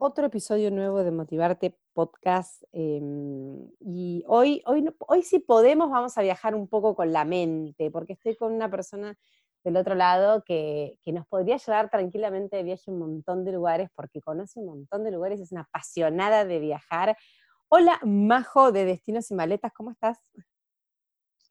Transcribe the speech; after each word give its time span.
Otro 0.00 0.26
episodio 0.26 0.70
nuevo 0.70 1.04
de 1.04 1.10
Motivarte 1.10 1.76
Podcast. 1.92 2.62
Em, 2.72 3.68
y 3.80 4.24
hoy, 4.26 4.62
hoy, 4.64 4.88
hoy 5.06 5.22
si 5.22 5.40
podemos 5.40 5.90
vamos 5.90 6.16
a 6.16 6.22
viajar 6.22 6.54
un 6.54 6.68
poco 6.68 6.96
con 6.96 7.12
la 7.12 7.24
mente, 7.26 7.90
porque 7.90 8.14
estoy 8.14 8.34
con 8.34 8.52
una 8.52 8.70
persona 8.70 9.16
del 9.62 9.76
otro 9.76 9.94
lado 9.94 10.42
que, 10.42 10.96
nos 11.04 11.26
podría 11.26 11.58
llevar 11.58 11.90
tranquilamente 11.90 12.56
de 12.56 12.62
viaje 12.62 12.84
a 12.88 12.92
un 12.92 12.98
montón 12.98 13.44
de 13.44 13.52
lugares, 13.52 13.90
porque 13.94 14.22
conoce 14.22 14.58
un 14.58 14.66
montón 14.66 15.04
de 15.04 15.10
lugares, 15.10 15.38
es 15.38 15.52
una 15.52 15.62
apasionada 15.62 16.46
de 16.46 16.58
viajar. 16.60 17.16
Hola, 17.68 18.00
Majo 18.02 18.72
de 18.72 18.86
Destinos 18.86 19.30
y 19.30 19.34
Maletas, 19.34 19.72
¿cómo 19.74 19.90
estás? 19.90 20.18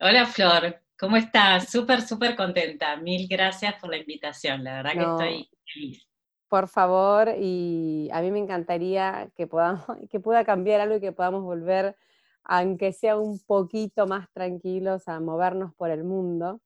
Hola, 0.00 0.26
Flor, 0.26 0.82
¿cómo 0.98 1.16
estás? 1.16 1.70
Súper, 1.70 2.02
súper 2.02 2.34
contenta. 2.34 2.96
Mil 2.96 3.28
gracias 3.28 3.76
por 3.80 3.90
la 3.90 3.98
invitación, 3.98 4.64
la 4.64 4.82
verdad 4.82 4.92
que 4.92 4.98
estoy 4.98 5.50
feliz 5.72 6.09
por 6.50 6.66
favor, 6.66 7.32
y 7.38 8.10
a 8.12 8.20
mí 8.20 8.32
me 8.32 8.40
encantaría 8.40 9.30
que, 9.36 9.46
podamos, 9.46 9.84
que 10.10 10.20
pueda 10.20 10.44
cambiar 10.44 10.80
algo 10.80 10.96
y 10.96 11.00
que 11.00 11.12
podamos 11.12 11.44
volver, 11.44 11.96
aunque 12.44 12.92
sea 12.92 13.16
un 13.16 13.38
poquito 13.38 14.06
más 14.06 14.28
tranquilos, 14.32 15.06
a 15.08 15.20
movernos 15.20 15.72
por 15.74 15.90
el 15.90 16.02
mundo. 16.02 16.60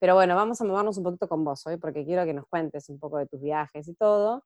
Pero 0.00 0.14
bueno, 0.14 0.34
vamos 0.34 0.60
a 0.60 0.64
movernos 0.64 0.96
un 0.96 1.04
poquito 1.04 1.28
con 1.28 1.44
vos 1.44 1.66
hoy, 1.66 1.76
porque 1.76 2.04
quiero 2.04 2.24
que 2.24 2.32
nos 2.32 2.46
cuentes 2.48 2.88
un 2.88 2.98
poco 2.98 3.18
de 3.18 3.26
tus 3.26 3.42
viajes 3.42 3.86
y 3.88 3.94
todo. 3.94 4.42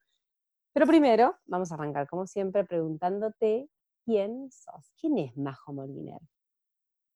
Pero 0.73 0.87
primero, 0.87 1.37
vamos 1.47 1.71
a 1.71 1.77
arrancar, 1.77 2.09
como 2.09 2.27
siempre, 2.27 2.65
preguntándote 2.65 3.69
quién 4.05 4.51
sos. 4.51 4.93
¿Quién 5.01 5.19
es 5.19 5.37
Majo 5.37 5.73
Moliner? 5.73 6.21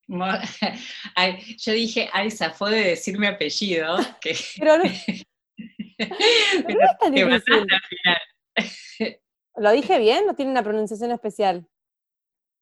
yo 1.58 1.72
dije, 1.72 2.08
ay, 2.12 2.30
fue 2.30 2.70
de 2.70 2.84
decir 2.90 3.18
mi 3.18 3.26
apellido. 3.26 3.96
Que... 4.20 4.36
¿Lo 9.56 9.72
dije 9.72 9.98
bien? 9.98 10.26
¿No 10.26 10.34
tiene 10.34 10.50
una 10.50 10.62
pronunciación 10.62 11.12
especial? 11.12 11.66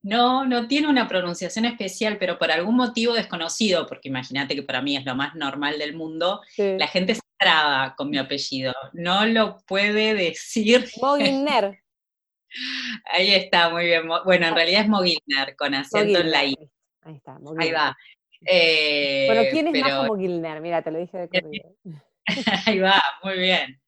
No, 0.02 0.44
no 0.44 0.66
tiene 0.66 0.88
una 0.88 1.06
pronunciación 1.06 1.64
especial, 1.64 2.18
pero 2.18 2.38
por 2.38 2.50
algún 2.50 2.76
motivo 2.76 3.14
desconocido, 3.14 3.86
porque 3.86 4.08
imagínate 4.08 4.56
que 4.56 4.64
para 4.64 4.82
mí 4.82 4.96
es 4.96 5.04
lo 5.04 5.14
más 5.14 5.36
normal 5.36 5.78
del 5.78 5.94
mundo, 5.94 6.40
la 6.56 6.88
gente 6.88 7.14
se 7.14 7.20
traba 7.38 7.94
con 7.96 8.10
mi 8.10 8.18
apellido. 8.18 8.74
No 8.92 9.24
lo 9.26 9.58
puede 9.64 10.14
decir. 10.14 10.88
Mogilner. 11.00 11.78
Ahí 13.04 13.32
está, 13.32 13.70
muy 13.70 13.84
bien. 13.84 14.08
Bueno, 14.24 14.48
en 14.48 14.54
realidad 14.54 14.82
es 14.82 14.88
Mogilner, 14.88 15.54
con 15.56 15.74
acento 15.74 16.18
en 16.18 16.30
la 16.30 16.44
I. 16.44 16.56
Ahí 17.02 17.14
está, 17.14 17.38
Ahí 17.58 17.70
va. 17.70 17.96
bueno, 18.40 19.42
¿quién 19.52 19.68
es 19.68 19.82
pero... 19.82 20.04
Mogilner? 20.04 20.60
Mira, 20.60 20.82
te 20.82 20.90
lo 20.90 20.98
dije 20.98 21.16
de 21.16 21.28
corrido. 21.28 21.76
Ahí 22.66 22.78
va, 22.78 23.02
muy 23.22 23.38
bien. 23.38 23.80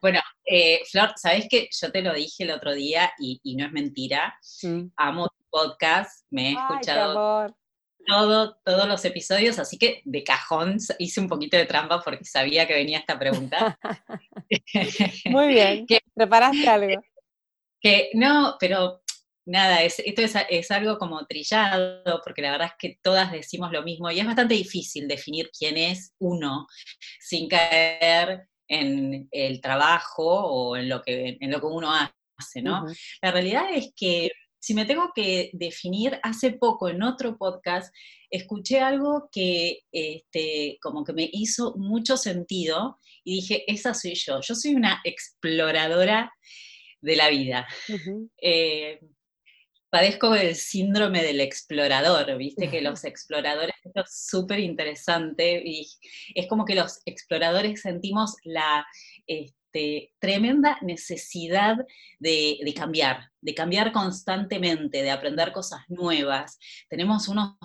Bueno, 0.00 0.20
eh, 0.44 0.80
Flor, 0.90 1.12
¿sabes 1.16 1.46
que 1.48 1.68
Yo 1.70 1.90
te 1.90 2.02
lo 2.02 2.12
dije 2.12 2.44
el 2.44 2.50
otro 2.50 2.72
día 2.74 3.12
y, 3.18 3.56
no 3.56 3.66
es 3.66 3.72
mentira. 3.72 4.38
Amo 4.96 5.28
tu 5.28 5.44
podcast, 5.50 6.26
me 6.30 6.50
he 6.50 6.52
escuchado 6.52 7.54
todo, 8.06 8.56
todos 8.64 8.88
los 8.88 9.04
episodios, 9.04 9.58
así 9.58 9.78
que 9.78 10.00
de 10.04 10.22
cajón 10.22 10.78
hice 10.98 11.20
un 11.20 11.28
poquito 11.28 11.56
de 11.56 11.66
trampa 11.66 12.00
porque 12.00 12.24
sabía 12.24 12.66
que 12.66 12.74
venía 12.74 12.98
esta 12.98 13.18
pregunta. 13.18 13.78
muy 15.26 15.48
bien, 15.48 15.86
preparaste 16.14 16.68
algo. 16.68 17.02
Que 17.80 18.10
no, 18.14 18.56
pero 18.58 19.02
nada, 19.46 19.82
esto 19.84 20.22
es, 20.22 20.70
algo 20.70 20.98
como 20.98 21.24
trillado, 21.26 22.20
porque 22.22 22.42
la 22.42 22.50
verdad 22.50 22.68
es 22.68 22.74
que 22.78 22.98
todas 23.00 23.32
decimos 23.32 23.72
lo 23.72 23.82
mismo 23.82 24.10
y 24.10 24.18
es 24.18 24.26
bastante 24.26 24.54
difícil 24.54 25.08
definir 25.08 25.50
quién 25.56 25.76
es 25.76 26.12
uno 26.18 26.66
sin 27.20 27.48
caer 27.48 28.48
en 28.68 29.28
el 29.30 29.60
trabajo 29.60 30.24
o 30.24 30.76
en 30.76 30.88
lo 30.88 31.00
que, 31.00 31.38
en 31.40 31.50
lo 31.50 31.60
que 31.60 31.66
uno 31.66 31.92
hace, 31.92 32.60
¿no? 32.60 32.84
La 33.22 33.30
realidad 33.30 33.66
es 33.72 33.92
que 33.96 34.30
si 34.58 34.74
me 34.74 34.84
tengo 34.84 35.12
que 35.14 35.50
definir, 35.52 36.18
hace 36.24 36.52
poco 36.52 36.88
en 36.88 37.04
otro 37.04 37.38
podcast 37.38 37.94
escuché 38.28 38.80
algo 38.80 39.28
que 39.30 39.82
este, 39.92 40.78
como 40.82 41.04
que 41.04 41.12
me 41.12 41.30
hizo 41.32 41.76
mucho 41.76 42.16
sentido 42.16 42.98
y 43.22 43.36
dije, 43.36 43.64
esa 43.68 43.94
soy 43.94 44.14
yo, 44.14 44.40
yo 44.40 44.56
soy 44.56 44.74
una 44.74 45.00
exploradora 45.04 46.32
de 47.00 47.14
la 47.14 47.28
vida 47.28 47.68
padezco 49.96 50.30
del 50.32 50.54
síndrome 50.54 51.22
del 51.22 51.40
explorador, 51.40 52.36
viste 52.36 52.68
que 52.68 52.82
los 52.82 53.02
exploradores, 53.04 53.74
es 53.82 54.28
súper 54.28 54.58
interesante, 54.58 55.62
y 55.64 55.88
es 56.34 56.46
como 56.48 56.66
que 56.66 56.74
los 56.74 57.00
exploradores 57.06 57.80
sentimos 57.80 58.34
la 58.44 58.86
este, 59.26 60.12
tremenda 60.18 60.76
necesidad 60.82 61.78
de, 62.18 62.74
cambiar, 62.76 63.30
de 63.40 63.54
cambiar 63.54 63.90
constantemente, 63.90 65.02
de 65.02 65.10
aprender 65.10 65.50
cosas 65.50 65.80
nuevas. 65.88 66.58
Tenemos 66.90 67.28
unos 67.28 67.56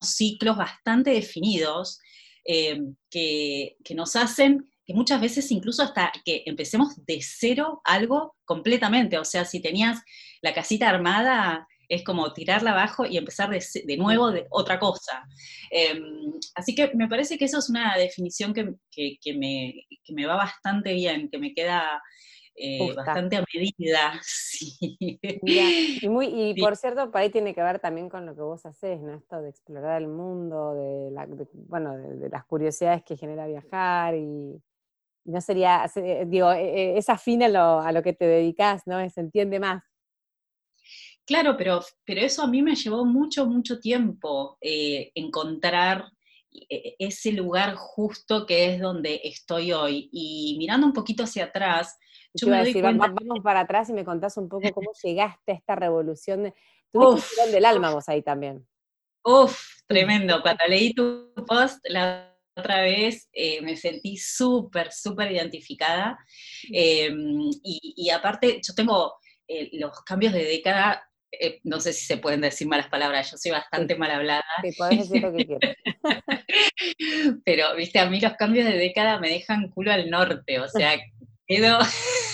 ciclos 0.00 0.56
bastante 0.56 1.10
definidos 1.10 1.98
eh, 2.44 2.80
que, 3.10 3.76
que 3.82 3.94
nos 3.96 4.14
hacen 4.14 4.70
que 4.86 4.94
muchas 4.94 5.20
veces 5.20 5.50
incluso 5.50 5.82
hasta 5.82 6.12
que 6.24 6.42
empecemos 6.46 6.94
de 7.06 7.20
cero 7.22 7.80
algo 7.84 8.36
completamente, 8.44 9.18
o 9.18 9.24
sea, 9.24 9.44
si 9.44 9.60
tenías 9.60 10.02
la 10.42 10.52
casita 10.52 10.88
armada, 10.88 11.66
es 11.88 12.04
como 12.04 12.32
tirarla 12.32 12.72
abajo 12.72 13.04
y 13.06 13.16
empezar 13.16 13.50
de, 13.50 13.96
nuevo 13.96 14.30
de 14.30 14.46
otra 14.50 14.78
cosa. 14.78 15.24
Em, 15.70 16.32
así 16.54 16.74
que 16.74 16.90
me 16.94 17.08
parece 17.08 17.38
que 17.38 17.44
eso 17.44 17.58
es 17.58 17.68
una 17.68 17.96
definición 17.96 18.52
que, 18.54 18.74
me, 19.34 20.26
va 20.26 20.36
bastante 20.36 20.92
bien, 20.92 21.28
que 21.30 21.38
me 21.38 21.54
queda 21.54 22.02
eh, 22.56 22.92
bastante 22.94 23.36
a 23.36 23.44
medida. 23.54 24.20
y, 26.00 26.08
muy, 26.08 26.26
y 26.26 26.60
por 26.60 26.76
cierto, 26.76 27.10
por 27.10 27.20
ahí 27.20 27.30
tiene 27.30 27.54
que 27.54 27.62
ver 27.62 27.80
también 27.80 28.08
con 28.08 28.26
lo 28.26 28.34
que 28.34 28.42
vos 28.42 28.64
haces, 28.66 29.00
¿no? 29.00 29.14
Esto 29.14 29.42
de 29.42 29.50
explorar 29.50 30.00
el 30.00 30.08
mundo, 30.08 30.74
de, 30.74 31.46
bueno, 31.68 31.96
de, 31.96 32.28
las 32.28 32.44
curiosidades 32.44 33.02
que 33.02 33.16
genera 33.16 33.46
viajar 33.46 34.14
y, 34.14 34.62
no 35.24 35.40
sería, 35.40 35.90
digo, 36.26 36.52
e, 36.52 36.94
e, 36.94 36.98
es 36.98 37.08
afín 37.08 37.42
a 37.42 37.48
lo, 37.48 37.80
a 37.80 37.92
lo 37.92 38.02
que 38.02 38.12
te 38.12 38.26
dedicas, 38.26 38.82
¿no? 38.86 39.08
Se 39.10 39.20
entiende 39.20 39.58
más. 39.60 39.82
Claro, 41.26 41.56
pero, 41.56 41.80
pero 42.04 42.20
eso 42.20 42.42
a 42.42 42.46
mí 42.46 42.62
me 42.62 42.74
llevó 42.74 43.04
mucho, 43.04 43.46
mucho 43.46 43.80
tiempo 43.80 44.58
eh, 44.60 45.10
encontrar 45.14 46.04
ese 46.98 47.32
lugar 47.32 47.74
justo 47.74 48.46
que 48.46 48.74
es 48.74 48.80
donde 48.80 49.20
estoy 49.24 49.72
hoy. 49.72 50.08
Y 50.12 50.56
mirando 50.58 50.86
un 50.86 50.92
poquito 50.92 51.24
hacia 51.24 51.46
atrás, 51.46 51.98
yo 52.34 52.48
me 52.48 52.58
doy 52.58 52.72
cuenta 52.80 53.08
vamos 53.08 53.40
para 53.42 53.60
atrás 53.60 53.88
y 53.90 53.92
me 53.92 54.04
contás 54.04 54.36
un 54.36 54.48
poco 54.48 54.68
cómo 54.72 54.90
llegaste 55.02 55.52
a 55.52 55.54
esta 55.54 55.76
revolución. 55.76 56.52
Tuviste 56.92 57.50
del 57.50 57.64
alma 57.64 57.92
vos 57.92 58.08
ahí 58.08 58.22
también. 58.22 58.66
Uf, 59.24 59.58
tremendo. 59.86 60.40
Cuando 60.42 60.64
leí 60.68 60.92
tu 60.92 61.32
post 61.46 61.84
la 61.88 62.33
otra 62.56 62.82
vez 62.82 63.28
eh, 63.32 63.60
me 63.62 63.76
sentí 63.76 64.16
súper, 64.16 64.92
súper 64.92 65.32
identificada. 65.32 66.18
Em, 66.72 67.50
y, 67.62 68.10
aparte, 68.10 68.60
yo 68.66 68.74
tengo 68.74 69.14
eh, 69.48 69.70
los 69.72 70.02
cambios 70.04 70.32
de 70.32 70.44
década 70.44 71.02
eh, 71.40 71.60
no 71.64 71.80
sé 71.80 71.92
si 71.92 72.04
se 72.06 72.16
pueden 72.16 72.40
decir 72.40 72.66
malas 72.66 72.88
palabras, 72.88 73.30
yo 73.30 73.36
soy 73.36 73.52
bastante 73.52 73.96
mal 73.96 74.10
hablada. 74.10 74.44
Sí, 74.62 74.72
podés 74.76 75.08
decir 75.08 75.22
lo 75.22 75.32
que 75.34 75.46
quieras. 75.46 75.76
Pero, 77.44 77.74
viste, 77.76 77.98
a 77.98 78.08
mí 78.08 78.20
los 78.20 78.34
cambios 78.34 78.66
de 78.66 78.76
década 78.76 79.18
me 79.18 79.30
dejan 79.30 79.70
culo 79.70 79.92
al 79.92 80.10
norte, 80.10 80.60
o 80.60 80.68
sea, 80.68 80.98
quedo, 81.46 81.78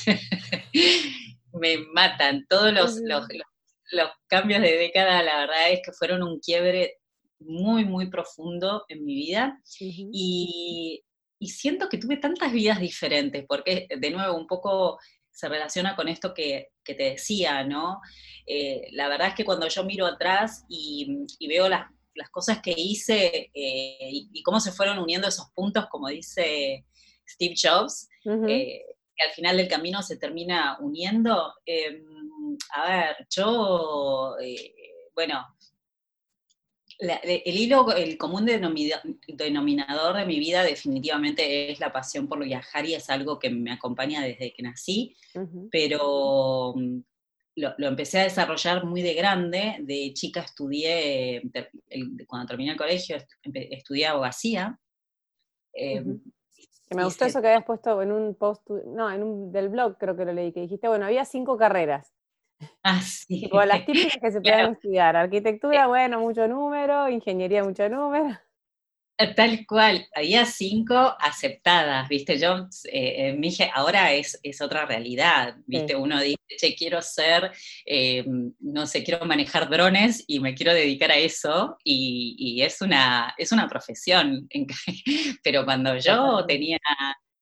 me 1.53 1.79
matan. 1.93 2.47
Todos 2.49 2.73
los, 2.73 3.01
los, 3.01 4.11
cambios 4.29 4.63
de 4.63 4.77
década, 4.77 5.23
la 5.23 5.39
verdad 5.39 5.71
es 5.71 5.81
que 5.85 5.93
fueron 5.93 6.23
un 6.23 6.41
quiebre 6.41 7.00
muy, 7.41 7.85
muy 7.85 8.11
profundo 8.11 8.85
en 8.89 9.05
mi 9.05 9.15
vida. 9.15 9.61
y, 9.79 11.03
y 11.39 11.49
siento 11.49 11.89
que 11.89 11.99
tuve 11.99 12.19
tantas 12.19 12.53
vidas 12.53 12.81
diferentes, 12.81 13.45
porque 13.49 13.89
de 13.99 14.11
nuevo, 14.11 14.37
un 14.37 14.47
poco 14.47 14.99
se 15.31 15.49
relaciona 15.49 15.97
con 15.97 16.09
esto 16.09 16.35
que, 16.35 16.69
te 16.85 17.05
decía, 17.05 17.63
¿no? 17.63 18.01
Eh, 18.45 18.89
la 18.93 19.07
verdad 19.07 19.29
es 19.29 19.35
que 19.35 19.45
cuando 19.45 19.69
yo 19.69 19.85
miro 19.85 20.07
atrás 20.07 20.65
y, 20.69 21.25
veo 21.49 21.69
las, 21.69 21.87
cosas 22.33 22.61
que 22.61 22.75
hice 22.77 23.51
eh, 23.55 24.11
y, 24.11 24.43
cómo 24.43 24.59
se 24.59 24.73
fueron 24.73 24.99
uniendo 24.99 25.29
esos 25.29 25.47
puntos, 25.55 25.87
como 25.89 26.09
dice 26.09 26.85
Steve 27.27 27.55
Jobs, 27.55 28.09
eh, 28.27 28.83
que 29.17 29.25
al 29.25 29.31
final 29.35 29.57
del 29.57 29.69
camino 29.69 30.03
se 30.03 30.17
termina 30.17 30.77
uniendo, 30.81 31.55
em, 31.65 32.05
a 32.75 32.89
ver, 32.89 33.27
yo, 33.31 34.37
eh, 34.43 34.75
el 37.01 37.57
hilo, 37.57 37.93
el 37.93 38.19
común 38.19 38.47
denominador 38.47 40.17
de 40.17 40.27
mi 40.27 40.39
vida 40.39 40.63
definitivamente 40.63 41.71
es 41.71 41.81
la 41.81 41.93
pasión 41.93 42.29
por 42.29 42.45
viajar 42.45 42.85
y 42.85 42.95
es 42.95 43.09
algo 43.09 43.39
que 43.39 43.51
me 43.51 43.73
acompaña 43.73 44.23
desde 44.23 44.53
que 44.53 44.63
nací, 44.63 45.17
pero 45.71 46.75
mm, 46.77 47.01
lo, 47.57 47.89
empecé 47.89 48.21
a 48.21 48.25
desarrollar 48.25 48.85
muy 48.85 49.03
de 49.03 49.15
grande. 49.15 49.77
De 49.81 50.13
chica 50.15 50.41
estudié, 50.41 51.43
cuando 52.27 52.49
terminé 52.49 52.73
el 52.73 52.79
colegio, 52.79 53.17
estudié 53.43 54.07
abogacía. 54.07 54.79
Em, 55.73 56.21
me 56.95 57.05
gustó 57.05 57.25
eso 57.25 57.41
que 57.41 57.49
habías 57.49 57.65
puesto 57.65 58.03
en 58.03 58.13
un 58.13 58.35
post, 58.35 58.69
no, 58.69 59.11
en 59.11 59.23
un 59.23 59.53
del 59.53 59.69
blog 59.69 59.97
creo 59.97 60.17
que 60.17 60.25
lo 60.25 60.33
leí, 60.33 60.53
que 60.53 60.61
dijiste, 60.61 60.89
bueno, 60.89 61.07
había 61.07 61.25
cinco 61.25 61.57
carreras. 61.57 62.13
Ah, 62.83 63.01
sí. 63.03 63.41
Tipo, 63.43 63.65
las 63.65 63.85
típicas 63.85 64.19
que 64.21 64.31
se 64.31 64.41
pueden 64.43 64.73
estudiar. 64.73 65.17
Arquitectura, 65.17 65.87
bueno, 65.87 66.21
mucho 66.21 66.47
número, 66.49 67.09
ingeniería, 67.09 67.65
mucho 67.65 67.89
número. 67.89 68.39
Eh, 69.21 69.35
tal 69.35 69.67
cual, 69.67 70.09
había 70.15 70.47
cinco 70.47 71.15
aceptadas, 71.21 72.09
viste, 72.09 72.39
yo 72.39 72.67
eh, 72.91 73.35
me 73.35 73.49
dije, 73.49 73.71
ahora 73.75 74.15
es, 74.15 74.41
es 74.43 74.63
otra 74.63 74.87
realidad, 74.87 75.57
viste, 75.67 75.95
uno 75.95 76.19
dice, 76.23 76.39
che, 76.57 76.75
quiero 76.75 77.03
ser, 77.03 77.53
eh, 77.85 78.25
no 78.61 78.87
sé, 78.87 79.05
quiero 79.05 79.27
manejar 79.27 79.69
drones 79.69 80.25
y 80.27 80.41
me 80.41 80.55
quiero 80.55 80.73
dedicar 80.73 81.11
a 81.11 81.19
eso, 81.19 81.77
y, 81.85 82.63
es, 82.63 82.81
una, 82.81 83.35
es 83.37 83.53
una 83.53 83.69
profesión, 83.69 84.49
pero 85.45 85.67
cuando 85.67 85.99
yo 85.99 86.47
tenía 86.47 86.79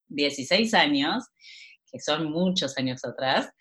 16 0.09 0.75
años, 0.75 1.26
que 1.93 2.00
son 2.00 2.29
muchos 2.32 2.76
años 2.76 3.05
atrás, 3.05 3.53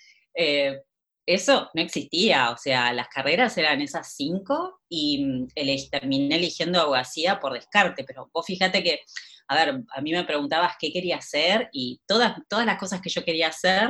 eso 1.28 1.70
no 1.74 1.82
existía, 1.82 2.52
o 2.52 2.58
sea, 2.58 2.94
las 2.94 3.10
carreras 3.10 3.58
eran 3.58 3.82
esas 3.82 4.16
cinco 4.16 4.80
y 4.88 5.26
mm, 5.26 5.48
terminé 5.92 6.38
eligiendo 6.38 6.80
abogacía 6.80 7.40
por 7.42 7.54
descarte, 7.54 8.06
pero 8.06 8.30
vos 8.34 8.46
fíjate 8.46 8.82
que, 8.82 9.02
a 9.50 9.56
ver, 9.56 9.84
a 9.94 10.02
mí 10.02 10.14
me 10.14 10.24
preguntabas 10.24 10.76
qué 10.80 10.92
quería 10.94 11.18
hacer 11.18 11.70
y 11.74 12.00
todas, 12.08 12.38
todas 12.48 12.66
las 12.66 12.80
cosas 12.80 13.02
que 13.02 13.10
yo 13.10 13.26
quería 13.26 13.50
hacer 13.50 13.90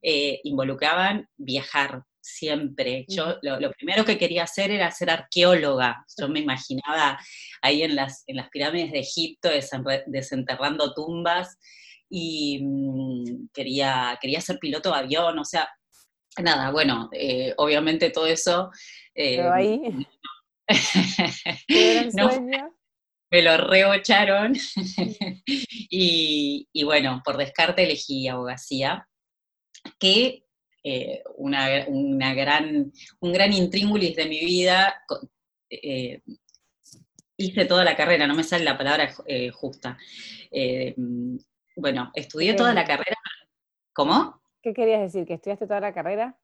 eh, 0.00 0.40
involucraban 0.44 1.28
viajar 1.36 2.04
siempre. 2.20 3.04
Yo 3.08 3.36
lo, 3.42 3.70
primero 3.72 4.04
que 4.04 4.18
quería 4.18 4.44
hacer 4.44 4.70
era 4.70 4.90
ser 4.92 5.10
arqueóloga. 5.10 6.04
Yo 6.20 6.28
me 6.28 6.40
imaginaba 6.40 7.18
ahí 7.62 7.82
en 7.82 7.96
las, 7.96 8.22
en 8.28 8.36
las 8.36 8.48
pirámides 8.50 8.92
de 8.92 9.00
Egipto 9.00 9.48
desenterrando 10.06 10.94
tumbas 10.94 11.56
y 12.08 12.60
mm, 12.62 13.48
quería, 13.52 14.16
quería 14.20 14.40
ser 14.40 14.58
piloto 14.60 14.92
de 14.92 14.98
avión, 14.98 15.38
o 15.38 15.44
sea, 15.44 15.68
nada, 16.42 16.70
bueno, 16.70 17.08
eh, 17.12 17.54
obviamente 17.56 18.10
todo 18.10 18.26
eso... 18.26 18.70
Eh, 19.14 19.40
ahí... 19.40 20.06
me 23.30 23.42
lo 23.42 23.56
rebocharon 23.56 24.54
y, 25.46 26.84
bueno, 26.84 27.22
por 27.24 27.36
descarte 27.36 27.84
elegí 27.84 28.28
abogacía, 28.28 29.08
que 29.98 30.44
eh, 30.82 31.22
una, 31.36 32.34
gran, 32.34 32.92
un 33.20 33.32
gran 33.32 33.52
intríngulis 33.52 34.16
de 34.16 34.26
mi 34.26 34.44
vida, 34.44 35.02
hice 37.36 37.64
toda 37.64 37.84
la 37.84 37.96
carrera, 37.96 38.26
no 38.26 38.34
me 38.34 38.44
sale 38.44 38.64
la 38.64 38.78
palabra 38.78 39.14
justa. 39.52 39.98
bueno, 41.76 42.10
estudié 42.14 42.54
toda 42.54 42.74
la 42.74 42.84
carrera. 42.84 43.16
¿Cómo? 43.92 44.40
¿Qué 44.66 44.74
querías 44.74 45.00
decir? 45.00 45.24
¿Que 45.24 45.34
estudiaste 45.34 45.64
toda 45.64 45.78
la 45.78 45.94
carrera? 45.94 46.36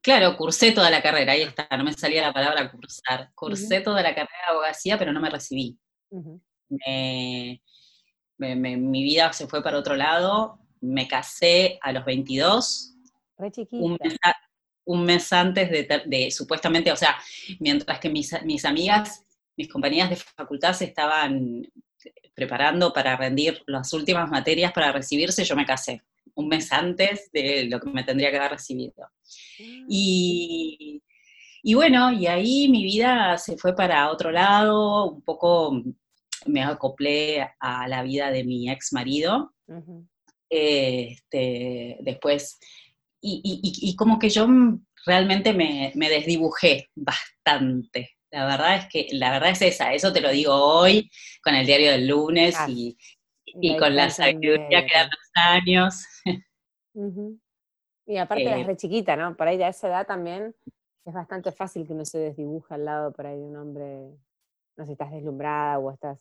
Claro, 0.00 0.34
cursé 0.38 0.72
toda 0.72 0.88
la 0.88 1.02
carrera, 1.02 1.32
ahí 1.32 1.42
está, 1.42 1.68
no 1.76 1.84
me 1.84 1.92
salía 1.92 2.22
la 2.22 2.32
palabra 2.32 2.70
cursar. 2.70 3.30
Cursé 3.34 3.82
toda 3.82 4.00
la 4.02 4.14
carrera 4.14 4.46
de 4.46 4.52
abogacía, 4.54 4.98
pero 4.98 5.12
no 5.12 5.20
me 5.20 5.28
recibí. 5.28 5.78
mi 6.78 7.60
vida 9.02 9.30
se 9.34 9.46
fue 9.46 9.62
para 9.62 9.76
otro 9.76 9.94
lado, 9.94 10.58
me 10.80 11.06
casé 11.06 11.78
a 11.82 11.92
los 11.92 12.06
22. 12.06 12.94
Re 13.36 13.52
un, 14.86 15.04
mes, 15.04 15.30
antes 15.30 15.70
de, 15.70 16.30
supuestamente, 16.30 16.90
o 16.90 16.96
sea, 16.96 17.18
mientras 17.60 18.00
que 18.00 18.08
mis, 18.08 18.42
mis 18.44 18.64
amigas, 18.64 19.22
mis 19.54 19.68
compañeras 19.68 20.08
de 20.08 20.16
facultad 20.16 20.72
se 20.72 20.86
estaban 20.86 21.70
preparando 22.32 22.90
para 22.90 23.18
rendir 23.18 23.62
las 23.66 23.92
últimas 23.92 24.30
materias 24.30 24.72
para 24.72 24.92
recibirse, 24.92 25.44
yo 25.44 25.54
me 25.54 25.66
casé 25.66 26.02
un 26.38 26.48
mes 26.48 26.72
antes 26.72 27.30
de 27.32 27.66
lo 27.66 27.80
que 27.80 27.90
me 27.90 28.04
tendría 28.04 28.30
que 28.30 28.38
haber 28.38 28.52
recibido. 28.52 29.08
Mm. 29.58 29.86
Y, 29.88 31.02
y 31.62 31.74
bueno, 31.74 32.12
y 32.12 32.26
ahí 32.26 32.68
mi 32.68 32.84
vida 32.84 33.36
se 33.38 33.56
fue 33.56 33.74
para 33.74 34.10
otro 34.10 34.30
lado, 34.30 35.10
un 35.10 35.22
poco 35.22 35.82
me 36.46 36.62
acoplé 36.62 37.46
a 37.58 37.88
la 37.88 38.02
vida 38.02 38.30
de 38.30 38.44
mi 38.44 38.70
ex 38.70 38.92
marido. 38.92 39.52
este, 40.48 41.98
después, 42.00 42.58
y, 43.20 43.94
como 43.96 44.18
que 44.18 44.30
yo 44.30 44.46
realmente 45.04 45.52
me, 45.52 45.92
desdibujé 45.94 46.88
bastante. 46.94 48.16
La 48.30 48.46
verdad 48.46 48.76
es 48.76 48.86
que, 48.88 49.08
la 49.12 49.32
verdad 49.32 49.50
es 49.50 49.62
esa, 49.62 49.92
eso 49.92 50.12
te 50.12 50.20
lo 50.20 50.30
digo 50.30 50.54
hoy 50.54 51.10
con 51.42 51.54
el 51.54 51.66
diario 51.66 51.90
del 51.90 52.06
lunes 52.06 52.56
y, 52.68 52.96
y 53.60 53.76
con 53.76 53.94
la 53.94 54.10
sabiduría 54.10 54.86
que 54.86 54.94
dan 54.94 55.10
los 55.10 55.30
años. 55.34 56.04
Y 58.08 58.16
aparte 58.16 58.44
eh 58.44 58.64
re 58.64 58.74
chiquita, 58.74 59.16
¿no? 59.16 59.36
Por 59.36 59.46
ahí 59.46 59.62
a 59.62 59.68
esa 59.68 59.86
edad 59.86 60.06
también 60.06 60.54
es 61.04 61.14
bastante 61.14 61.52
fácil 61.52 61.86
que 61.86 61.92
uno 61.92 62.06
se 62.06 62.18
desdibuja 62.18 62.74
al 62.76 62.86
lado 62.86 63.12
por 63.12 63.26
ahí 63.26 63.36
de 63.36 63.44
un 63.44 63.56
hombre, 63.56 63.84
no 64.76 64.84
sé 64.84 64.86
si 64.86 64.92
estás 64.92 65.10
deslumbrada 65.10 65.78
o 65.78 65.92
estás... 65.92 66.18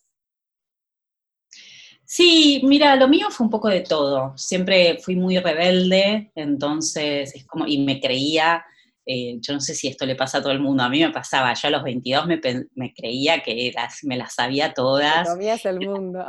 Sí, 2.04 2.62
mira, 2.64 2.96
lo 2.96 3.08
mío 3.08 3.28
fue 3.30 3.46
un 3.46 3.50
poco 3.50 3.70
de 3.70 3.82
todo. 3.82 4.34
Siempre 4.38 4.98
fui 5.00 5.16
muy 5.16 5.40
rebelde, 5.40 6.32
entonces 6.36 7.36
es 7.36 7.46
como, 7.46 7.68
y 7.68 7.84
me 7.84 8.00
creía, 8.00 8.66
eh, 9.06 9.38
yo 9.42 9.54
no 9.54 9.60
sé 9.60 9.74
si 9.74 9.88
esto 9.88 10.06
le 10.06 10.16
pasa 10.16 10.38
a 10.38 10.42
todo 10.42 10.54
el 10.54 10.62
mundo, 10.62 10.84
a 10.84 10.90
mí 10.90 11.02
me 11.02 11.12
pasaba, 11.12 11.54
yo 11.54 11.68
a 11.68 11.72
los 11.72 11.84
22 11.84 12.28
me, 12.28 12.42
me 12.76 12.94
creía 12.94 13.42
que 13.42 13.74
me 14.04 14.18
las 14.18 14.34
sabía 14.34 14.74
todas. 14.74 15.30
Comías 15.30 15.66
el 15.66 15.80
mundo. 15.88 16.26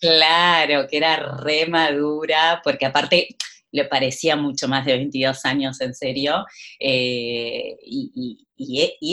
Claro, 0.00 0.86
que 0.88 0.96
era 0.96 1.16
re 1.38 1.66
madura, 1.66 2.60
porque 2.62 2.86
aparte 2.86 3.36
le 3.74 3.84
parecía 3.86 4.36
mucho 4.36 4.68
más 4.68 4.84
de 4.86 4.92
22 4.92 5.44
años 5.46 5.80
en 5.80 5.94
serio, 5.94 6.44
eh, 6.78 7.76
y, 7.82 8.40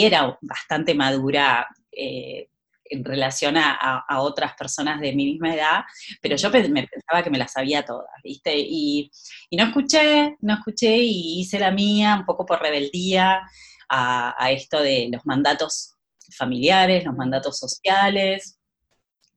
era 0.04 0.38
bastante 0.42 0.94
madura 0.94 1.68
eh, 1.92 2.48
en 2.86 3.04
relación 3.04 3.56
a, 3.58 4.06
otras 4.20 4.54
personas 4.56 5.00
de 5.02 5.14
mi 5.14 5.26
misma 5.26 5.56
edad, 5.56 5.82
pero 6.22 6.36
yo 6.36 6.50
me 6.52 6.88
pensaba 6.88 7.24
que 7.24 7.30
me 7.30 7.38
las 7.40 7.54
sabía 7.54 7.84
todas, 7.84 8.12
¿viste? 8.24 8.54
Y, 8.58 9.10
no 9.52 9.66
escuché, 9.66 10.36
no 10.42 10.54
escuché 10.56 10.98
y 10.98 11.40
hice 11.40 11.60
la 11.60 11.72
mía 11.72 12.18
un 12.20 12.26
poco 12.26 12.46
por 12.46 12.62
rebeldía 12.62 13.42
a 13.90 14.52
esto 14.52 14.82
de 14.82 15.10
los 15.12 15.26
mandatos 15.26 15.96
familiares, 16.38 17.04
los 17.04 17.16
mandatos 17.16 17.58
sociales, 17.58 18.61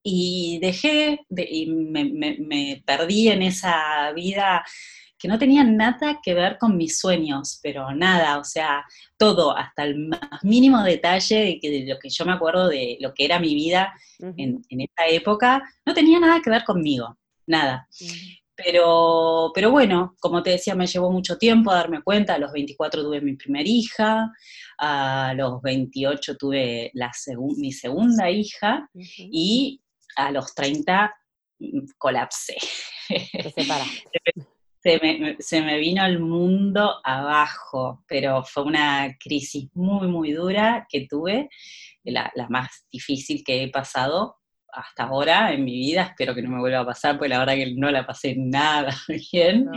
y 0.07 0.59
dejé, 0.61 1.27
y 1.31 1.67
me, 1.67 2.83
perdí 2.87 3.31
en 3.31 3.41
esa 3.43 4.13
vida 4.13 4.63
que 5.19 5.29
no 5.29 5.39
tenía 5.39 5.65
nada 5.65 6.21
que 6.23 6.35
ver 6.35 6.59
con 6.59 6.77
mis 6.77 6.99
sueños, 6.99 7.59
pero 7.63 7.91
nada, 7.95 8.39
o 8.39 8.45
sea, 8.45 8.85
todo, 9.17 9.57
hasta 9.57 9.85
el 9.85 9.97
más 9.97 10.21
mínimo 10.43 10.83
detalle 10.83 11.59
de, 11.63 11.87
lo 11.89 11.99
que 11.99 12.11
yo 12.11 12.27
me 12.27 12.33
acuerdo 12.33 12.69
de 12.69 12.99
lo 13.01 13.15
que 13.15 13.25
era 13.25 13.41
mi 13.41 13.55
vida 13.55 13.95
en, 14.21 14.63
esa 14.69 15.09
época, 15.09 15.63
no 15.87 15.95
tenía 15.95 16.21
nada 16.21 16.43
que 16.43 16.51
ver 16.51 16.65
conmigo, 16.65 17.17
nada. 17.47 17.89
Pero, 18.55 19.51
pero 19.55 19.71
bueno, 19.71 20.15
como 20.21 20.43
te 20.43 20.51
decía, 20.51 20.75
me 20.75 20.87
llevó 20.87 21.11
mucho 21.11 21.39
tiempo 21.39 21.71
a 21.71 21.77
darme 21.77 22.03
cuenta. 22.03 22.35
A 22.35 22.39
los 22.39 22.53
24 22.53 23.03
tuve 23.03 23.21
mi 23.21 23.35
primera 23.35 23.69
hija, 23.69 24.31
a 24.79 25.33
los 25.35 25.61
28 25.63 26.37
tuve 26.37 26.91
la 26.95 27.11
mi 27.57 27.73
segunda 27.73 28.31
hija 28.31 28.89
y 28.95 29.81
a 30.17 30.31
los 30.31 30.55
30 30.55 31.15
mm, 31.59 31.79
colapsé. 31.99 32.57
Se, 34.87 35.01
me, 35.01 35.37
se 35.39 35.63
me 35.63 35.79
vino 35.79 36.05
el 36.05 36.21
mundo 36.21 37.01
abajo, 37.03 38.05
pero 38.07 38.45
fue 38.45 38.65
una 38.65 39.17
crisis 39.19 39.71
muy, 39.73 40.09
muy 40.09 40.33
dura 40.33 40.87
que 40.91 41.07
tuve, 41.09 41.49
la, 42.05 42.31
más 42.51 42.87
difícil 42.93 43.43
que 43.43 43.63
he 43.63 43.71
pasado 43.71 44.37
hasta 44.75 45.05
ahora 45.05 45.53
en 45.53 45.65
mi 45.65 45.77
vida, 45.77 46.03
espero 46.03 46.35
que 46.35 46.43
no 46.43 46.51
me 46.51 46.59
vuelva 46.59 46.81
a 46.81 46.87
pasar, 46.87 47.17
porque 47.17 47.29
la 47.29 47.39
verdad 47.39 47.55
que 47.55 47.75
no 47.75 47.91
la 47.91 48.07
pasé 48.07 48.35
nada 48.37 48.95
bien. 49.33 49.69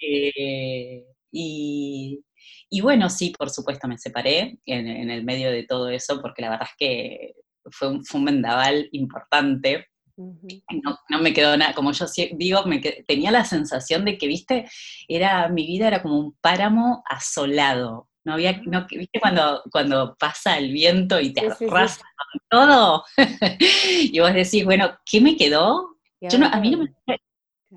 Eh, 0.00 1.04
y, 1.30 2.22
y, 2.68 2.80
bueno, 2.80 3.08
sí, 3.08 3.32
por 3.38 3.50
supuesto 3.50 3.88
me 3.88 3.98
separé 3.98 4.58
en, 4.66 4.86
en, 4.86 5.10
el 5.10 5.24
medio 5.24 5.50
de 5.50 5.64
todo 5.64 5.88
eso, 5.88 6.20
porque 6.20 6.42
la 6.42 6.50
verdad 6.50 6.68
es 6.70 6.76
que 6.76 7.34
fue 7.70 7.88
un, 7.88 8.04
fue 8.04 8.20
un 8.20 8.26
vendaval 8.26 8.88
importante 8.92 9.86
no, 10.16 11.18
me 11.20 11.32
quedó 11.32 11.56
nada, 11.56 11.74
como 11.74 11.92
yo 11.92 12.06
digo, 12.34 12.64
me 12.64 12.78
tenía 12.78 13.30
la 13.30 13.44
sensación 13.44 14.04
de 14.04 14.18
que, 14.18 14.26
viste, 14.26 14.68
era, 15.08 15.48
mi 15.48 15.66
vida 15.66 15.88
era 15.88 16.02
como 16.02 16.18
un 16.18 16.36
páramo 16.40 17.02
asolado. 17.08 18.08
No 18.24 18.34
había, 18.34 18.60
no, 18.66 18.86
viste 18.88 19.18
cuando, 19.20 19.62
cuando 19.72 20.16
pasa 20.16 20.56
el 20.58 20.72
viento 20.72 21.20
y 21.20 21.32
te 21.32 21.46
arrasa 21.46 22.02
con 22.16 22.40
todo. 22.50 23.04
y 24.12 24.18
vos 24.20 24.32
decís, 24.32 24.64
bueno, 24.64 24.96
¿qué 25.04 25.20
me 25.20 25.36
quedó? 25.36 25.96
Yo 26.20 26.38
no, 26.38 26.46
a 26.46 26.60
mí 26.60 26.70
no 26.70 26.78
me. 26.78 27.18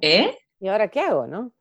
¿Eh? 0.01 0.38
¿Y 0.60 0.68
ahora 0.68 0.89
qué 0.89 1.00
hago, 1.00 1.25
no? 1.25 1.51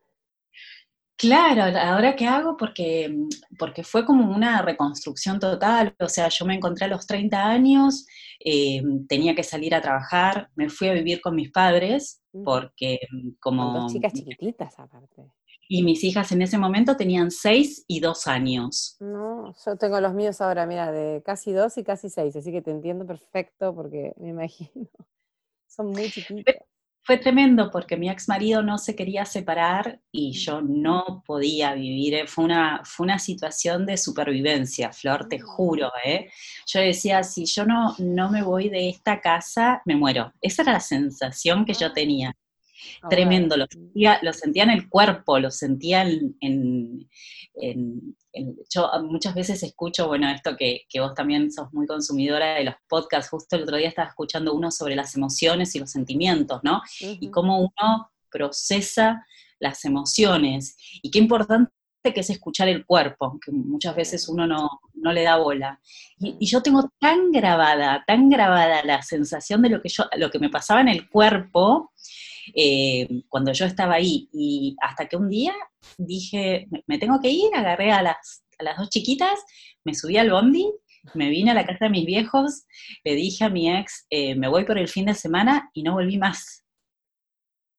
Claro, 1.16 1.78
ahora 1.78 2.16
qué 2.16 2.26
hago 2.26 2.56
porque, 2.56 3.14
porque 3.58 3.84
fue 3.84 4.04
como 4.04 4.34
una 4.34 4.62
reconstrucción 4.62 5.38
total, 5.38 5.94
o 6.00 6.08
sea, 6.08 6.28
yo 6.28 6.44
me 6.44 6.54
encontré 6.54 6.86
a 6.86 6.88
los 6.88 7.06
30 7.06 7.44
años, 7.44 8.04
eh, 8.44 8.82
tenía 9.08 9.34
que 9.34 9.44
salir 9.44 9.74
a 9.74 9.80
trabajar, 9.80 10.50
me 10.56 10.68
fui 10.68 10.88
a 10.88 10.92
vivir 10.92 11.20
con 11.20 11.36
mis 11.36 11.52
padres, 11.52 12.20
porque 12.44 12.98
como... 13.38 13.72
dos 13.72 13.92
chicas 13.92 14.12
chiquititas 14.12 14.76
aparte. 14.78 15.22
Y 15.68 15.82
mis 15.84 16.02
hijas 16.02 16.32
en 16.32 16.42
ese 16.42 16.58
momento 16.58 16.96
tenían 16.96 17.30
6 17.30 17.84
y 17.86 18.00
2 18.00 18.26
años. 18.26 18.96
No, 18.98 19.54
yo 19.64 19.76
tengo 19.76 20.00
los 20.00 20.14
míos 20.14 20.40
ahora, 20.40 20.66
mira, 20.66 20.90
de 20.90 21.22
casi 21.24 21.52
2 21.52 21.78
y 21.78 21.84
casi 21.84 22.10
6, 22.10 22.34
así 22.36 22.50
que 22.50 22.60
te 22.60 22.72
entiendo 22.72 23.06
perfecto 23.06 23.72
porque 23.72 24.14
me 24.16 24.30
imagino, 24.30 24.88
son 25.68 25.86
muy 25.86 26.10
chiquitos 26.10 26.56
fue 27.04 27.18
tremendo 27.18 27.70
porque 27.70 27.98
mi 27.98 28.08
ex 28.08 28.28
marido 28.28 28.62
no 28.62 28.78
se 28.78 28.96
quería 28.96 29.26
separar 29.26 30.00
y 30.10 30.32
yo 30.32 30.62
no 30.62 31.22
podía 31.26 31.74
vivir. 31.74 32.14
Eh, 32.14 32.26
fue 32.26 32.44
una, 32.44 32.80
fue 32.84 33.04
una 33.04 33.18
situación 33.18 33.84
de 33.84 33.98
supervivencia, 33.98 34.90
Flor, 34.92 35.28
te 35.28 35.38
juro. 35.38 35.92
¿eh? 36.02 36.30
Yo 36.66 36.80
decía, 36.80 37.22
si 37.22 37.44
yo 37.44 37.66
no, 37.66 37.94
no 37.98 38.30
me 38.30 38.42
voy 38.42 38.70
de 38.70 38.88
esta 38.88 39.20
casa, 39.20 39.82
me 39.84 39.96
muero. 39.96 40.32
Esa 40.40 40.62
era 40.62 40.72
la 40.72 40.80
sensación 40.80 41.66
que 41.66 41.74
yo 41.74 41.92
tenía. 41.92 42.34
Tremendo, 43.08 43.56
lo 43.56 43.66
sentía, 43.66 44.18
lo 44.22 44.32
sentía 44.32 44.64
en 44.64 44.70
el 44.70 44.88
cuerpo, 44.88 45.38
lo 45.38 45.50
sentía 45.50 46.02
en, 46.02 47.08
yo 48.68 48.90
muchas 49.04 49.34
veces 49.34 49.62
escucho, 49.62 50.08
bueno, 50.08 50.28
esto 50.30 50.56
que, 50.56 50.86
vos 50.98 51.14
también 51.14 51.52
sos 51.52 51.72
muy 51.72 51.86
consumidora 51.86 52.54
de 52.54 52.64
los 52.64 52.74
podcasts, 52.88 53.30
justo 53.30 53.56
el 53.56 53.62
otro 53.62 53.76
día 53.76 53.88
estaba 53.88 54.08
escuchando 54.08 54.54
uno 54.54 54.70
sobre 54.70 54.96
las 54.96 55.14
emociones 55.14 55.74
y 55.74 55.78
los 55.78 55.90
sentimientos, 55.90 56.60
¿no? 56.62 56.82
Y 57.00 57.30
cómo 57.30 57.58
uno 57.58 58.10
procesa 58.30 59.24
las 59.60 59.84
emociones. 59.84 60.76
Y 61.02 61.10
qué 61.10 61.18
importante 61.20 61.70
que 62.02 62.20
es 62.20 62.30
escuchar 62.30 62.68
el 62.68 62.84
cuerpo, 62.84 63.38
que 63.42 63.50
muchas 63.50 63.96
veces 63.96 64.28
uno 64.28 64.46
no, 64.46 64.80
no 64.94 65.12
le 65.12 65.22
da 65.22 65.36
bola. 65.36 65.80
Y, 66.18 66.44
yo 66.46 66.62
tengo 66.62 66.90
tan 66.98 67.30
grabada, 67.30 68.04
tan 68.06 68.28
grabada 68.28 68.84
la 68.84 69.02
sensación 69.02 69.62
de 69.62 69.70
lo 69.70 69.80
que, 69.80 69.88
yo, 69.88 70.04
lo 70.16 70.30
que 70.30 70.38
me 70.38 70.50
pasaba 70.50 70.80
en 70.80 70.88
el 70.88 71.08
cuerpo, 71.08 71.92
eh, 72.54 73.08
cuando 73.28 73.52
yo 73.52 73.66
estaba 73.66 73.94
ahí. 73.94 74.28
Y 74.32 74.76
hasta 74.80 75.06
que 75.06 75.16
un 75.16 75.28
día 75.28 75.54
dije, 75.98 76.66
me 76.86 76.98
tengo 76.98 77.20
que 77.20 77.30
ir, 77.30 77.54
agarré 77.54 77.92
a 77.92 78.02
las, 78.02 78.44
a 78.58 78.64
las 78.64 78.76
dos 78.76 78.90
chiquitas, 78.90 79.44
me 79.84 79.94
subí 79.94 80.16
al 80.16 80.30
bondi, 80.30 80.70
me 81.14 81.28
vine 81.28 81.50
a 81.50 81.54
la 81.54 81.66
casa 81.66 81.86
de 81.86 81.90
mis 81.90 82.06
viejos, 82.06 82.64
le 83.04 83.14
dije 83.14 83.44
a 83.44 83.50
mi 83.50 83.70
ex, 83.70 84.06
eh, 84.10 84.34
me 84.34 84.48
voy 84.48 84.64
por 84.64 84.78
el 84.78 84.88
fin 84.88 85.06
de 85.06 85.14
semana 85.14 85.70
y 85.74 85.82
no 85.82 85.92
volví 85.92 86.18
más. 86.18 86.64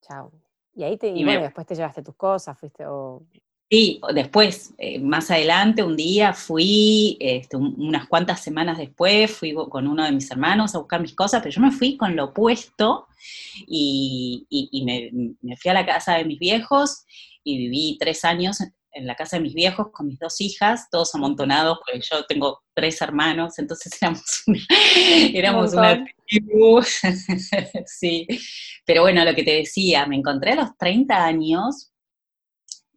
Chao. 0.01 0.31
Y 0.75 0.83
ahí 0.83 0.97
te, 0.97 1.07
y, 1.07 1.23
después 1.23 1.65
te 1.65 1.75
llevaste 1.75 2.03
tus 2.03 2.15
cosas, 2.15 2.59
fuiste 2.59 2.85
o... 2.85 3.25
Sí, 3.69 3.99
después, 4.13 4.75
eh, 4.77 4.99
más 4.99 5.31
adelante, 5.31 5.81
un 5.81 5.95
día 5.95 6.33
fui, 6.33 7.17
este, 7.19 7.57
unas 7.57 8.07
cuantas 8.07 8.43
semanas 8.43 8.77
después, 8.77 9.31
fui 9.31 9.55
con 9.55 9.87
uno 9.87 10.03
de 10.03 10.11
mis 10.11 10.29
hermanos 10.29 10.75
a 10.75 10.77
buscar 10.77 11.01
mis 11.01 11.15
cosas, 11.15 11.41
pero 11.41 11.55
yo 11.55 11.61
me 11.61 11.71
fui 11.71 11.97
con 11.97 12.15
lo 12.15 12.25
opuesto 12.25 13.07
y, 13.67 14.45
me, 14.85 15.55
fui 15.57 15.71
a 15.71 15.73
la 15.73 15.85
casa 15.85 16.15
de 16.15 16.25
mis 16.25 16.37
viejos 16.37 17.05
y 17.43 17.57
viví 17.57 17.97
tres 17.99 18.23
años 18.23 18.59
en 18.91 19.07
la 19.07 19.15
casa 19.15 19.37
de 19.37 19.43
mis 19.43 19.55
viejos 19.55 19.87
con 19.91 20.07
mis 20.07 20.19
dos 20.19 20.39
hijas, 20.41 20.87
todos 20.91 21.15
amontonados, 21.15 21.79
porque 21.83 22.01
yo 22.01 22.23
tengo 22.25 22.61
tres 22.75 23.01
hermanos, 23.01 23.57
entonces 23.57 23.91
éramos 24.01 24.43
una, 24.45 24.59
éramos 25.33 25.73
una 25.73 26.05
tribu. 26.27 26.83
sí, 27.87 28.27
pero 28.85 29.01
bueno, 29.01 29.25
lo 29.25 29.33
que 29.33 29.43
te 29.43 29.55
decía, 29.55 30.05
me 30.05 30.17
encontré 30.17 30.51
a 30.51 30.55
los 30.55 30.77
30 30.77 31.25
años 31.25 31.91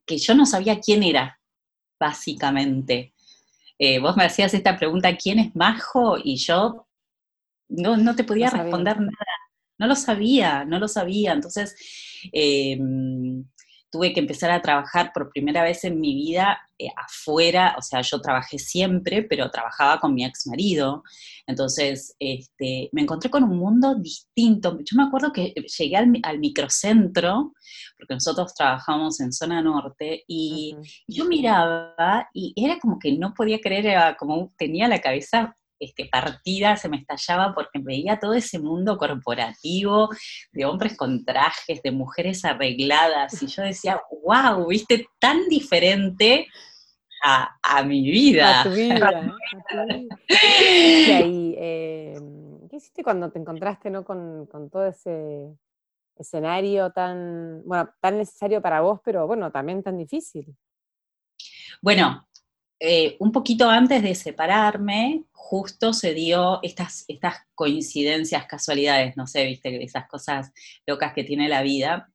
que 0.09 0.19
yo 0.19 0.35
no 0.35 0.47
sabía 0.47 0.81
quién 0.81 1.05
era, 1.05 1.39
básicamente. 2.01 3.15
Eh, 3.79 4.01
vos 4.01 4.17
me 4.17 4.25
hacías 4.25 4.55
esta 4.55 4.77
pregunta, 4.77 5.17
¿quién 5.17 5.39
es 5.39 5.55
Majo? 5.55 6.17
Y 6.23 6.37
yo 6.37 6.89
no, 7.69 8.17
te 8.17 8.25
podía 8.25 8.51
responder 8.51 8.99
nada. 8.99 9.13
No 9.79 9.87
lo 9.87 9.95
sabía, 9.95 10.65
no 10.65 10.81
lo 10.81 10.89
sabía. 10.89 11.33
Entonces, 11.33 11.77
em, 12.33 13.45
tuve 13.91 14.13
que 14.13 14.21
empezar 14.21 14.51
a 14.51 14.63
trabajar 14.63 15.13
por 15.13 15.31
primera 15.31 15.63
vez 15.63 15.85
en 15.85 16.01
mi 16.01 16.15
vida 16.15 16.61
eh, 16.79 16.89
afuera, 16.97 17.75
o 17.79 17.83
sea, 17.83 18.03
yo 18.03 18.21
trabajé 18.21 18.59
siempre, 18.59 19.23
pero 19.23 19.51
trabajaba 19.51 19.99
con 19.99 20.15
mi 20.15 20.25
ex 20.25 20.47
marido, 20.47 21.03
entonces 21.47 22.15
este, 22.19 22.89
me 22.93 23.03
encontré 23.03 23.31
con 23.31 23.45
un 23.45 23.59
mundo 23.59 23.95
distinto. 23.95 24.79
Yo 24.81 24.97
me 24.97 25.05
acuerdo 25.05 25.33
que 25.33 25.55
llegué 25.79 25.97
al, 25.97 26.39
microcentro, 26.39 27.53
porque 27.97 28.15
nosotros 28.15 28.55
trabajamos 28.55 29.21
en 29.21 29.33
zona 29.33 29.63
norte, 29.63 30.25
y 30.27 30.77
yo 31.07 31.25
miraba 31.25 32.29
y 32.33 32.53
era 32.57 32.79
como 32.79 32.99
que 32.99 33.13
no 33.13 33.35
podía 33.35 33.61
creer, 33.61 33.87
era 33.87 34.17
como 34.17 34.53
tenía 34.57 34.89
la 34.89 35.01
cabeza 35.01 35.57
este, 35.79 36.07
partida, 36.07 36.77
se 36.77 36.89
me 36.89 36.99
estallaba 36.99 37.55
porque 37.55 37.79
veía 37.79 38.19
todo 38.19 38.35
ese 38.35 38.59
mundo 38.59 38.97
corporativo 38.97 40.09
de 40.53 40.65
hombres 40.65 40.97
con 40.97 41.25
trajes, 41.25 41.83
de 41.83 41.91
mujeres 41.91 42.45
arregladas, 42.45 43.43
y 43.43 43.47
yo 43.47 43.63
decía, 43.63 44.01
wow, 44.25 44.67
viste, 44.67 45.07
tan 45.19 45.49
diferente 45.49 46.49
a, 47.23 47.83
mi 47.85 48.11
vida. 48.11 48.61
A 48.61 48.65
tu 48.65 48.71
vida. 48.71 49.37
y 50.29 51.11
ahí, 51.11 51.55
¿qué 52.69 52.77
hiciste 52.77 53.03
cuando 53.03 53.31
te 53.31 53.39
encontraste 53.39 53.91
¿no? 53.91 54.05
con, 54.05 54.47
con 54.47 54.71
todo 54.71 54.87
ese 54.87 55.57
escenario 56.17 56.91
tan, 56.91 57.63
bueno, 57.65 57.91
tan 58.01 58.19
necesario 58.19 58.61
para 58.61 58.81
vos, 58.81 59.01
pero 59.05 59.27
bueno, 59.27 59.51
también 59.51 59.83
tan 59.83 59.97
difícil? 59.97 60.57
Bueno, 61.81 62.28
eh, 62.81 63.17
un 63.19 63.33
poquito 63.33 63.69
antes 63.69 64.03
de 64.03 64.15
separarme, 64.15 65.25
justo 65.33 65.93
se 65.93 66.15
dio 66.15 66.61
estas, 66.63 67.05
estas 67.09 67.37
coincidencias, 67.55 68.47
casualidades, 68.47 69.17
no 69.17 69.27
sé, 69.27 69.47
viste, 69.47 69.83
esas 69.83 70.07
cosas 70.09 70.53
locas 70.87 71.13
que 71.13 71.25
tiene 71.25 71.49
la 71.49 71.63
vida. 71.63 72.09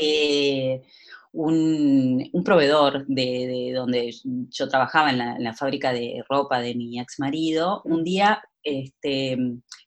Eh, 0.00 0.82
un, 1.32 2.30
proveedor 2.44 3.06
de, 3.06 3.72
donde 3.74 4.14
yo 4.50 4.68
trabajaba 4.68 5.10
en 5.10 5.44
la, 5.44 5.54
fábrica 5.54 5.92
de 5.92 6.22
ropa 6.28 6.60
de 6.60 6.74
mi 6.74 6.98
ex 7.00 7.18
marido, 7.18 7.82
un 7.84 8.04
día 8.04 8.42
este, 8.62 9.38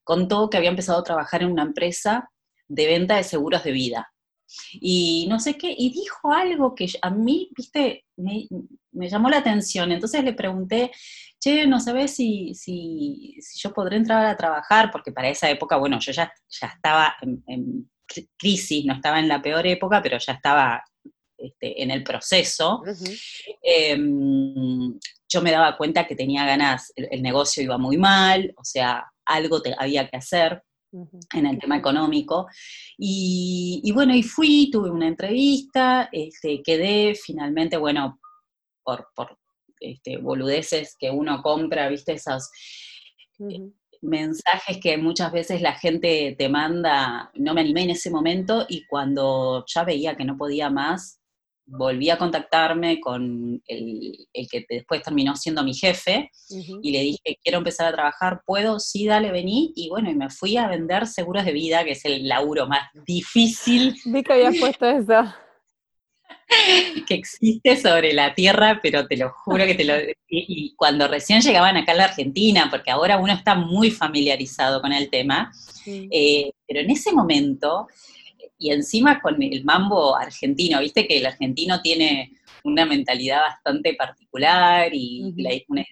contó 0.04 0.50
que 0.50 0.58
había 0.58 0.70
empezado 0.70 1.00
a 1.00 1.04
trabajar 1.04 1.44
en 1.44 1.52
una 1.52 1.64
empresa 1.64 2.30
de 2.68 2.88
venta 2.88 3.18
de 3.18 3.24
seguros 3.24 3.64
de 3.64 3.72
vida. 3.72 4.14
Y 4.74 5.28
no 5.30 5.40
sé 5.40 5.58
qué, 5.58 5.74
y 5.78 5.92
dijo 5.92 6.32
algo 6.32 6.76
que 6.76 6.88
a 7.02 7.10
mí, 7.10 7.50
viste, 7.56 8.06
me, 8.18 8.48
llamó 8.94 9.30
la 9.30 9.38
atención. 9.38 9.92
Entonces 9.92 10.24
le 10.24 10.34
pregunté, 10.34 10.92
che, 11.40 11.66
no 11.66 11.80
sabes 11.80 12.16
si, 12.16 12.54
si, 12.54 13.38
yo 13.56 13.74
podré 13.74 13.98
entrar 13.98 14.26
a 14.26 14.38
trabajar, 14.38 14.92
porque 14.92 15.12
para 15.12 15.30
esa 15.30 15.50
época, 15.50 15.78
bueno, 15.78 16.00
yo 16.00 16.12
ya, 16.12 16.32
ya 16.48 16.68
estaba 16.68 17.16
en, 17.22 17.90
crisis, 18.38 18.86
no 18.86 18.94
estaba 18.94 19.20
en 19.20 19.30
la 19.30 19.42
peor 19.42 19.66
época, 19.66 20.02
pero 20.02 20.18
ya 20.18 20.34
estaba 20.34 20.84
este, 21.38 21.82
en 21.82 21.92
el 21.92 22.04
proceso. 22.04 22.84
Em, 23.62 25.00
yo 25.30 25.42
me 25.42 25.52
daba 25.52 25.78
cuenta 25.78 26.06
que 26.06 26.16
tenía 26.16 26.46
ganas, 26.46 26.92
el, 26.96 27.22
negocio 27.22 27.64
iba 27.64 27.78
muy 27.78 27.98
mal, 27.98 28.54
o 28.58 28.66
sea, 28.66 29.06
algo 29.26 29.62
te, 29.62 29.74
había 29.78 30.10
que 30.10 30.18
hacer 30.18 30.62
en 31.34 31.46
el 31.46 31.58
tema 31.58 31.78
económico. 31.78 32.48
Y, 32.98 33.90
bueno, 33.94 34.14
y 34.14 34.24
fui, 34.24 34.70
tuve 34.72 34.90
una 34.90 35.08
entrevista, 35.08 36.10
este, 36.12 36.62
quedé 36.62 37.16
finalmente, 37.16 37.78
bueno, 37.78 38.20
por, 38.84 39.08
por 39.16 39.38
este, 39.80 40.18
boludeces 40.18 40.96
que 41.00 41.10
uno 41.10 41.42
compra, 41.42 41.90
viste, 41.90 42.14
esos 42.14 42.50
eh, 43.40 43.72
mensajes 44.02 44.80
que 44.82 44.98
muchas 44.98 45.32
veces 45.32 45.62
la 45.62 45.74
gente 45.74 46.36
te 46.38 46.50
manda, 46.50 47.32
no 47.36 47.54
me 47.54 47.62
animé 47.62 47.84
en 47.84 47.92
ese 47.92 48.10
momento 48.10 48.66
y 48.68 48.86
cuando 48.86 49.66
ya 49.68 49.84
veía 49.84 50.16
que 50.16 50.26
no 50.26 50.38
podía 50.38 50.70
más, 50.70 51.22
volví 51.66 52.10
a 52.10 52.18
contactarme 52.18 53.00
con 53.00 53.62
el, 53.66 54.28
que 54.50 54.66
después 54.70 55.02
terminó 55.02 55.36
siendo 55.36 55.64
mi 55.64 55.74
jefe 55.74 56.30
y 56.50 56.92
le 56.92 57.00
dije, 57.02 57.38
quiero 57.42 57.60
empezar 57.60 57.88
a 57.88 57.94
trabajar, 57.94 58.42
¿puedo? 58.46 58.80
Sí, 58.80 59.06
dale, 59.06 59.32
vení. 59.32 59.72
Y 59.76 59.90
bueno, 59.90 60.10
y 60.10 60.16
me 60.16 60.30
fui 60.30 60.58
a 60.58 60.68
vender 60.68 61.08
seguros 61.08 61.46
de 61.46 61.54
vida, 61.54 61.84
que 61.84 61.92
es 61.92 62.04
el 62.06 62.28
laburo 62.28 62.68
más 62.68 62.90
difícil. 63.06 63.96
Vi 64.06 64.24
que 64.24 64.34
habías 64.34 64.58
puesto 64.58 64.86
eso. 64.86 65.34
que 67.08 67.14
existe 67.14 67.78
sobre 67.78 68.14
la 68.14 68.34
Tierra, 68.34 68.80
pero 68.82 69.08
te 69.08 69.18
lo 69.18 69.32
juro 69.32 69.66
que 69.66 69.76
te 69.76 69.84
lo... 69.86 69.94
Y, 70.28 70.74
cuando 70.76 71.08
recién 71.08 71.42
llegaban 71.42 71.78
acá 71.78 71.92
a 71.92 71.96
la 71.96 72.06
Argentina, 72.06 72.68
porque 72.70 72.92
ahora 72.92 73.18
uno 73.18 73.34
está 73.34 73.56
muy 73.56 73.92
familiarizado 73.92 74.82
con 74.82 74.94
el 74.94 75.10
tema, 75.10 75.52
eh, 75.86 76.52
pero 76.68 76.82
en 76.82 76.90
ese 76.90 77.12
momento, 77.12 77.88
y 78.58 78.72
encima 78.72 79.22
con 79.22 79.42
el 79.42 79.64
mambo 79.64 80.16
argentino, 80.16 80.80
viste 80.80 81.08
que 81.08 81.18
el 81.18 81.26
argentino 81.26 81.82
tiene 81.82 82.34
una 82.64 82.86
mentalidad 82.86 83.42
bastante 83.42 83.94
particular 83.96 84.90
y 84.94 85.34
una 85.68 85.84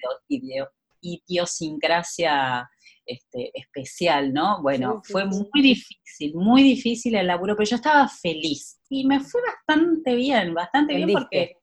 idiosincrasia 1.02 2.70
este, 3.10 3.50
especial, 3.56 4.32
¿no? 4.32 4.62
Bueno, 4.62 5.02
fue 5.04 5.26
muy 5.26 5.62
difícil, 5.62 6.36
muy 6.36 6.62
difícil 6.62 7.16
el 7.16 7.26
laburo, 7.26 7.56
pero 7.56 7.68
yo 7.68 7.76
estaba 7.78 8.08
feliz 8.08 8.80
y 8.88 9.06
me 9.06 9.20
fue 9.20 9.42
bastante 9.42 10.16
bien, 10.16 10.54
bastante 10.54 10.96
bien 10.96 11.12
porque 11.12 11.56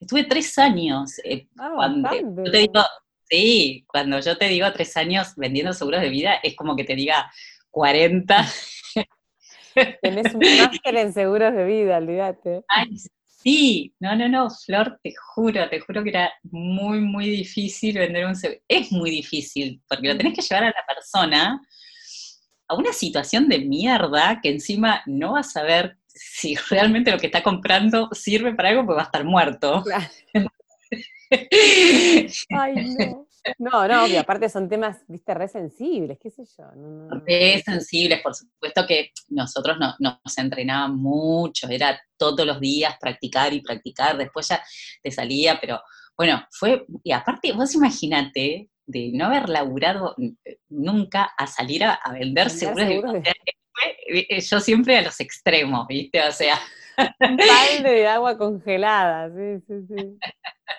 estuve 0.00 0.24
tres 0.24 0.56
años. 0.58 1.18
Eh, 1.22 1.48
ah, 1.58 1.72
cuando 1.74 2.10
yo 2.44 2.50
te 2.50 2.58
digo, 2.58 2.82
sí, 3.28 3.84
cuando 3.86 4.20
yo 4.20 4.38
te 4.38 4.48
digo 4.48 4.72
tres 4.72 4.96
años 4.96 5.34
vendiendo 5.36 5.74
seguros 5.74 6.00
de 6.00 6.08
vida, 6.08 6.34
es 6.42 6.56
como 6.56 6.76
que 6.76 6.84
te 6.84 6.94
diga 6.94 7.30
40. 7.70 8.46
Tenés 10.02 10.34
un 10.34 10.40
máster 10.40 10.96
en 10.96 11.12
seguros 11.12 11.54
de 11.54 11.64
vida, 11.64 11.98
olvídate. 11.98 12.64
Ay, 12.68 12.96
Sí, 13.40 13.94
no, 14.00 14.16
no, 14.16 14.28
no, 14.28 14.50
Flor, 14.50 14.98
te 15.00 15.14
juro, 15.14 15.68
te 15.70 15.78
juro 15.78 16.02
que 16.02 16.10
era 16.10 16.32
muy, 16.42 16.98
muy 17.00 17.30
difícil 17.30 17.96
vender 17.96 18.26
un 18.26 18.34
seguro. 18.34 18.60
Es 18.66 18.90
muy 18.90 19.10
difícil, 19.10 19.80
porque 19.88 20.08
lo 20.08 20.16
tenés 20.16 20.34
que 20.34 20.42
llevar 20.42 20.64
a 20.64 20.66
la 20.66 20.84
persona 20.86 21.60
a 22.66 22.74
una 22.74 22.92
situación 22.92 23.48
de 23.48 23.60
mierda 23.60 24.40
que 24.42 24.50
encima 24.50 25.02
no 25.06 25.34
va 25.34 25.40
a 25.40 25.44
saber 25.44 25.98
si 26.08 26.56
realmente 26.70 27.12
lo 27.12 27.18
que 27.18 27.26
está 27.26 27.42
comprando 27.42 28.08
sirve 28.12 28.54
para 28.54 28.70
algo, 28.70 28.84
porque 28.84 28.96
va 28.96 29.02
a 29.02 29.06
estar 29.06 29.24
muerto. 29.24 29.84
Ay, 32.50 32.94
no. 32.98 33.28
No, 33.58 33.88
no, 33.88 34.18
aparte 34.18 34.48
son 34.48 34.68
temas, 34.68 34.98
viste, 35.06 35.32
re 35.32 35.48
sensibles, 35.48 36.18
qué 36.20 36.30
sé 36.30 36.44
yo. 36.44 36.64
re 37.24 37.62
sensibles, 37.64 38.20
por 38.20 38.34
supuesto 38.34 38.86
que 38.86 39.12
nosotros 39.28 39.78
no, 39.78 39.94
nos 40.00 40.38
entrenábamos 40.38 40.98
mucho, 40.98 41.68
era 41.68 41.98
todos 42.16 42.46
los 42.46 42.60
días 42.60 42.96
practicar 43.00 43.52
y 43.52 43.62
practicar, 43.62 44.16
después 44.16 44.48
ya 44.48 44.62
te 45.02 45.10
salía, 45.10 45.58
pero 45.60 45.80
bueno, 46.16 46.44
fue, 46.50 46.84
y 47.02 47.12
aparte, 47.12 47.52
vos 47.52 47.74
imaginate 47.74 48.68
de 48.86 49.10
no 49.14 49.26
haber 49.26 49.48
laburado 49.48 50.14
nunca 50.68 51.30
a 51.36 51.46
salir 51.46 51.84
a, 51.84 52.00
vender, 52.12 52.50
seguros, 52.50 53.12
de... 53.12 53.22
Eh, 54.10 54.40
yo 54.40 54.60
siempre 54.60 54.98
a 54.98 55.02
los 55.02 55.20
extremos, 55.20 55.86
¿viste? 55.86 56.20
O 56.26 56.32
sea, 56.32 56.58
un 57.20 57.36
balde 57.36 57.90
de 57.90 58.06
agua 58.08 58.36
congelada, 58.36 59.30
sí, 59.30 59.62
sí, 59.66 59.74
sí. 59.88 60.18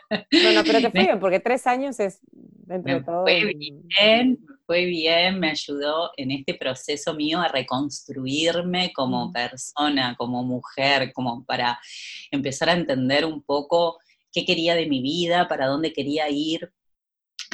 Bueno, 0.10 0.64
pero 0.66 0.82
te 0.82 0.90
fue 0.92 1.02
bien, 1.02 1.20
porque 1.20 1.40
tres 1.40 1.68
años 1.68 2.00
es 2.00 2.20
dentro 2.32 2.94
de 2.94 3.04
todo. 3.04 3.24
Fue 3.24 3.54
bien, 3.54 4.40
fue 4.66 4.86
bien, 4.86 5.40
me 5.40 5.52
ayudó 5.52 6.12
en 6.18 6.32
este 6.32 6.54
proceso 6.54 7.14
mío 7.14 7.40
a 7.40 7.48
reconstruirme 7.48 8.92
como 8.94 9.32
persona, 9.32 10.16
como 10.18 10.44
mujer, 10.44 11.12
como 11.14 11.46
para 11.46 11.80
empezar 12.32 12.70
a 12.70 12.74
entender 12.74 13.26
un 13.26 13.42
poco 13.42 14.00
qué 14.32 14.46
quería 14.46 14.76
de 14.76 14.86
mi 14.86 15.02
vida, 15.02 15.48
para 15.48 15.68
dónde 15.68 15.94
quería 15.94 16.30
ir, 16.30 16.72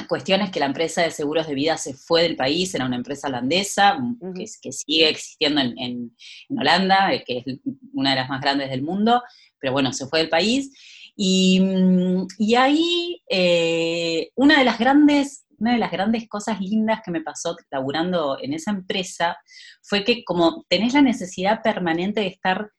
cuestiones 0.08 0.50
que 0.50 0.60
la 0.60 0.66
empresa 0.66 1.02
de 1.02 1.10
seguros 1.10 1.46
de 1.46 1.54
vida 1.54 1.76
se 1.78 1.94
fue 1.94 2.22
del 2.22 2.36
país, 2.36 2.74
era 2.74 2.84
una 2.84 2.96
empresa 2.96 3.28
holandesa, 3.28 3.94
mm, 3.94 4.34
que, 4.62 4.72
sigue 4.72 5.08
existiendo 5.08 5.60
en, 5.60 6.14
Holanda, 6.50 7.12
eh, 7.12 7.24
que 7.26 7.38
es 7.38 7.44
una 7.92 8.10
de 8.10 8.16
las 8.16 8.28
más 8.28 8.40
grandes 8.40 8.70
del 8.70 8.82
mundo, 8.82 9.22
pero 9.58 9.72
bueno, 9.72 9.92
se 9.92 10.06
fue 10.06 10.20
del 10.20 10.28
país. 10.28 10.70
Y, 11.16 11.60
mm, 11.60 12.26
ahí 12.56 13.22
eh, 13.28 14.30
una, 14.34 14.58
de 14.58 14.64
las 14.64 14.78
grandes, 14.78 15.46
una 15.58 15.72
de 15.72 15.78
las 15.78 15.90
grandes 15.90 16.28
cosas 16.28 16.60
lindas 16.60 17.00
que 17.04 17.10
me 17.10 17.22
pasó 17.22 17.56
laburando 17.70 18.38
en 18.40 18.52
esa 18.52 18.70
empresa 18.70 19.36
fue 19.82 20.04
que 20.04 20.24
como 20.24 20.66
tenés 20.68 20.92
la 20.94 21.02
necesidad 21.02 21.62
permanente 21.62 22.20
de 22.20 22.26
estar, 22.26 22.70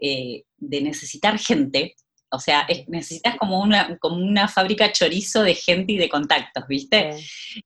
eh, 0.00 0.44
de 0.56 0.80
necesitar 0.80 1.38
gente, 1.38 1.96
o 2.32 2.38
sea, 2.38 2.66
necesitas 2.86 3.36
como 3.36 3.60
una, 3.60 3.98
como 3.98 4.16
una 4.16 4.46
fábrica 4.46 4.92
chorizo 4.92 5.42
de 5.42 5.54
gente 5.54 5.94
y 5.94 5.98
de 5.98 6.08
contactos, 6.08 6.64
¿viste? 6.68 7.16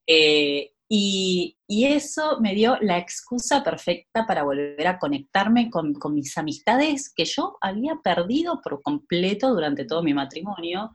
Eh, 0.07 0.71
y, 0.89 1.57
eso 1.69 2.41
me 2.41 2.55
dio 2.55 2.77
la 2.81 2.99
excusa 2.99 3.63
perfecta 3.63 4.27
para 4.27 4.43
volver 4.43 4.87
a 4.87 4.99
conectarme 4.99 5.71
con, 5.71 5.95
mis 6.13 6.37
amistades 6.39 7.13
que 7.15 7.25
yo 7.25 7.57
había 7.61 7.97
perdido 8.03 8.61
por 8.63 8.81
completo 8.83 9.53
durante 9.53 9.85
todo 9.85 10.03
mi 10.03 10.15
matrimonio. 10.15 10.95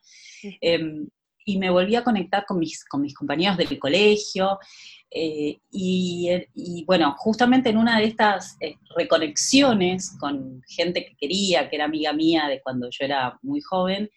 Em, 0.62 1.08
y 1.46 1.58
me 1.58 1.70
volví 1.70 1.96
a 1.96 2.04
conectar 2.04 2.46
con 2.46 2.60
mis, 2.60 2.86
con 2.86 3.02
mis 3.02 3.14
compañeros 3.14 3.58
del 3.58 3.80
colegio. 3.80 4.60
Eh, 5.12 5.58
y, 5.72 6.84
bueno, 6.86 7.16
justamente 7.18 7.70
en 7.70 7.78
una 7.78 8.00
de 8.00 8.06
estas 8.06 8.56
eh, 8.62 8.76
reconexiones 8.96 10.16
con 10.20 10.62
gente 10.68 11.06
que 11.06 11.16
quería, 11.16 11.70
que 11.70 11.78
era 11.78 11.86
amiga 11.86 12.14
mía 12.14 12.48
de 12.48 12.62
cuando 12.62 12.90
yo 12.92 13.06
era 13.06 13.40
muy 13.42 13.62
joven, 13.62 14.10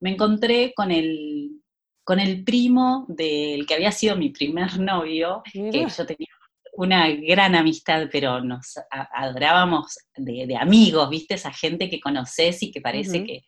me 0.00 0.10
encontré 0.10 0.74
con 0.76 0.90
el, 0.90 1.62
con 2.06 2.20
el 2.20 2.44
primo 2.44 3.04
del 3.08 3.66
que 3.66 3.74
había 3.74 3.90
sido 3.90 4.14
mi 4.14 4.30
primer 4.30 4.78
novio, 4.78 5.42
que 5.52 5.84
yo 5.88 6.06
tenía 6.06 6.28
una 6.74 7.10
gran 7.10 7.56
amistad, 7.56 8.06
pero 8.12 8.40
nos 8.40 8.74
adorábamos 9.12 9.98
de, 10.14 10.56
amigos, 10.56 11.10
¿viste? 11.10 11.34
Esa 11.34 11.52
gente 11.52 11.90
que 11.90 11.98
conoces 11.98 12.62
y 12.62 12.70
que 12.70 12.80
parece 12.80 13.24
que, 13.24 13.44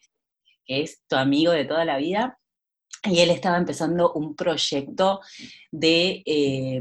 que 0.66 0.83
es 0.83 1.05
tu 1.07 1.14
amigo 1.14 1.53
de 1.53 1.66
toda 1.66 1.85
la 1.85 1.99
vida 1.99 2.37
y 3.05 3.21
él 3.21 3.31
estaba 3.31 3.59
empezando 3.59 4.12
un 4.14 4.35
proyecto 4.35 5.21
de 5.71 6.25
eh, 6.27 6.81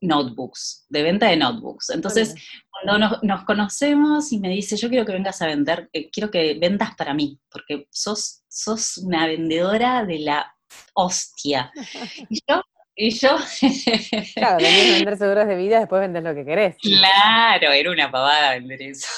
notebooks, 0.00 0.86
de 0.88 1.02
venta 1.02 1.26
de 1.26 1.36
notebooks. 1.36 1.90
Entonces, 1.90 2.34
cuando 2.70 3.18
nos, 3.22 3.44
conocemos 3.44 4.32
y 4.32 4.38
me 4.38 4.48
dice, 4.48 4.78
yo 4.78 4.88
quiero 4.88 5.04
que 5.04 5.12
vengas 5.12 5.42
a 5.42 5.46
vender, 5.46 5.90
eh, 5.92 6.10
quiero 6.10 6.30
que 6.30 6.54
vendas 6.58 6.94
para 6.96 7.12
mí, 7.12 7.38
porque 7.50 7.86
sos, 7.90 8.44
sos 8.48 8.96
una 8.96 9.26
vendedora 9.26 10.06
de 10.06 10.20
la 10.20 10.56
hostia. 10.94 11.70
Y 12.28 12.40
yo, 12.48 12.62
y 12.94 13.10
yo... 13.10 13.36
claro, 14.34 14.56
venís 14.58 14.90
a 14.90 14.94
vender 14.94 15.16
seguros 15.16 15.46
de 15.48 15.56
vida, 15.56 15.80
después 15.80 16.00
vender 16.00 16.22
lo 16.22 16.34
que 16.34 16.44
querés. 16.44 16.76
Claro, 16.80 17.72
era 17.72 17.90
una 17.90 18.10
pavada 18.10 18.52
vender 18.52 18.82
eso. 18.82 19.08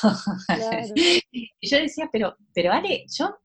y 0.94 1.50
yo 1.60 1.78
decía, 1.78 2.08
pero, 2.12 2.36
pero 2.54 2.72
Ale, 2.72 3.04
yo 3.16 3.36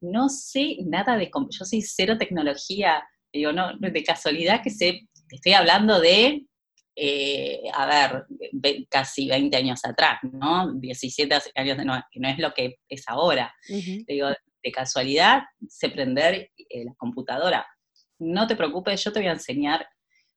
no 0.00 0.28
sé 0.28 0.76
nada 0.86 1.16
de, 1.16 1.30
yo 1.34 1.64
soy 1.64 1.82
cero 1.82 2.16
tecnología, 2.18 3.02
digo, 3.32 3.52
no, 3.52 3.76
de 3.78 4.04
casualidad 4.04 4.62
que 4.62 4.70
sé, 4.70 5.08
te 5.28 5.36
estoy 5.36 5.54
hablando 5.54 6.00
de, 6.00 6.46
eh, 6.96 7.62
a 7.72 7.86
ver, 7.86 8.26
casi 8.88 9.28
20 9.28 9.56
años 9.56 9.84
atrás, 9.84 10.20
¿no? 10.22 10.72
17 10.74 11.36
años, 11.56 11.78
no, 11.84 12.00
que 12.10 12.20
no 12.20 12.28
es 12.28 12.38
lo 12.38 12.54
que 12.54 12.76
es 12.88 13.02
ahora. 13.08 13.52
Digo, 14.06 14.28
de 14.64 14.72
casualidad 14.72 15.42
sé 15.68 15.90
prender 15.90 16.50
eh, 16.56 16.84
la 16.84 16.94
computadora 16.96 17.66
no 18.18 18.46
te 18.46 18.56
preocupes, 18.56 19.02
yo 19.02 19.12
te 19.12 19.20
voy 19.20 19.28
a 19.28 19.32
enseñar. 19.32 19.86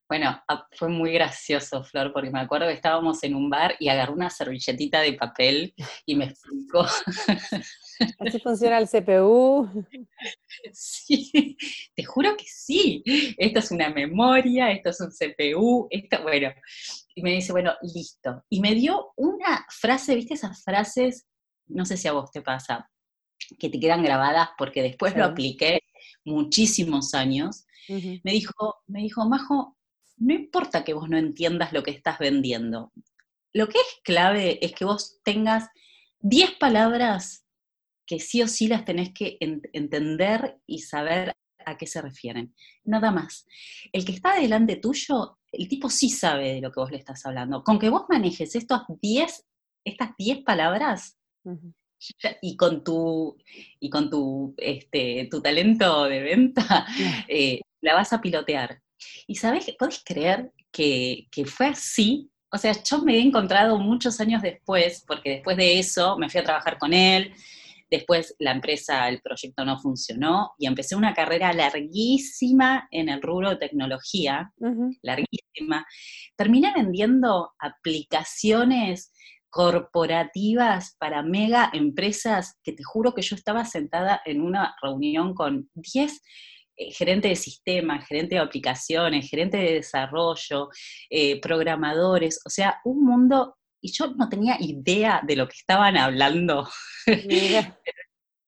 Bueno, 0.08 0.42
ah, 0.48 0.66
fue 0.72 0.88
muy 0.88 1.12
gracioso, 1.12 1.84
Flor, 1.84 2.14
porque 2.14 2.30
me 2.30 2.40
acuerdo 2.40 2.66
que 2.66 2.72
estábamos 2.72 3.22
en 3.24 3.34
un 3.34 3.50
bar 3.50 3.76
y 3.78 3.90
agarró 3.90 4.14
una 4.14 4.30
servilletita 4.30 5.02
de 5.02 5.12
papel 5.12 5.74
y 6.06 6.14
me 6.16 6.26
explicó. 6.26 6.86
¿Así 8.20 8.38
funciona 8.40 8.78
el 8.78 8.88
CPU? 8.88 9.68
Sí, 10.72 11.56
te 11.94 12.04
juro 12.04 12.36
que 12.38 12.46
sí. 12.46 13.02
Esto 13.36 13.58
es 13.58 13.70
una 13.70 13.90
memoria, 13.90 14.70
esto 14.70 14.90
es 14.90 15.00
un 15.00 15.10
CPU, 15.10 15.88
esto, 15.90 16.22
bueno. 16.22 16.52
Y 17.14 17.22
me 17.22 17.32
dice, 17.32 17.52
bueno, 17.52 17.74
listo. 17.82 18.44
Y 18.48 18.60
me 18.60 18.74
dio 18.74 19.12
una 19.16 19.66
frase, 19.68 20.14
¿viste 20.14 20.34
esas 20.34 20.62
frases? 20.64 21.26
No 21.66 21.84
sé 21.84 21.98
si 21.98 22.08
a 22.08 22.12
vos 22.12 22.30
te 22.30 22.40
pasa, 22.40 22.88
que 23.58 23.68
te 23.68 23.80
quedan 23.80 24.02
grabadas 24.02 24.50
porque 24.58 24.82
después 24.82 25.16
lo 25.16 25.24
apliqué 25.24 25.82
muchísimos 26.24 27.14
años 27.14 27.64
me, 27.88 28.32
dijo, 28.32 28.76
me 28.86 29.00
dijo, 29.00 29.28
Majo, 29.28 29.76
no 30.18 30.34
importa 30.34 30.84
que 30.84 30.94
vos 30.94 31.08
no 31.08 31.16
entiendas 31.16 31.72
lo 31.72 31.82
que 31.82 31.90
estás 31.90 32.18
vendiendo. 32.18 32.92
Lo 33.52 33.68
que 33.68 33.78
es 33.78 34.00
clave 34.04 34.64
es 34.64 34.72
que 34.72 34.84
vos 34.84 35.20
tengas 35.22 35.68
10 36.20 36.52
palabras 36.58 37.44
que 38.06 38.20
sí 38.20 38.42
o 38.42 38.48
sí 38.48 38.68
las 38.68 38.84
tenés 38.84 39.12
que 39.12 39.36
entender 39.40 40.60
y 40.66 40.80
saber 40.80 41.34
a 41.64 41.76
qué 41.76 41.86
se 41.86 42.00
refieren. 42.00 42.54
Nada 42.84 43.10
más. 43.10 43.46
El 43.92 44.04
que 44.04 44.12
está 44.12 44.34
delante 44.34 44.76
tuyo, 44.76 45.38
el 45.52 45.68
tipo 45.68 45.90
sí 45.90 46.08
sabe 46.08 46.54
de 46.54 46.60
lo 46.60 46.72
que 46.72 46.80
vos 46.80 46.90
le 46.90 46.98
estás 46.98 47.24
hablando. 47.26 47.62
Con 47.62 47.78
que 47.78 47.90
vos 47.90 48.04
manejes 48.08 48.54
estos 48.54 48.82
10, 49.00 49.46
estas 49.84 50.10
10 50.16 50.44
palabras, 50.44 51.18
y 52.42 52.56
con 52.56 52.84
tu, 52.84 53.36
y 53.80 53.90
con 53.90 54.10
tu, 54.10 54.54
este, 54.58 55.28
tu 55.30 55.40
talento 55.40 56.04
de 56.04 56.22
venta, 56.22 56.86
eh, 57.28 57.60
la 57.80 57.94
vas 57.94 58.12
a 58.12 58.20
pilotear. 58.20 58.80
Y 59.26 59.36
sabes, 59.36 59.70
¿podés 59.78 60.02
creer 60.04 60.52
que, 60.72 61.28
fue 61.46 61.66
así? 61.66 62.30
O 62.50 62.58
sea, 62.58 62.72
yo 62.82 63.02
me 63.02 63.16
he 63.16 63.20
encontrado 63.20 63.78
muchos 63.78 64.20
años 64.20 64.42
después, 64.42 65.04
porque 65.06 65.30
después 65.30 65.56
de 65.56 65.78
eso 65.78 66.16
me 66.18 66.28
fui 66.28 66.40
a 66.40 66.44
trabajar 66.44 66.78
con 66.78 66.92
él, 66.92 67.32
Después 67.90 68.34
la 68.38 68.52
empresa, 68.52 69.08
el 69.08 69.22
proyecto 69.22 69.64
no 69.64 69.78
funcionó 69.78 70.52
y 70.58 70.66
empecé 70.66 70.94
una 70.94 71.14
carrera 71.14 71.54
larguísima 71.54 72.86
en 72.90 73.08
el 73.08 73.22
rubro 73.22 73.48
de 73.48 73.56
tecnología, 73.56 74.52
larguísima. 75.00 75.86
Terminé 76.36 76.72
vendiendo 76.74 77.52
aplicaciones 77.58 79.10
corporativas 79.50 80.96
para 80.98 81.22
mega 81.22 81.70
empresas 81.72 82.58
que 82.62 82.72
te 82.72 82.84
juro 82.84 83.14
que 83.14 83.22
yo 83.22 83.34
estaba 83.36 83.64
sentada 83.64 84.20
en 84.24 84.42
una 84.42 84.74
reunión 84.82 85.34
con 85.34 85.70
10 85.74 86.22
eh, 86.76 86.92
gerentes 86.92 87.30
de 87.30 87.36
sistemas, 87.36 88.06
gerentes 88.06 88.38
de 88.38 88.44
aplicaciones, 88.44 89.28
gerentes 89.28 89.60
de 89.60 89.74
desarrollo, 89.74 90.68
eh, 91.10 91.40
programadores, 91.40 92.40
o 92.44 92.50
sea, 92.50 92.80
un 92.84 93.04
mundo, 93.04 93.56
y 93.80 93.92
yo 93.92 94.14
no 94.14 94.28
tenía 94.28 94.56
idea 94.60 95.20
de 95.26 95.36
lo 95.36 95.48
que 95.48 95.56
estaban 95.56 95.96
hablando. 95.96 96.68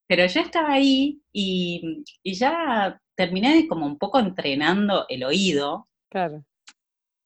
pero, 0.06 0.26
yo 0.26 0.40
estaba 0.40 0.72
ahí 0.72 1.20
y, 1.32 2.04
ya 2.24 3.00
terminé 3.16 3.66
como 3.66 3.86
un 3.86 3.98
poco 3.98 4.20
entrenando 4.20 5.06
el 5.08 5.24
oído. 5.24 5.88
Claro. 6.10 6.44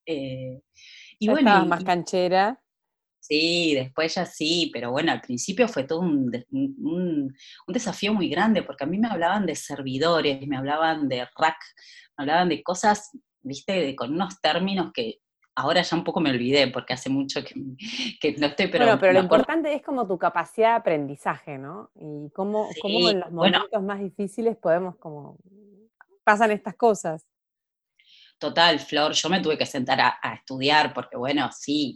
Eh, 0.06 0.60
y 1.18 1.28
bueno, 1.28 1.66
más 1.66 1.84
canchera. 1.84 2.63
Sí, 3.26 3.74
después 3.74 4.14
ya 4.16 4.26
sí, 4.26 4.68
pero 4.70 4.90
bueno, 4.90 5.10
al 5.10 5.22
principio 5.22 5.66
fue 5.66 5.84
todo 5.84 6.00
un, 6.00 6.30
desafío 7.68 8.12
muy 8.12 8.28
grande, 8.28 8.62
porque 8.62 8.84
a 8.84 8.86
mí 8.86 8.98
me 8.98 9.08
hablaban 9.08 9.46
de 9.46 9.54
servidores, 9.54 10.46
me 10.46 10.58
hablaban 10.58 11.08
de 11.08 11.26
rack, 11.34 11.56
me 12.18 12.24
hablaban 12.24 12.50
de 12.50 12.62
cosas, 12.62 13.12
viste, 13.40 13.96
con 13.96 14.12
unos 14.12 14.42
términos 14.42 14.92
que 14.92 15.20
ahora 15.54 15.80
ya 15.80 15.96
un 15.96 16.04
poco 16.04 16.20
me 16.20 16.32
olvidé, 16.32 16.68
porque 16.68 16.92
hace 16.92 17.08
mucho 17.08 17.40
que, 17.42 17.54
no 18.38 18.46
estoy, 18.46 18.66
pero... 18.66 18.84
Bueno, 18.84 19.00
pero 19.00 19.14
lo 19.14 19.20
importante 19.20 19.72
es 19.72 19.80
como 19.80 20.06
tu 20.06 20.18
capacidad 20.18 20.72
de 20.72 20.76
aprendizaje, 20.80 21.56
¿no? 21.56 21.92
Y 21.94 22.28
cómo, 22.34 22.68
en 22.84 23.20
los 23.20 23.32
momentos 23.32 23.82
más 23.82 24.00
difíciles 24.00 24.54
podemos 24.58 24.96
como... 24.96 25.38
pasan 26.24 26.50
estas 26.50 26.74
cosas. 26.74 27.26
Total, 28.44 28.78
Flor, 28.78 29.14
yo 29.14 29.30
me 29.30 29.40
tuve 29.40 29.56
que 29.56 29.64
sentar 29.64 29.98
a, 30.02 30.34
estudiar 30.34 30.92
porque, 30.92 31.16
bueno, 31.16 31.48
sí, 31.50 31.94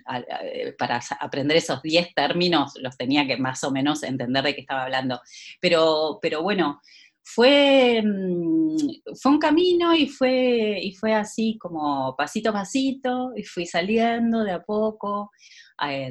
para 0.79 0.99
aprender 1.21 1.59
esos 1.59 1.83
10 1.83 2.15
términos 2.15 2.73
los 2.81 2.97
tenía 2.97 3.27
que 3.27 3.37
más 3.37 3.63
o 3.65 3.71
menos 3.71 4.03
entender 4.03 4.43
de 4.43 4.55
qué 4.55 4.63
estaba 4.63 4.85
hablando. 4.85 5.21
Pero, 5.61 6.19
pero 6.23 6.43
bueno, 6.43 6.81
fue, 7.23 8.03
mm, 8.03 8.77
fue 9.21 9.33
un 9.33 9.39
camino 9.39 9.95
y 9.95 10.09
fue, 10.09 10.81
y 10.83 10.93
fue 10.93 11.13
así 11.13 11.59
como 11.59 12.17
pasito 12.17 12.49
a 12.49 12.55
pasito 12.55 13.33
y 13.37 13.43
fui 13.43 13.67
saliendo 13.67 14.43
de 14.43 14.53
a 14.53 14.63
poco. 14.63 15.31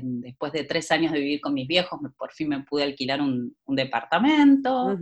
Después 0.04 0.52
de 0.52 0.66
tres 0.66 0.92
años 0.92 1.14
de 1.14 1.20
vivir 1.20 1.42
con 1.42 1.56
mis 1.56 1.68
viejos, 1.68 2.00
por 2.16 2.32
fin 2.32 2.50
me 2.50 2.62
pude 2.62 2.84
alquilar 2.84 3.22
un, 3.22 3.56
departamento 3.66 4.96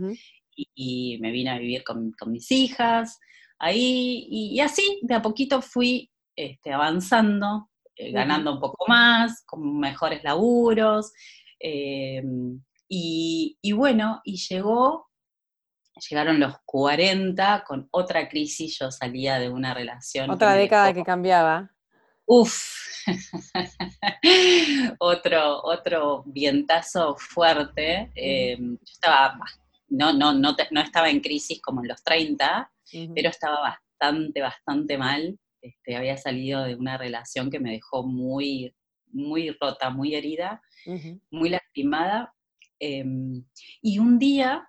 y, 0.74 1.18
me 1.20 1.30
vine 1.30 1.50
a 1.50 1.58
vivir 1.58 1.84
con, 1.84 2.12
con 2.12 2.32
mis 2.32 2.50
hijas 2.50 3.20
ahí, 3.58 4.26
y, 4.30 4.60
así 4.60 5.00
de 5.02 5.14
a 5.14 5.22
poquito 5.22 5.62
fui 5.62 6.10
este, 6.34 6.72
avanzando, 6.72 7.70
eh, 7.94 8.12
ganando 8.12 8.52
un 8.52 8.60
poco 8.60 8.86
más, 8.88 9.42
con 9.46 9.78
mejores 9.78 10.22
laburos, 10.22 11.12
em, 11.58 12.60
y, 12.88 13.72
bueno, 13.72 14.20
y 14.24 14.36
llegó, 14.36 15.10
llegaron 16.08 16.38
los 16.38 16.54
40 16.64 17.64
con 17.66 17.88
otra 17.90 18.28
crisis, 18.28 18.78
yo 18.78 18.90
salía 18.90 19.38
de 19.38 19.48
una 19.48 19.74
relación. 19.74 20.30
Otra 20.30 20.54
década 20.54 20.92
que 20.92 21.02
cambiaba. 21.02 21.70
Uf, 22.26 22.62
otro, 24.98 25.62
otro 25.62 26.22
vientazo 26.26 27.16
fuerte. 27.16 28.10
Em, 28.14 28.76
yo 28.76 28.92
estaba, 28.92 29.38
no, 29.88 30.12
no, 30.12 30.32
no, 30.34 30.56
no, 30.70 30.80
estaba 30.80 31.10
en 31.10 31.20
crisis 31.20 31.60
como 31.60 31.82
en 31.82 31.88
los 31.88 32.02
30, 32.02 32.70
pero 33.14 33.28
estaba 33.28 33.60
bastante, 33.60 34.40
bastante 34.40 34.98
mal. 34.98 35.38
Este, 35.60 35.96
había 35.96 36.16
salido 36.16 36.62
de 36.64 36.74
una 36.74 36.96
relación 36.96 37.50
que 37.50 37.60
me 37.60 37.72
dejó 37.72 38.06
muy, 38.06 38.74
muy 39.12 39.50
rota, 39.60 39.90
muy 39.90 40.14
herida, 40.14 40.62
muy 41.30 41.50
lastimada. 41.50 42.34
Em, 42.78 43.44
y 43.80 43.98
un 43.98 44.18
día 44.18 44.68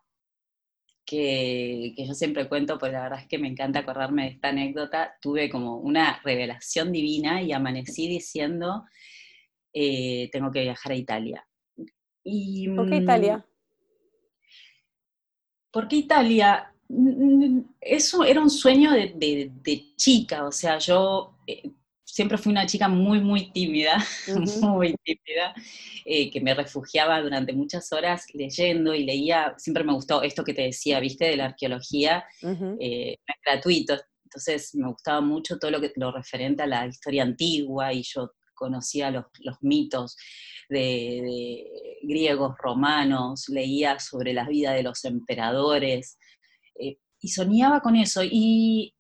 que, 1.06 1.93
yo 1.97 2.13
siempre 2.13 2.47
cuento, 2.47 2.77
pues 2.77 2.91
la 2.91 3.03
verdad 3.03 3.19
es 3.21 3.27
que 3.27 3.38
me 3.38 3.47
encanta 3.47 3.80
acordarme 3.80 4.23
de 4.23 4.30
esta 4.30 4.49
anécdota, 4.49 5.15
tuve 5.21 5.49
como 5.49 5.77
una 5.77 6.19
revelación 6.23 6.91
divina 6.91 7.41
y 7.41 7.53
amanecí 7.53 8.08
diciendo, 8.08 8.86
eh, 9.73 10.30
tengo 10.32 10.51
que 10.51 10.62
viajar 10.62 10.91
a 10.91 10.95
Italia. 10.95 11.47
Y, 12.23 12.69
¿Por 12.69 12.89
qué 12.89 12.97
Italia? 12.97 13.45
¿Por 15.71 15.88
qué 15.88 15.97
Italia? 15.97 16.73
eso 17.82 18.23
era 18.23 18.41
un 18.41 18.49
sueño 18.49 18.91
de, 18.91 19.93
chica, 19.95 20.45
o 20.45 20.51
sea, 20.51 20.77
yo 20.77 21.34
eh, 21.45 21.69
siempre 22.03 22.38
fui 22.38 22.51
una 22.51 22.65
chica 22.65 22.88
muy, 22.88 23.19
muy 23.19 23.51
tímida, 23.51 23.97
muy 24.62 24.95
tímida, 25.03 25.53
eh, 26.06 26.32
que 26.32 26.39
me 26.41 26.53
refugiaba 26.53 27.21
durante 27.21 27.53
muchas 27.53 27.91
horas 27.91 28.25
leyendo 28.34 28.93
y 28.93 29.03
leía, 29.03 29.53
siempre 29.58 29.84
me 29.84 29.93
gustó 29.93 30.21
esto 30.21 30.43
que 30.43 30.53
te 30.53 30.63
decía, 30.63 30.99
viste, 30.99 31.25
de 31.25 31.38
la 31.38 31.45
arqueología, 31.45 32.25
eh, 32.80 33.17
es 33.27 33.36
gratuito, 33.45 33.97
entonces 34.23 34.73
me 34.75 34.88
gustaba 34.88 35.21
mucho 35.21 35.58
todo 35.60 35.71
lo, 35.71 35.82
que, 35.82 35.91
lo 35.95 36.12
referente 36.12 36.63
a 36.63 36.67
la 36.67 36.88
historia 36.88 37.23
antigua 37.23 37.91
y 37.93 38.03
yo 38.03 38.32
conocía 38.58 39.12
los, 39.12 39.26
mitos 39.62 40.17
de, 40.67 41.65
griegos, 42.04 42.56
romanos, 42.58 43.48
leía 43.48 44.00
sobre 44.00 44.34
la 44.34 44.48
vida 44.48 44.74
de 44.74 44.84
los 44.84 45.06
emperadores, 45.06 46.17
eh, 46.76 46.98
y 47.22 47.30
soñaba 47.30 47.82
con 47.82 47.96
eso. 47.96 48.22
Y 48.24 48.93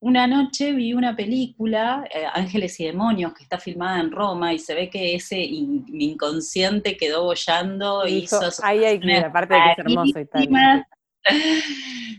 una 0.00 0.26
noche 0.26 0.72
vi 0.72 0.92
una 0.92 1.16
película, 1.16 2.04
eh, 2.14 2.24
Ángeles 2.32 2.78
y 2.80 2.84
Demonios, 2.84 3.34
que 3.34 3.42
está 3.42 3.58
filmada 3.58 4.00
en 4.00 4.10
Roma, 4.10 4.54
y 4.54 4.58
se 4.58 4.74
ve 4.74 4.88
que 4.88 5.14
ese 5.14 5.38
inconsciente 5.40 6.96
quedó 6.96 7.24
bollando. 7.24 8.06
y 8.06 8.18
hizo 8.18 8.40
ahí 8.62 8.84
hay 8.84 9.00
la 9.00 9.32
parte 9.32 9.54
de 9.54 9.60
que 9.60 9.70
es 9.72 9.78
hermoso 9.78 10.20
Italia. 10.20 10.88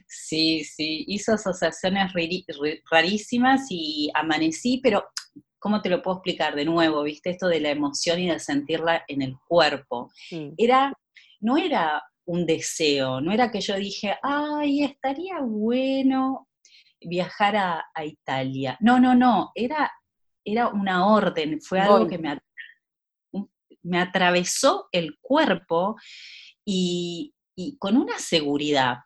Sí, 0.07 0.63
sí, 0.63 1.05
hizo 1.07 1.33
asociaciones 1.33 2.11
rarísimas 2.91 3.67
y 3.69 4.09
amanecí, 4.13 4.79
pero 4.81 5.05
¿cómo 5.67 5.81
te 5.81 5.89
lo 5.89 6.01
puedo 6.01 6.15
explicar 6.15 6.55
de 6.55 6.63
nuevo? 6.63 7.03
¿Viste 7.03 7.31
esto 7.31 7.49
de 7.49 7.59
la 7.59 7.71
emoción 7.71 8.21
y 8.21 8.29
de 8.29 8.39
sentirla 8.39 9.03
en 9.05 9.21
el 9.21 9.37
cuerpo? 9.49 10.09
Era, 10.57 10.93
no 11.41 11.57
era 11.57 12.01
un 12.23 12.45
deseo, 12.45 13.19
no 13.19 13.33
era 13.33 13.51
que 13.51 13.59
yo 13.59 13.75
dije, 13.75 14.15
ay, 14.23 14.85
estaría 14.85 15.41
bueno 15.41 16.47
viajar 17.01 17.57
a, 17.57 17.83
Italia. 18.01 18.77
No, 18.79 18.97
no, 18.97 19.13
no, 19.13 19.51
era, 19.55 19.91
era 20.45 20.69
una 20.69 21.05
orden, 21.05 21.59
fue 21.59 21.81
algo 21.81 22.07
que 22.07 22.17
me, 22.17 22.39
me 23.83 23.99
atravesó 23.99 24.87
el 24.93 25.17
cuerpo 25.19 25.97
y, 26.63 27.33
con 27.77 27.97
una 27.97 28.19
seguridad 28.19 28.99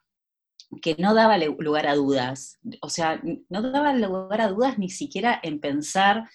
que 0.81 0.95
no 0.97 1.13
daba 1.13 1.37
lugar 1.37 1.87
a 1.87 1.95
dudas. 1.95 2.59
O 2.81 2.89
sea, 2.89 3.21
no 3.49 3.61
daba 3.61 3.93
lugar 3.93 4.41
a 4.41 4.49
dudas 4.49 4.77
ni 4.77 4.89
siquiera 4.89 5.39
en 5.43 5.59
pensar 5.59 6.29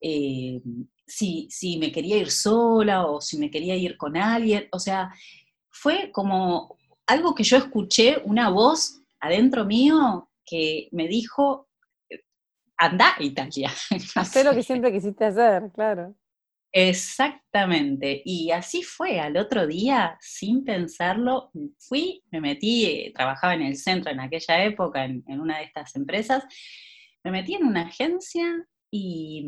eh, 0.00 0.60
si, 1.06 1.48
si, 1.50 1.78
me 1.78 1.92
quería 1.92 2.16
ir 2.16 2.30
sola 2.30 3.06
o 3.06 3.20
si 3.20 3.38
me 3.38 3.50
quería 3.50 3.76
ir 3.76 3.96
con 3.96 4.16
alguien. 4.16 4.68
O 4.72 4.78
sea, 4.78 5.12
fue 5.70 6.10
como 6.12 6.76
algo 7.06 7.34
que 7.34 7.44
yo 7.44 7.56
escuché, 7.56 8.22
una 8.24 8.50
voz 8.50 9.00
adentro 9.20 9.64
mío 9.64 10.30
que 10.44 10.88
me 10.92 11.08
dijo, 11.08 11.68
anda 12.76 13.14
Italia. 13.18 13.70
Hacer 14.16 14.44
lo 14.44 14.54
que 14.54 14.62
siempre 14.62 14.92
quisiste 14.92 15.24
hacer, 15.24 15.70
claro. 15.72 16.14
Exactamente, 16.74 18.22
y 18.24 18.50
así 18.50 18.82
fue, 18.82 19.20
al 19.20 19.36
otro 19.36 19.66
día, 19.66 20.16
sin 20.20 20.64
pensarlo, 20.64 21.50
fui, 21.78 22.22
me 22.30 22.40
metí, 22.40 23.12
trabajaba 23.14 23.54
en 23.54 23.62
el 23.62 23.76
centro 23.76 24.10
en 24.10 24.20
aquella 24.20 24.64
época, 24.64 25.04
en, 25.04 25.22
una 25.28 25.58
de 25.58 25.64
estas 25.64 25.94
empresas, 25.96 26.44
me 27.22 27.30
metí 27.30 27.54
en 27.54 27.66
una 27.66 27.82
agencia 27.82 28.66
y, 28.90 29.44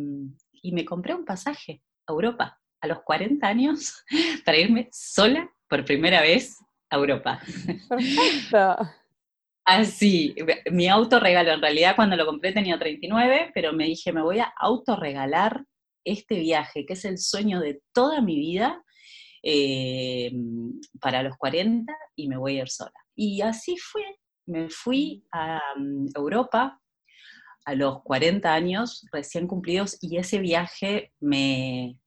y 0.52 0.72
me 0.72 0.84
compré 0.84 1.14
un 1.14 1.24
pasaje 1.24 1.82
a 2.06 2.12
Europa 2.12 2.60
a 2.82 2.86
los 2.86 3.02
40 3.02 3.46
años 3.46 4.04
para 4.44 4.58
irme 4.58 4.88
sola 4.92 5.50
por 5.66 5.84
primera 5.84 6.20
vez 6.20 6.58
a 6.90 6.96
Europa. 6.96 7.40
Perfecto. 7.88 8.76
Así, 9.64 10.34
mi 10.70 10.88
autorregalo, 10.88 11.52
en 11.52 11.62
realidad 11.62 11.96
cuando 11.96 12.16
lo 12.16 12.26
compré 12.26 12.52
tenía 12.52 12.78
39, 12.78 13.50
pero 13.54 13.72
me 13.72 13.84
dije, 13.84 14.12
me 14.12 14.20
voy 14.20 14.40
a 14.40 14.52
autorregalar 14.58 15.64
este 16.04 16.38
viaje, 16.38 16.86
que 16.86 16.94
es 16.94 17.04
el 17.04 17.18
sueño 17.18 17.60
de 17.60 17.82
toda 17.92 18.20
mi 18.20 18.38
vida, 18.38 18.84
eh, 19.46 20.32
para 21.00 21.22
los 21.22 21.36
40 21.36 21.94
y 22.16 22.28
me 22.28 22.38
voy 22.38 22.58
a 22.58 22.62
ir 22.62 22.68
sola. 22.70 22.94
Y 23.14 23.42
así 23.42 23.76
fue, 23.76 24.02
me 24.46 24.70
fui 24.70 25.22
a 25.32 25.60
um, 25.76 26.06
Europa 26.14 26.80
a 27.66 27.74
los 27.74 28.02
40 28.02 28.52
años 28.52 29.06
recién 29.12 29.46
cumplidos 29.46 29.98
y 30.00 30.16
ese 30.16 30.38
viaje 30.38 31.12
me, 31.20 31.98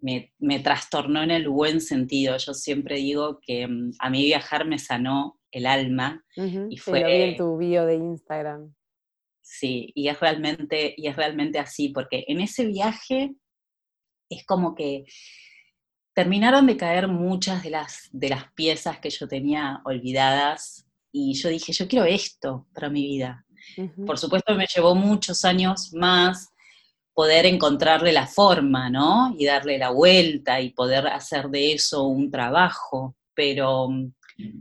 me, 0.00 0.58
trastornó 0.60 1.22
en 1.22 1.30
el 1.30 1.48
buen 1.48 1.80
sentido. 1.80 2.36
Yo 2.36 2.54
siempre 2.54 2.96
digo 2.96 3.38
que 3.40 3.68
mm, 3.68 3.92
a 4.00 4.10
mí 4.10 4.24
viajar 4.24 4.66
me 4.66 4.78
sanó 4.78 5.38
el 5.52 5.66
alma. 5.66 6.24
y 6.36 6.76
fue, 6.76 7.00
lo 7.00 7.06
vi 7.06 7.12
en 7.12 7.36
tu 7.36 7.56
bio 7.56 7.86
de 7.86 7.94
Instagram. 7.94 8.74
Sí, 9.46 9.92
y 9.94 10.08
es 10.08 10.18
realmente, 10.20 10.94
y 10.96 11.06
es 11.06 11.16
realmente 11.16 11.58
así, 11.58 11.90
porque 11.90 12.24
en 12.28 12.40
ese 12.40 12.64
viaje 12.64 13.34
es 14.30 14.44
como 14.46 14.74
que 14.74 15.04
terminaron 16.14 16.66
de 16.66 16.78
caer 16.78 17.08
muchas 17.08 17.62
de 17.62 17.68
las, 17.68 18.08
de 18.10 18.30
las 18.30 18.50
piezas 18.54 19.00
que 19.00 19.10
yo 19.10 19.28
tenía 19.28 19.82
olvidadas 19.84 20.86
y 21.12 21.34
yo 21.34 21.50
dije, 21.50 21.74
yo 21.74 21.86
quiero 21.86 22.06
esto 22.06 22.66
para 22.72 22.88
mi 22.88 23.02
vida. 23.02 23.44
Por 24.06 24.18
supuesto 24.18 24.54
me 24.54 24.66
llevó 24.66 24.94
muchos 24.94 25.44
años 25.44 25.92
más 25.92 26.48
poder 27.12 27.44
encontrarle 27.44 28.12
la 28.12 28.26
forma, 28.26 28.88
¿no? 28.88 29.34
Y 29.38 29.44
darle 29.44 29.76
la 29.76 29.90
vuelta 29.90 30.60
y 30.60 30.70
poder 30.70 31.06
hacer 31.06 31.48
de 31.48 31.74
eso 31.74 32.04
un 32.04 32.30
trabajo, 32.30 33.14
pero, 33.34 33.88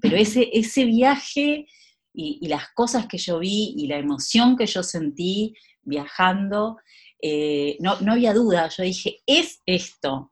pero 0.01 0.17
ese, 0.17 0.49
ese 0.51 0.83
viaje 0.85 1.67
y, 2.13 2.47
las 2.47 2.69
cosas 2.75 3.07
que 3.07 3.17
yo 3.17 3.39
vi 3.39 3.73
y 3.77 3.87
la 3.87 3.97
emoción 3.97 4.55
que 4.55 4.65
yo 4.65 4.83
sentí 4.83 5.55
viajando, 5.81 6.77
eh, 7.21 7.77
no, 7.79 7.99
no 8.01 8.13
había 8.13 8.33
duda, 8.33 8.69
yo 8.69 8.83
dije, 8.83 9.21
es 9.25 9.61
esto. 9.65 10.31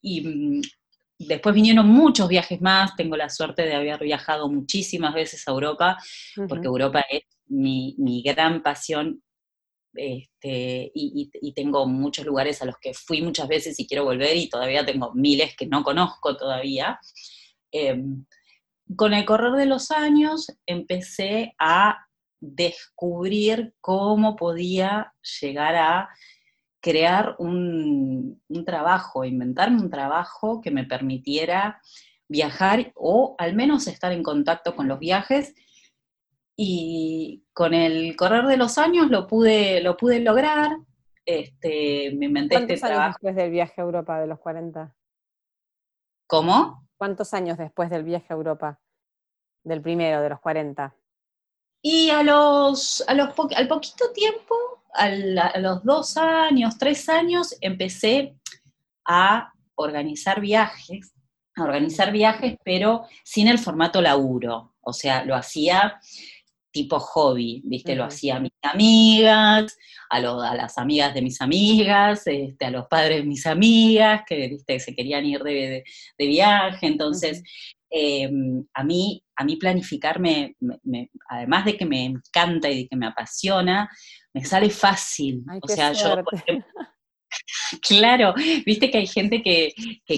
Y 0.00 0.22
mm, 0.22 0.62
después 1.18 1.54
vinieron 1.54 1.86
muchos 1.86 2.28
viajes 2.28 2.60
más, 2.60 2.96
tengo 2.96 3.16
la 3.16 3.28
suerte 3.28 3.62
de 3.62 3.74
haber 3.74 4.00
viajado 4.00 4.48
muchísimas 4.48 5.14
veces 5.14 5.46
a 5.46 5.50
Europa, 5.50 5.98
porque 6.48 6.66
Europa 6.66 7.04
es 7.10 7.22
mi, 7.46 7.94
mi 7.98 8.22
gran 8.22 8.62
pasión 8.62 9.22
este, 9.94 10.90
y, 10.94 11.52
tengo 11.52 11.86
muchos 11.86 12.24
lugares 12.24 12.62
a 12.62 12.64
los 12.64 12.76
que 12.80 12.94
fui 12.94 13.22
muchas 13.22 13.48
veces 13.48 13.78
y 13.78 13.86
quiero 13.86 14.04
volver 14.04 14.36
y 14.36 14.48
todavía 14.48 14.84
tengo 14.84 15.12
miles 15.14 15.56
que 15.56 15.66
no 15.66 15.82
conozco 15.82 16.36
todavía. 16.36 16.98
Em, 17.72 18.24
con 18.96 19.14
el 19.14 19.24
correr 19.24 19.52
de 19.52 19.66
los 19.66 19.90
años 19.90 20.56
empecé 20.66 21.54
a 21.58 22.06
descubrir 22.40 23.74
cómo 23.80 24.36
podía 24.36 25.12
llegar 25.40 25.76
a 25.76 26.08
crear 26.80 27.36
un, 27.38 28.42
un 28.48 28.64
trabajo, 28.64 29.24
inventarme 29.24 29.80
un 29.80 29.90
trabajo 29.90 30.60
que 30.60 30.70
me 30.70 30.84
permitiera 30.84 31.80
viajar 32.28 32.92
o 32.94 33.34
al 33.38 33.54
menos 33.54 33.86
estar 33.86 34.12
en 34.12 34.22
contacto 34.22 34.74
con 34.74 34.88
los 34.88 34.98
viajes 34.98 35.54
y 36.56 37.44
con 37.52 37.74
el 37.74 38.16
correr 38.16 38.46
de 38.46 38.56
los 38.56 38.78
años 38.78 39.10
lo 39.10 39.26
pude, 39.26 39.82
lo 39.82 39.96
pude 39.96 40.20
lograr. 40.20 40.70
Este, 41.24 42.12
me 42.16 42.26
inventé 42.26 42.56
este 42.56 42.76
trabajo. 42.76 43.18
después 43.20 43.36
del 43.36 43.50
viaje 43.50 43.80
a 43.80 43.84
Europa 43.84 44.20
de 44.20 44.26
los 44.26 44.38
40? 44.38 44.94
¿Cómo? 46.26 46.89
¿Cuántos 47.00 47.32
años 47.32 47.56
después 47.56 47.88
del 47.88 48.04
viaje 48.04 48.26
a 48.28 48.34
Europa? 48.34 48.78
Del 49.64 49.80
primero, 49.80 50.20
de 50.20 50.28
los 50.28 50.38
40. 50.38 50.94
Y 51.80 52.10
a 52.10 52.22
los, 52.22 53.02
a 53.08 53.14
los 53.14 53.30
al 53.56 53.68
poquito 53.68 54.12
tiempo, 54.12 54.54
a 54.92 55.08
los 55.58 55.82
dos 55.82 56.18
años, 56.18 56.76
tres 56.76 57.08
años, 57.08 57.56
empecé 57.62 58.36
a 59.06 59.50
organizar 59.76 60.42
viajes, 60.42 61.14
a 61.56 61.62
organizar 61.62 62.12
viajes, 62.12 62.58
pero 62.62 63.06
sin 63.24 63.48
el 63.48 63.58
formato 63.58 64.02
laburo. 64.02 64.74
O 64.82 64.92
sea, 64.92 65.24
lo 65.24 65.34
hacía 65.34 65.98
tipo 66.70 66.98
hobby, 66.98 67.62
¿viste? 67.64 67.94
Lo 67.96 68.04
hacía 68.04 68.36
a 68.36 68.40
mis 68.40 68.52
amigas, 68.62 69.76
a, 70.08 70.16
a, 70.16 70.54
las 70.54 70.78
amigas 70.78 71.14
de 71.14 71.22
mis 71.22 71.40
amigas, 71.40 72.26
este, 72.26 72.64
a 72.64 72.70
los 72.70 72.86
padres 72.86 73.18
de 73.18 73.24
mis 73.24 73.46
amigas, 73.46 74.22
que 74.26 74.48
¿viste? 74.48 74.80
se 74.80 74.94
querían 74.94 75.24
ir 75.24 75.42
de, 75.42 75.84
viaje. 76.18 76.86
Entonces, 76.86 77.42
em, 77.90 78.64
a, 78.74 78.84
mí, 78.84 79.22
a 79.36 79.44
mí 79.44 79.56
planificarme, 79.56 80.56
además 81.28 81.64
de 81.64 81.76
que 81.76 81.86
me 81.86 82.04
encanta 82.04 82.70
y 82.70 82.82
de 82.82 82.88
que 82.88 82.96
me 82.96 83.06
apasiona, 83.06 83.90
me 84.32 84.44
sale 84.44 84.70
fácil. 84.70 85.44
o 85.60 85.68
sea, 85.68 85.92
yo, 85.92 86.22
Claro, 87.86 88.34
viste 88.66 88.90
que 88.90 88.98
hay 88.98 89.06
gente 89.06 89.42
que, 89.42 89.72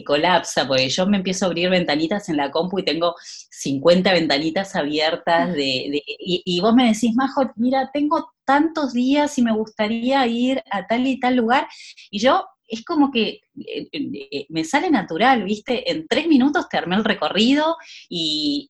colapsa, 0.05 0.67
porque 0.67 0.89
yo 0.89 1.07
me 1.07 1.19
empiezo 1.19 1.45
a 1.45 1.49
abrir 1.49 1.71
ventanitas 1.71 2.29
en 2.29 2.37
la 2.37 2.51
compu 2.51 2.79
y 2.79 2.85
tengo 2.85 3.15
50 3.51 4.13
ventanitas 4.13 4.75
abiertas 4.75 5.53
de, 5.53 6.03
y, 6.19 6.61
vos 6.61 6.75
me 6.75 6.93
decís, 6.93 7.15
Majo, 7.15 7.51
mira, 7.57 7.91
tengo 7.93 8.33
tantos 8.45 8.93
días 8.93 9.39
y 9.39 9.43
me 9.43 9.53
gustaría 9.53 10.27
ir 10.27 10.63
a 10.71 10.87
tal 10.87 11.07
y 11.07 11.21
tal 11.21 11.37
lugar, 11.37 11.69
y 12.11 12.19
yo 12.19 12.45
es 12.73 12.85
como 12.87 13.11
que 13.11 13.41
eh, 13.67 13.89
eh, 13.93 14.47
me 14.49 14.65
sale 14.65 14.91
natural, 14.91 15.45
¿viste? 15.45 15.91
En 15.91 16.07
tres 16.09 16.27
minutos 16.27 16.71
te 16.71 16.79
armé 16.79 16.97
el 16.97 17.05
recorrido 17.05 17.77
y, 18.09 18.69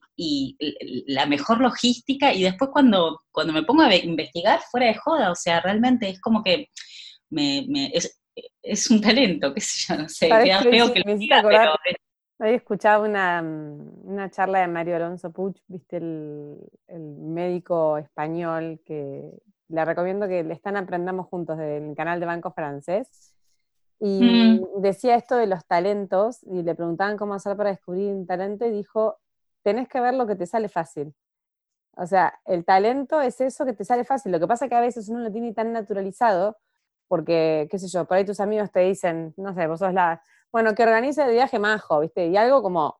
la 1.07 1.26
mejor 1.26 1.61
logística, 1.61 2.33
y 2.35 2.42
después 2.42 2.70
cuando, 2.72 3.22
cuando 3.31 3.52
me 3.52 3.62
pongo 3.62 3.83
a 3.83 3.94
investigar, 3.94 4.61
fuera 4.70 4.87
de 4.87 4.94
joda, 4.94 5.31
o 5.31 5.35
sea, 5.35 5.61
realmente 5.61 6.09
es 6.09 6.20
como 6.20 6.42
que 6.42 6.68
me, 7.31 7.66
es 7.92 8.21
un 8.90 9.01
talento, 9.01 9.53
qué 9.53 9.61
sé 9.61 9.87
yo, 9.87 10.03
no 10.03 10.09
sé, 10.09 10.29
queda 10.29 10.62
feo 10.62 10.92
que 10.92 11.01
lo 11.01 11.16
diga, 11.16 11.42
pero... 11.42 11.73
Hoy 12.38 12.55
escuchaba 12.55 13.05
una, 13.05 13.40
una, 13.40 14.29
charla 14.29 14.62
de 14.62 14.66
Mario 14.66 14.97
Alonso 14.97 15.31
Puch, 15.31 15.61
viste, 15.68 15.99
el, 15.99 16.59
médico 16.88 17.99
español, 17.99 18.81
que 18.85 19.31
le 19.68 19.85
recomiendo 19.85 20.27
que 20.27 20.42
le 20.42 20.53
están 20.53 20.77
Aprendamos 20.77 21.29
Juntos 21.29 21.57
del 21.57 21.95
canal 21.95 22.18
de 22.18 22.27
Banco 22.27 22.51
Francés. 22.51 23.33
Y 24.01 24.59
mm. 24.61 24.81
decía 24.83 25.14
esto 25.14 25.37
de 25.37 25.47
los 25.47 25.64
talentos, 25.66 26.42
y 26.42 26.64
le 26.64 26.75
preguntaban 26.75 27.16
cómo 27.16 27.35
hacer 27.35 27.57
para 27.57 27.71
descubrir 27.71 28.12
un 28.12 28.27
talento, 28.27 28.66
y 28.66 28.73
dijo, 28.73 29.21
tenés 29.62 29.87
que 29.87 30.01
ver 30.01 30.14
lo 30.14 30.27
que 30.27 30.35
te 30.35 30.47
sale 30.47 30.68
fácil. 30.68 31.14
O 31.97 32.07
sea, 32.07 32.40
el 32.45 32.64
talento 32.64 33.21
es 33.21 33.40
eso 33.40 33.64
que 33.64 33.73
te 33.73 33.85
sale 33.85 34.03
fácil. 34.03 34.33
Lo 34.33 34.40
que 34.40 34.49
pasa 34.49 34.64
es 34.64 34.68
que 34.68 34.75
a 34.75 34.81
veces 34.81 35.09
uno 35.09 35.21
lo 35.21 35.31
tiene 35.31 35.55
tan 35.55 35.73
naturalizado 35.73 36.57
porque, 37.12 37.68
qué 37.70 37.79
sé 37.79 37.88
yo, 37.88 38.07
por 38.07 38.16
ahí 38.16 38.25
tus 38.25 38.40
amigos 38.40 38.72
te 38.72 38.81
dicen, 38.81 39.35
no 39.37 39.53
sé, 39.53 39.66
vos 39.66 39.81
sos 39.81 39.92
la, 39.92 40.22
bueno, 40.51 40.75
que 40.75 40.83
organice 40.83 41.22
el 41.22 41.33
viaje 41.33 41.59
majo, 41.59 42.01
¿viste? 42.01 42.29
Y 42.29 42.38
algo 42.38 42.62
como, 42.62 42.98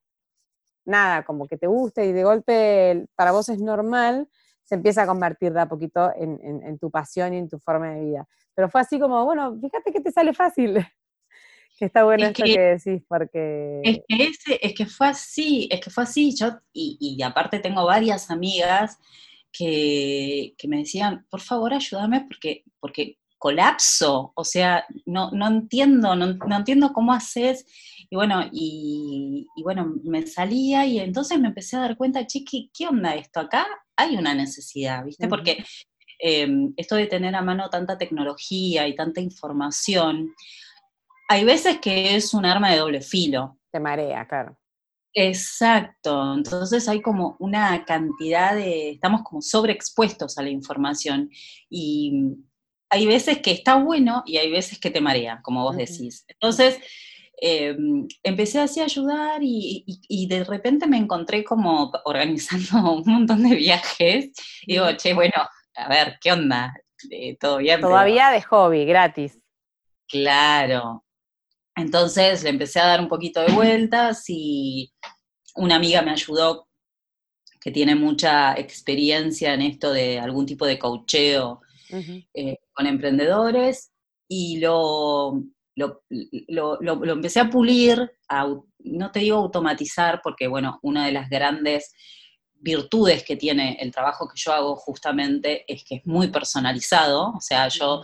nada, 0.85 1.25
como 1.25 1.47
que 1.47 1.57
te 1.57 1.67
guste 1.67 2.05
y 2.05 2.13
de 2.13 2.23
golpe 2.23 3.07
para 3.15 3.33
vos 3.33 3.49
es 3.49 3.59
normal, 3.59 4.29
se 4.65 4.75
empieza 4.75 5.05
a 5.05 5.07
convertir 5.07 5.55
de 5.55 5.63
a 5.63 5.67
poquito 5.67 6.13
en, 6.15 6.79
tu 6.79 6.91
pasión 6.91 7.33
y 7.33 7.39
en 7.39 7.49
tu 7.49 7.59
forma 7.59 7.95
de 7.95 8.05
vida. 8.05 8.29
Pero 8.55 8.69
fue 8.69 8.83
así 8.83 9.01
como, 9.01 9.25
bueno, 9.25 9.59
fíjate 9.59 9.91
que 9.91 10.03
te 10.03 10.13
sale 10.13 10.35
fácil. 10.35 10.75
que 11.79 11.87
está 11.87 12.05
bueno 12.05 12.27
esto 12.27 12.45
que, 12.45 12.61
decís, 12.61 13.03
porque... 13.09 13.81
Es 13.83 14.45
que, 14.45 14.61
es 14.61 14.75
que 14.75 14.85
fue 14.85 15.07
así, 15.07 15.71
es 15.73 15.81
que 15.81 15.89
fue 15.89 16.05
así, 16.05 16.37
yo, 16.37 16.51
y, 16.71 16.99
y 17.01 17.23
aparte 17.23 17.61
tengo 17.61 17.87
varias 17.87 18.31
amigas 18.31 18.99
que, 19.51 20.53
que, 20.59 20.69
me 20.69 20.77
decían, 20.77 21.27
por 21.31 21.41
favor 21.41 21.73
ayúdame 21.73 22.27
porque, 22.29 22.65
porque 22.79 23.17
colapso, 23.43 24.33
o 24.37 24.45
sea, 24.45 24.87
no, 25.05 25.33
no 25.33 25.49
entiendo, 25.49 26.15
no, 26.15 26.57
entiendo 26.57 26.93
cómo 26.93 27.13
haces, 27.13 27.67
y 28.09 28.15
bueno, 28.15 28.49
y, 28.53 29.49
bueno, 29.65 29.97
me 30.05 30.25
salía 30.29 30.87
y 30.87 31.01
entonces 31.01 31.41
me 31.41 31.49
empecé 31.49 31.77
a 31.77 31.81
dar 31.81 31.97
cuenta, 31.97 32.25
chiqui, 32.25 32.71
¿qué 32.73 32.87
onda 32.87 33.17
esto? 33.17 33.41
Acá 33.41 33.67
hay 33.97 34.15
una 34.17 34.33
necesidad, 34.33 35.05
¿viste? 35.05 35.27
Porque 35.27 35.65
em, 36.21 36.73
esto 36.77 36.95
de 36.95 37.09
tener 37.09 37.35
a 37.35 37.43
mano 37.43 37.69
tanta 37.69 37.99
tecnología 37.99 38.87
y 38.87 38.95
tanta 38.95 39.21
información, 39.21 40.33
hay 41.29 41.43
veces 41.43 41.81
que 41.81 42.15
es 42.15 42.35
un 42.35 42.47
arma 42.47 42.71
de 42.71 42.79
doble 42.79 43.01
filo. 43.01 43.59
De 43.73 43.81
marea, 43.81 44.25
claro. 44.29 44.57
Exacto, 45.15 46.35
entonces 46.35 46.89
hay 46.89 47.03
como 47.03 47.35
una 47.41 47.85
cantidad 47.85 48.55
de, 48.55 48.91
estamos 48.91 49.23
como 49.25 49.43
sobreexpuestos 49.43 50.39
a 50.39 50.43
la 50.43 50.51
información 50.51 51.29
y 51.69 52.37
hay 52.93 53.07
veces 53.07 53.39
que 53.39 53.53
está 53.53 53.77
bueno 53.77 54.23
y 54.27 54.37
hay 54.37 54.51
veces 54.51 54.79
que 54.79 54.91
te 54.91 55.01
marea, 55.01 55.41
como 55.43 55.63
vos 55.63 55.79
decís. 55.79 56.27
Entonces, 56.29 56.79
em, 57.41 58.07
empecé 58.23 58.61
así 58.61 58.81
a 58.81 58.85
ayudar 58.85 59.41
y, 59.43 60.27
de 60.29 60.45
repente 60.45 60.87
me 60.87 60.99
encontré 60.99 61.43
como 61.43 61.91
organizando 62.05 62.93
un 62.93 63.03
montón 63.07 63.49
de 63.49 63.57
viajes. 63.57 64.33
Y 64.67 64.75
digo, 64.75 64.93
che, 64.99 65.15
bueno, 65.15 65.33
a 65.75 65.89
ver, 65.89 66.19
¿qué 66.21 66.33
onda? 66.33 66.75
Eh, 67.11 67.39
¿Todo 67.39 67.57
bien? 67.57 67.81
Todavía 67.81 68.31
de 68.31 68.43
hobby, 68.43 68.85
gratis. 68.85 69.39
Claro. 70.07 71.03
Entonces 71.75 72.43
le 72.43 72.51
empecé 72.51 72.79
a 72.79 72.89
dar 72.89 73.01
un 73.01 73.09
poquito 73.09 73.41
de 73.41 73.55
vueltas 73.55 74.25
y 74.29 74.93
una 75.55 75.77
amiga 75.77 76.03
me 76.03 76.11
ayudó 76.11 76.69
que 77.59 77.71
tiene 77.71 77.95
mucha 77.95 78.53
experiencia 78.53 79.55
en 79.55 79.63
esto 79.63 79.95
de 79.95 80.21
algún 80.21 80.45
tipo 80.45 80.67
de 80.67 80.79
coacheo 80.79 81.63
eh, 81.93 82.59
con 82.73 82.87
emprendedores 82.87 83.93
y 84.29 84.59
lo, 84.59 85.43
lo, 85.77 86.03
lo, 86.49 87.13
empecé 87.13 87.41
a 87.41 87.51
pulir, 87.51 88.11
no 88.79 89.11
te 89.13 89.21
digo 89.21 89.39
automatizar, 89.39 90.21
porque 90.23 90.47
bueno, 90.47 90.79
una 90.83 91.07
de 91.07 91.13
las 91.13 91.29
grandes 91.29 91.93
virtudes 92.55 93.25
que 93.25 93.37
tiene 93.37 93.77
el 93.81 93.91
trabajo 93.91 94.29
que 94.29 94.41
yo 94.41 94.53
hago 94.53 94.77
justamente 94.77 95.65
es 95.67 95.85
que 95.85 95.97
es 95.97 96.07
muy 96.07 96.29
personalizado, 96.29 97.33
o 97.37 97.41
sea, 97.41 97.69
yo 97.69 98.03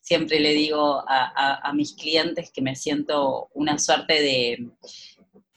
siempre 0.00 0.40
le 0.40 0.54
digo 0.54 1.04
a, 1.06 1.70
mis 1.74 1.92
clientes 1.92 2.50
que 2.50 2.62
me 2.62 2.74
siento 2.74 3.50
una 3.52 3.78
suerte 3.78 4.14
de 4.14 4.70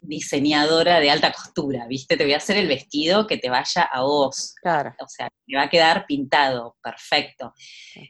diseñadora 0.02 1.00
de 1.00 1.12
alta 1.12 1.32
costura, 1.32 1.88
¿viste? 1.88 2.18
Te 2.18 2.24
voy 2.24 2.34
a 2.34 2.38
hacer 2.38 2.58
el 2.58 2.68
vestido 2.68 3.28
que 3.28 3.38
te 3.38 3.50
vaya 3.50 3.84
a 3.84 4.02
vos. 4.02 4.56
Claro. 4.62 4.94
O 5.00 5.08
sea, 5.08 5.30
te 5.48 5.56
va 5.56 5.64
a 5.64 5.70
quedar 5.70 6.06
pintado, 6.08 6.76
perfecto. 6.84 7.54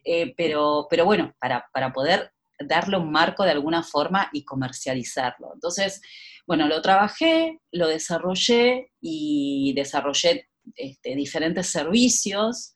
Eh, 0.03 0.33
pero, 0.35 0.87
pero 0.89 1.05
bueno, 1.05 1.33
para, 1.39 1.65
para 1.73 1.91
poder 1.91 2.31
darle 2.59 2.97
un 2.97 3.11
marco 3.11 3.43
de 3.43 3.51
alguna 3.51 3.83
forma 3.83 4.29
y 4.31 4.45
comercializarlo. 4.45 5.51
Entonces, 5.53 6.01
bueno, 6.47 6.67
lo 6.67 6.81
trabajé, 6.81 7.59
lo 7.71 7.87
desarrollé 7.87 8.91
y 8.99 9.73
desarrollé 9.75 10.49
este, 10.75 11.15
diferentes 11.15 11.67
servicios 11.67 12.75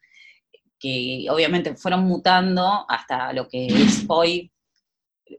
que 0.79 1.25
obviamente 1.29 1.75
fueron 1.75 2.05
mutando 2.05 2.85
hasta 2.89 3.31
lo 3.33 3.47
que 3.47 3.67
es 3.67 4.03
hoy, 4.07 4.51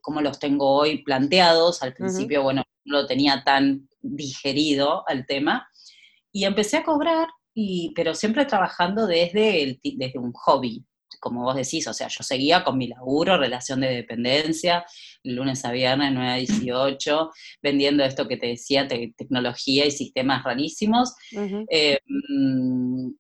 como 0.01 0.21
los 0.21 0.39
tengo 0.39 0.71
hoy 0.71 1.03
planteados. 1.03 1.83
Al 1.83 1.95
principio, 1.95 2.43
bueno, 2.43 2.62
no 2.62 2.76
lo 2.87 3.07
tenía 3.07 3.42
tan 3.44 3.88
digerido 4.01 5.05
al 5.09 5.27
tema. 5.27 5.68
Y 6.33 6.44
empecé 6.44 6.79
a 6.79 6.85
cobrar, 6.85 7.29
y, 7.55 7.92
pero 7.94 8.14
siempre 8.14 8.44
trabajando 8.46 9.07
desde, 9.07 9.62
el, 9.62 9.81
desde 9.83 10.18
un 10.18 10.33
hobby, 10.33 10.85
como 11.20 11.42
vos 11.42 11.57
decís, 11.57 11.87
o 11.88 11.94
sea, 11.94 12.09
yo 12.09 12.22
seguía 12.22 12.62
con 12.62 12.79
mi 12.79 12.88
laburo, 12.88 13.38
relación 13.38 13.81
de 13.81 13.88
dependencia, 13.88 14.85
lunes 15.22 15.64
a 15.64 15.72
viernes, 15.72 16.12
9 16.12 16.31
a 16.31 16.37
18, 16.37 17.31
vendiendo 17.62 18.05
esto 18.05 18.29
que 18.29 18.37
te 18.37 18.49
decía, 18.49 18.87
tecnología 18.88 19.87
y 19.87 19.90
sistemas 19.90 20.44
rarísimos. 20.44 21.14
Eh, 21.70 21.99
mm, 22.07 23.11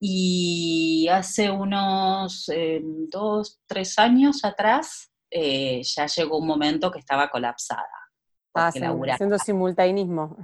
y 0.00 1.08
hace 1.08 1.50
unos 1.50 2.48
eh, 2.48 2.80
dos, 2.82 3.60
tres 3.66 3.98
años 3.98 4.44
atrás, 4.44 5.10
eh, 5.30 5.82
ya 5.82 6.06
llegó 6.06 6.38
un 6.38 6.46
momento 6.46 6.90
que 6.90 6.98
estaba 6.98 7.28
colapsada. 7.28 8.05
Ah, 8.56 8.68
haciendo 8.68 9.38
simultaneismo. 9.38 10.36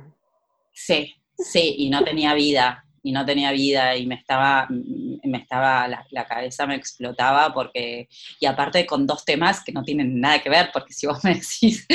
Sí, 0.72 1.14
sí, 1.36 1.74
y 1.78 1.90
no 1.90 2.02
tenía 2.04 2.34
vida 2.34 2.84
y 3.02 3.12
no 3.12 3.26
tenía 3.26 3.50
vida 3.50 3.96
y 3.96 4.06
me 4.06 4.14
estaba, 4.14 4.68
me 4.68 5.38
estaba, 5.38 5.88
la, 5.88 6.26
cabeza 6.26 6.66
me 6.66 6.76
explotaba 6.76 7.52
porque, 7.52 8.08
y 8.38 8.46
aparte 8.46 8.86
con 8.86 9.06
dos 9.06 9.24
temas 9.24 9.62
que 9.64 9.72
no 9.72 9.82
tienen 9.82 10.20
nada 10.20 10.40
que 10.40 10.48
ver, 10.48 10.70
porque 10.72 10.92
si 10.92 11.06
vos 11.06 11.22
me 11.24 11.34
decís, 11.34 11.86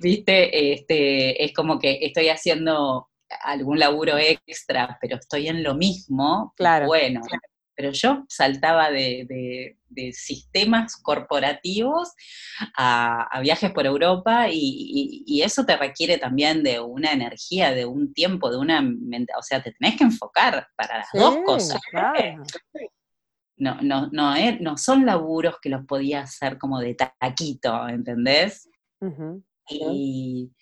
viste, 0.00 0.74
este, 0.74 1.42
es 1.42 1.52
como 1.54 1.78
que 1.78 1.98
estoy 2.02 2.28
haciendo 2.28 3.08
algún 3.44 3.78
laburo 3.78 4.18
extra, 4.18 4.98
pero 5.00 5.16
estoy 5.16 5.48
en 5.48 5.62
lo 5.62 5.74
mismo, 5.74 6.52
claro. 6.54 6.86
bueno, 6.86 7.22
pero 7.74 7.90
yo 7.92 8.24
saltaba 8.28 8.90
de, 8.90 9.76
sistemas 10.12 10.96
corporativos 10.96 12.12
a, 12.76 13.40
viajes 13.42 13.70
por 13.72 13.86
Europa 13.86 14.46
y, 14.50 15.40
eso 15.42 15.64
te 15.64 15.76
requiere 15.76 16.18
también 16.18 16.62
de 16.62 16.80
una 16.80 17.12
energía, 17.12 17.72
de 17.72 17.84
un 17.86 18.12
tiempo, 18.12 18.50
de 18.50 18.58
una... 18.58 18.80
O 19.38 19.42
sea, 19.42 19.62
te 19.62 19.72
tenés 19.72 19.96
que 19.96 20.04
enfocar 20.04 20.68
para 20.76 20.98
las 20.98 21.08
dos 21.12 21.38
cosas. 21.44 21.80
No, 23.56 23.80
no, 23.80 24.08
no, 24.10 24.34
eh, 24.34 24.58
no 24.60 24.76
son 24.76 25.06
laburos 25.06 25.56
que 25.60 25.68
los 25.68 25.84
podía 25.86 26.22
hacer 26.22 26.58
como 26.58 26.80
de 26.80 26.94
taquito, 26.94 27.88
¿entendés? 27.88 28.68
y, 29.68 30.52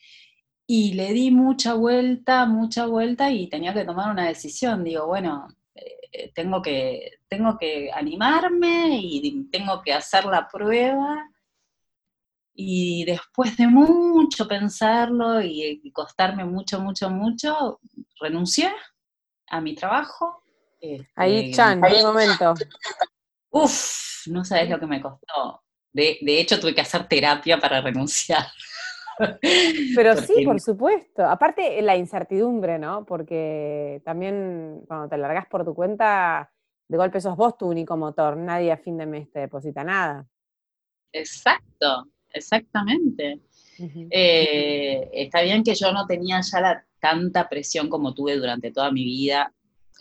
y 0.67 0.93
le 0.93 1.13
di 1.13 1.31
mucha 1.31 1.75
vuelta, 1.75 2.47
mucha 2.47 2.87
vuelta 2.87 3.31
y 3.33 3.49
tenía 3.49 3.75
que 3.75 3.85
tomar 3.85 4.11
una 4.11 4.29
decisión. 4.29 4.85
Digo, 4.85 5.07
bueno, 5.07 5.49
eh, 5.75 6.33
tengo, 6.35 6.61
que, 6.63 7.19
tengo 7.29 7.57
que 7.59 7.91
animarme 7.93 8.99
y 9.01 9.49
tengo 9.51 9.83
que 9.83 9.93
hacer 9.93 10.25
la 10.25 10.49
prueba. 10.49 11.29
Y 12.55 13.05
después 13.05 13.57
de 13.57 13.67
mucho 13.69 14.47
pensarlo 14.47 15.41
y, 15.41 15.81
costarme 15.93 16.45
mucho, 16.45 16.81
mucho, 16.81 17.09
mucho, 17.09 17.81
renuncié 18.21 18.73
a 19.49 19.61
mi 19.61 19.75
trabajo. 19.75 20.43
ahí, 21.15 21.37
este, 21.37 21.57
Chan, 21.57 21.85
en 21.85 22.03
momento. 22.03 22.55
Uf, 23.51 24.27
no 24.27 24.45
sabes 24.45 24.69
lo 24.69 24.79
que 24.79 24.87
me 24.87 25.01
costó. 25.01 25.63
De, 25.93 26.19
de 26.21 26.41
hecho, 26.41 26.61
tuve 26.61 26.75
que 26.75 26.83
hacer 26.83 27.09
terapia 27.09 27.59
para 27.59 27.81
renunciar. 27.81 28.47
Pero 29.97 30.17
sí, 30.17 30.45
por 30.45 30.61
supuesto. 30.61 31.25
Aparte, 31.25 31.81
la 31.83 31.97
incertidumbre, 31.97 32.79
¿no? 32.79 33.05
Porque 33.05 34.03
también 34.05 34.83
cuando 34.87 35.09
te 35.09 35.19
largas 35.19 35.47
por 35.47 35.65
tu 35.65 35.75
cuenta, 35.75 36.51
de 36.89 36.97
golpe 36.97 37.21
sos 37.21 37.37
vos 37.37 37.57
tu 37.57 37.69
único 37.69 37.97
motor, 37.97 38.37
nadie 38.37 38.73
a 38.73 38.77
fin 38.77 38.97
de 38.99 39.07
mes 39.07 39.31
te 39.31 39.41
deposita 39.41 39.85
nada. 39.85 40.27
Exacto, 41.13 42.09
exactamente. 42.33 43.41
Eh, 44.11 45.09
está 45.13 45.43
bien 45.43 45.63
que 45.63 45.75
yo 45.75 45.93
no 45.93 46.07
tenía 46.07 46.41
ya 46.43 46.61
la, 46.61 46.85
tanta 47.01 47.49
presión 47.49 47.89
como 47.89 48.15
tuve 48.15 48.37
durante 48.37 48.71
toda 48.71 48.93
mi 48.93 49.05
vida. 49.05 49.53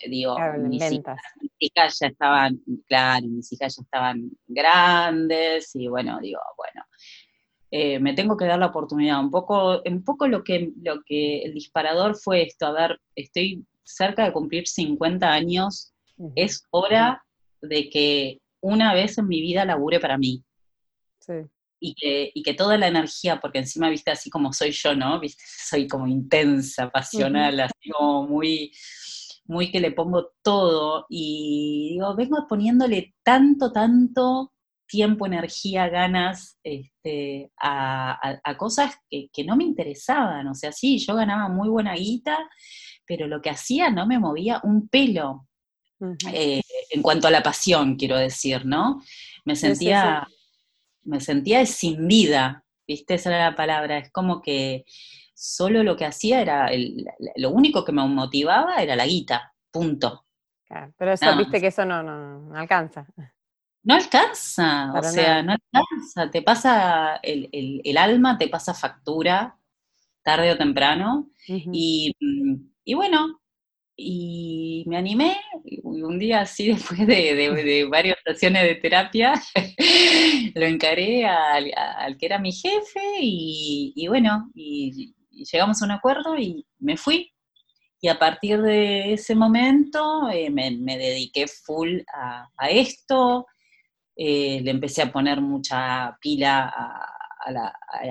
Digo, 0.06 0.36
mis, 0.58 0.92
hijas, 0.92 1.20
mis, 1.40 1.52
hijas, 1.58 1.98
ya 2.00 2.06
estaban, 2.06 2.62
claro, 2.86 3.26
mis 3.26 3.52
hijas 3.52 3.76
ya 3.76 3.82
estaban 3.82 4.30
grandes 4.46 5.74
y 5.74 5.88
bueno, 5.88 6.18
digo, 6.20 6.40
bueno, 6.56 6.86
eh, 7.70 8.00
me 8.00 8.14
tengo 8.14 8.36
que 8.36 8.46
dar 8.46 8.58
la 8.58 8.66
oportunidad. 8.66 9.20
Un 9.20 9.30
poco, 9.30 9.82
un 9.84 10.04
poco 10.04 10.26
lo, 10.26 10.42
que, 10.42 10.72
lo 10.82 11.02
que 11.04 11.42
el 11.42 11.54
disparador 11.54 12.16
fue 12.16 12.42
esto, 12.42 12.66
a 12.66 12.72
ver, 12.72 13.00
estoy 13.14 13.64
cerca 13.84 14.24
de 14.24 14.32
cumplir 14.32 14.66
50 14.66 15.30
años, 15.30 15.92
es 16.34 16.66
hora 16.70 17.24
de 17.62 17.88
que 17.88 18.40
una 18.60 18.92
vez 18.92 19.16
en 19.18 19.26
mi 19.26 19.40
vida 19.40 19.64
labure 19.64 20.00
para 20.00 20.18
mí. 20.18 20.44
Y 21.82 21.94
que, 21.94 22.30
y 22.34 22.42
que, 22.42 22.52
toda 22.52 22.76
la 22.76 22.88
energía, 22.88 23.40
porque 23.40 23.58
encima, 23.58 23.88
viste, 23.88 24.10
así 24.10 24.28
como 24.28 24.52
soy 24.52 24.72
yo, 24.72 24.94
¿no? 24.94 25.18
Viste, 25.18 25.42
soy 25.46 25.88
como 25.88 26.06
intensa, 26.06 26.90
pasional, 26.90 27.58
así 27.60 27.90
como 27.90 28.26
muy, 28.26 28.72
muy 29.44 29.70
que 29.70 29.80
le 29.80 29.92
pongo 29.92 30.32
todo. 30.42 31.06
Y 31.08 31.92
digo, 31.92 32.14
vengo 32.16 32.46
poniéndole 32.46 33.14
tanto, 33.22 33.72
tanto 33.72 34.52
tiempo, 34.90 35.24
energía, 35.24 35.88
ganas 35.88 36.58
este, 36.62 37.50
a, 37.60 38.56
cosas 38.58 38.96
que, 39.08 39.44
no 39.44 39.56
me 39.56 39.64
interesaban. 39.64 40.48
O 40.48 40.54
sea, 40.54 40.72
sí, 40.72 40.98
yo 40.98 41.14
ganaba 41.14 41.48
muy 41.48 41.68
buena 41.68 41.94
guita, 41.94 42.38
pero 43.06 43.26
lo 43.26 43.40
que 43.40 43.50
hacía 43.50 43.90
no 43.90 44.06
me 44.06 44.18
movía 44.18 44.60
un 44.64 44.88
pelo. 44.88 45.46
Eh, 46.32 46.62
en 46.90 47.02
cuanto 47.02 47.28
a 47.28 47.30
la 47.30 47.42
pasión, 47.42 47.96
quiero 47.96 48.16
decir, 48.16 48.64
¿no? 48.64 49.00
Me 49.44 49.54
sentía, 49.54 50.26
me 51.02 51.20
sentía 51.20 51.64
sin 51.66 52.08
vida, 52.08 52.64
¿viste? 52.86 53.14
Esa 53.14 53.30
era 53.30 53.50
la 53.50 53.56
palabra. 53.56 53.98
Es 53.98 54.10
como 54.10 54.40
que 54.40 54.84
solo 55.34 55.82
lo 55.82 55.96
que 55.96 56.06
hacía 56.06 56.40
era, 56.40 56.70
lo 57.36 57.50
único 57.50 57.84
que 57.84 57.92
me 57.92 58.06
motivaba 58.06 58.82
era 58.82 58.96
la 58.96 59.06
guita, 59.06 59.54
punto. 59.70 60.26
pero 60.96 61.12
eso, 61.12 61.36
viste 61.36 61.60
que 61.60 61.68
eso 61.68 61.84
no, 61.84 62.02
no 62.02 62.54
alcanza. 62.58 63.06
No 63.82 63.94
alcanza, 63.94 64.92
o 64.92 65.02
sea, 65.02 65.42
no 65.42 65.52
alcanza, 65.52 66.30
te 66.30 66.42
pasa 66.42 67.18
el, 67.22 67.96
alma, 67.96 68.36
te 68.36 68.48
pasa 68.48 68.74
factura, 68.74 69.58
tarde 70.22 70.52
o 70.52 70.58
temprano, 70.58 71.30
y, 71.46 72.14
bueno, 72.94 73.40
y 73.96 74.84
me 74.86 74.98
animé, 74.98 75.38
un 75.82 76.18
día 76.18 76.42
así 76.42 76.68
después 76.72 77.06
de, 77.06 77.86
varias 77.90 78.18
sesiones 78.26 78.64
de 78.64 78.74
terapia, 78.74 79.32
lo 80.54 80.66
encaré 80.66 81.24
al, 81.24 82.18
que 82.18 82.26
era 82.26 82.38
mi 82.38 82.52
jefe, 82.52 83.00
y, 83.18 84.06
bueno, 84.08 84.50
y, 84.54 85.14
llegamos 85.30 85.80
a 85.80 85.86
un 85.86 85.92
acuerdo 85.92 86.38
y 86.38 86.66
me 86.80 86.98
fui, 86.98 87.32
y 88.02 88.08
a 88.08 88.18
partir 88.18 88.60
de 88.60 89.14
ese 89.14 89.34
momento 89.34 90.28
eh, 90.28 90.50
me, 90.50 90.98
dediqué 90.98 91.46
full 91.48 92.00
a, 92.12 92.46
a, 92.58 92.68
esto, 92.68 93.46
eh, 94.16 94.60
le 94.62 94.70
empecé 94.70 95.02
a 95.02 95.12
poner 95.12 95.40
mucha 95.40 96.16
pila 96.20 96.72
a, 96.74 97.16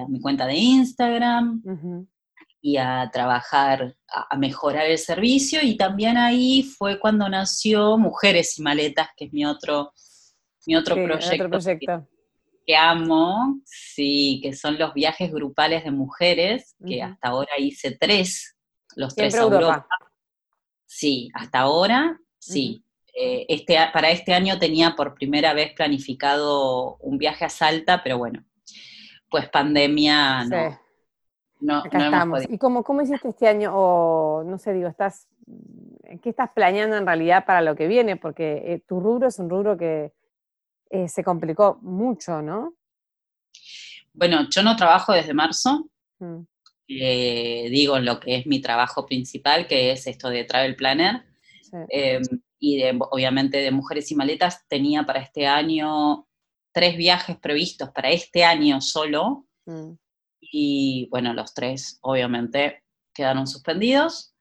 mi 0.07 0.19
cuenta 0.19 0.47
de 0.47 0.55
Instagram 0.55 1.61
y 2.61 2.77
a 2.77 3.09
trabajar, 3.13 3.95
a, 4.07 4.35
mejorar 4.37 4.87
el 4.87 4.97
servicio 4.97 5.59
y 5.61 5.77
también 5.77 6.17
ahí 6.17 6.63
fue 6.63 6.99
cuando 6.99 7.29
nació 7.29 7.97
Mujeres 7.97 8.57
y 8.57 8.63
Maletas, 8.63 9.09
que 9.15 9.25
es 9.25 9.33
mi 9.33 9.45
otro, 9.45 9.93
mi 10.65 10.75
otro 10.75 10.95
proyecto. 10.95 11.59
Que, 12.65 12.75
amo, 12.75 13.61
sí, 13.65 14.39
que 14.43 14.53
son 14.53 14.77
los 14.77 14.93
viajes 14.93 15.31
grupales 15.31 15.83
de 15.83 15.91
mujeres, 15.91 16.75
que 16.85 17.01
hasta 17.01 17.29
ahora 17.29 17.51
hice 17.57 17.97
tres, 17.99 18.55
los 18.95 19.15
tres 19.15 19.33
a 19.35 19.41
Europa. 19.41 19.87
Sí, 20.85 21.29
hasta 21.33 21.59
ahora, 21.59 22.19
sí. 22.37 22.83
Eh, 23.13 23.45
este, 23.49 23.77
para 23.93 24.11
este 24.11 24.33
año 24.33 24.59
tenía 24.59 24.95
por 24.95 25.13
primera 25.13 25.53
vez 25.53 25.73
planificado 25.73 26.97
un 26.97 27.17
viaje 27.17 27.45
a 27.45 27.49
Salta, 27.49 28.01
pero 28.03 28.17
bueno, 28.17 28.43
pues 29.29 29.49
pandemia 29.49 30.45
no. 30.45 30.79
no, 31.59 31.77
Acá 31.79 32.05
estamos. 32.05 32.43
¿Y 32.49 32.57
cómo, 32.57 32.83
cómo 32.83 33.01
hiciste 33.01 33.29
este 33.29 33.47
año? 33.47 33.71
O 33.73 34.43
no 34.43 34.57
sé, 34.57 34.73
digo, 34.73 34.87
estás, 34.87 35.27
¿qué 36.21 36.29
estás 36.29 36.49
planeando 36.53 36.97
en 36.97 37.05
realidad 37.05 37.45
para 37.45 37.61
lo 37.61 37.75
que 37.75 37.87
viene? 37.87 38.15
Porque 38.15 38.63
eh, 38.65 38.83
tu 38.87 38.99
rubro 38.99 39.27
es 39.27 39.39
un 39.39 39.49
rubro 39.49 39.77
que 39.77 40.13
eh, 40.89 41.07
se 41.07 41.23
complicó 41.23 41.77
mucho, 41.81 42.41
¿no? 42.41 42.73
Bueno, 44.13 44.47
yo 44.49 44.63
no 44.63 44.75
trabajo 44.75 45.13
desde 45.13 45.33
marzo. 45.33 45.89
Mm. 46.19 46.41
Eh, 46.87 47.67
digo 47.69 47.99
lo 47.99 48.19
que 48.19 48.35
es 48.35 48.47
mi 48.47 48.59
trabajo 48.59 49.05
principal, 49.05 49.67
que 49.67 49.91
es 49.91 50.07
esto 50.07 50.29
de 50.29 50.43
Travel 50.43 50.75
Planner. 50.75 51.23
Em, 51.89 52.23
y 52.59 52.83
obviamente 53.11 53.59
de 53.59 53.71
Mujeres 53.71 54.11
y 54.11 54.15
Maletas 54.15 54.65
tenía 54.67 55.03
para 55.03 55.21
este 55.21 55.47
año 55.47 56.27
tres 56.71 56.97
viajes 56.97 57.37
previstos 57.37 57.89
para 57.89 58.09
este 58.09 58.43
año 58.43 58.81
solo. 58.81 59.47
Mm. 59.65 59.93
Y 60.39 61.07
bueno, 61.09 61.33
los 61.33 61.53
tres 61.53 61.99
obviamente 62.01 62.83
quedaron 63.13 63.47
suspendidos. 63.47 64.33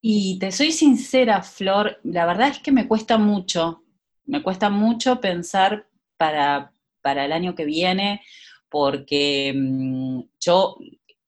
Y 0.00 0.38
te 0.38 0.52
soy 0.52 0.72
sincera, 0.72 1.42
Flor, 1.42 1.98
la 2.02 2.26
verdad 2.26 2.48
es 2.48 2.58
que 2.58 2.72
me 2.72 2.86
cuesta 2.86 3.16
mucho, 3.16 3.82
me 4.26 4.42
cuesta 4.42 4.68
mucho 4.68 5.20
pensar 5.20 5.88
para, 6.18 6.74
para 7.00 7.24
el 7.24 7.32
año 7.32 7.54
que 7.54 7.64
viene, 7.64 8.22
porque 8.68 9.54
mm, 9.56 10.20
yo 10.38 10.76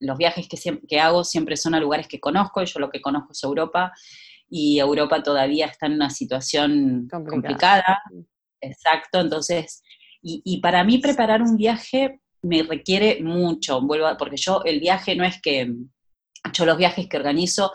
los 0.01 0.19
viajes 0.19 0.47
que, 0.49 0.59
que 0.87 1.01
hago 1.01 1.25
siempre 1.25 1.57
son 1.57 1.75
a 1.75 1.81
lugares 1.81 2.07
que 2.07 2.21
conozco, 2.21 2.63
y 2.63 2.67
yo 2.67 2.79
lo 2.79 2.91
que 2.91 3.01
conozco 3.01 3.33
es 3.33 3.43
Europa, 3.43 3.95
y 4.49 4.79
Europa 4.79 5.23
todavía 5.23 5.67
está 5.67 5.87
en 5.87 5.95
una 5.95 6.11
situación 6.11 7.09
complicada. 7.11 8.03
Exacto, 8.61 9.21
entonces, 9.21 9.83
y, 10.23 10.61
para 10.61 10.83
mí 10.83 10.99
preparar 10.99 11.43
un 11.43 11.57
viaje 11.57 12.21
me 12.43 12.63
requiere 12.63 13.23
mucho, 13.23 13.81
vuelvo 13.81 14.09
porque 14.19 14.37
yo 14.37 14.63
el 14.65 14.81
viaje 14.81 15.15
no 15.15 15.25
es 15.25 15.41
que 15.41 15.73
yo 16.53 16.65
los 16.65 16.77
viajes 16.77 17.09
que 17.09 17.17
organizo 17.17 17.73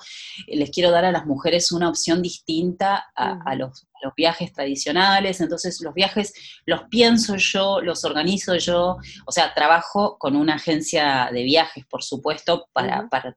les 0.47 0.69
quiero 0.69 0.91
dar 0.91 1.03
a 1.03 1.11
las 1.11 1.25
mujeres 1.25 1.71
una 1.71 1.89
opción 1.89 2.21
distinta 2.21 3.11
a, 3.15 3.55
los, 3.55 3.87
los, 4.01 4.13
viajes 4.15 4.53
tradicionales, 4.53 5.41
entonces 5.41 5.81
los 5.81 5.93
viajes 5.93 6.33
los 6.65 6.83
pienso 6.89 7.35
yo, 7.35 7.81
los 7.81 8.05
organizo 8.05 8.55
yo, 8.55 8.97
o 9.25 9.31
sea, 9.31 9.53
trabajo 9.53 10.17
con 10.17 10.35
una 10.35 10.55
agencia 10.55 11.29
de 11.33 11.43
viajes, 11.43 11.85
por 11.85 12.03
supuesto, 12.03 12.69
para, 12.73 13.09
para 13.09 13.35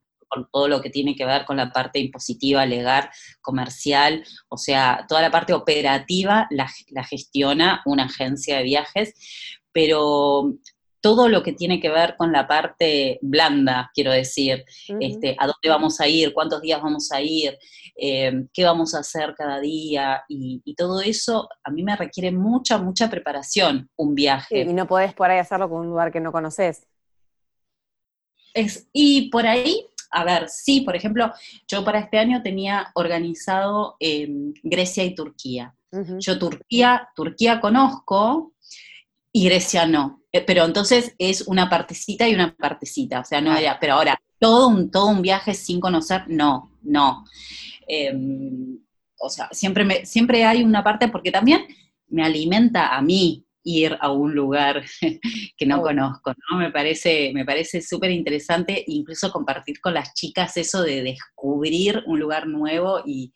todo 0.53 0.69
lo 0.69 0.81
que 0.81 0.91
tiene 0.91 1.15
que 1.15 1.27
ver 1.27 1.45
con 1.45 1.57
la 1.57 1.73
parte 1.73 1.99
impositiva, 1.99 2.67
legal, 2.67 3.09
comercial, 3.41 4.25
o 4.49 4.57
sea, 4.57 5.05
toda 5.09 5.23
la 5.23 5.31
parte 5.31 5.53
operativa 5.53 6.47
la, 6.51 6.69
gestiona 7.05 7.83
una 7.85 8.05
agencia 8.05 8.59
de 8.59 8.65
viajes, 8.65 9.15
pero 9.73 10.55
todo 11.01 11.29
lo 11.29 11.43
que 11.43 11.53
tiene 11.53 11.81
que 11.81 11.91
ver 11.91 12.17
con 12.17 12.33
la 12.33 12.49
parte 12.49 13.19
blanda, 13.21 13.91
quiero 13.93 14.11
decir, 14.11 14.65
este, 15.01 15.37
a 15.39 15.47
dónde 15.47 15.69
vamos 15.69 16.01
a 16.01 16.09
ir, 16.09 16.33
cuántos 16.33 16.63
días 16.63 16.81
vamos 16.81 17.13
a 17.13 17.21
ir, 17.21 17.59
eh, 17.95 18.47
qué 18.55 18.65
vamos 18.65 18.95
a 18.95 19.01
hacer 19.01 19.35
cada 19.37 19.61
día, 19.61 20.25
y, 20.29 20.63
todo 20.77 21.03
eso 21.03 21.49
a 21.63 21.71
mí 21.71 21.83
me 21.83 21.95
requiere 21.95 22.33
mucha, 22.33 22.79
mucha 22.79 23.11
preparación, 23.11 23.91
un 23.97 24.15
viaje. 24.15 24.63
y 24.63 24.73
no 24.73 24.87
podés 24.87 25.13
por 25.13 25.31
ahí 25.31 25.39
hacerlo 25.39 25.69
con 25.69 25.81
un 25.81 25.89
lugar 25.89 26.11
que 26.11 26.21
no 26.21 26.33
conoces. 26.33 26.87
Es, 28.55 28.89
y 28.93 29.29
por 29.31 29.47
ahí 29.47 29.87
a 30.15 30.25
ver, 30.25 30.49
sí, 30.49 30.83
por 30.83 30.95
ejemplo, 30.95 31.33
yo 31.67 31.85
para 31.85 31.99
este 31.99 32.19
año 32.19 32.43
tenía 32.43 32.93
organizado 32.95 33.97
em, 33.99 34.55
Grecia 34.63 35.05
y 35.05 35.15
Turquía. 35.15 35.75
Yo 36.19 36.39
Turquía, 36.41 37.09
Turquía 37.15 37.61
conozco 37.61 38.53
y 39.33 39.45
Grecia 39.45 39.87
no. 39.87 40.23
Eh, 40.33 40.41
pero 40.41 40.65
entonces 40.65 41.15
es 41.19 41.43
una 41.43 41.69
partecita 41.71 42.29
y 42.29 42.35
una 42.35 42.55
partecita. 42.55 43.21
O 43.21 43.25
sea, 43.25 43.41
no 43.41 43.57
era, 43.57 43.79
pero 43.79 43.95
ahora, 43.95 44.19
todo 44.39 44.69
un, 44.69 44.91
todo 44.91 45.07
un 45.07 45.23
viaje 45.23 45.55
sin 45.55 45.81
conocer, 45.81 46.25
no, 46.29 46.73
no. 46.83 47.25
Em, 47.87 48.79
o 49.19 49.31
sea, 49.31 49.49
siempre, 49.53 49.85
me, 49.85 50.05
siempre 50.07 50.45
hay 50.45 50.63
una 50.63 50.83
parte, 50.83 51.09
porque 51.09 51.31
también 51.31 51.67
me 52.09 52.25
alimenta 52.25 52.97
a 52.97 53.03
mí, 53.03 53.44
ir 53.65 53.97
a 54.01 54.13
un 54.13 54.35
lugar 54.35 54.85
que 55.57 55.67
no 55.67 55.83
conozco, 55.83 56.33
¿no? 56.51 56.59
Me 56.59 56.71
parece, 56.71 57.33
me 57.35 57.45
parece 57.45 57.81
súper 57.81 58.11
interesante 58.11 58.85
incluso 58.87 59.33
compartir 59.33 59.81
con 59.81 59.95
las 59.95 60.15
chicas 60.15 60.57
eso 60.57 60.83
de 60.83 61.03
descubrir 61.03 62.03
un 62.07 62.21
lugar 62.21 62.47
nuevo 62.47 63.03
y, 63.05 63.33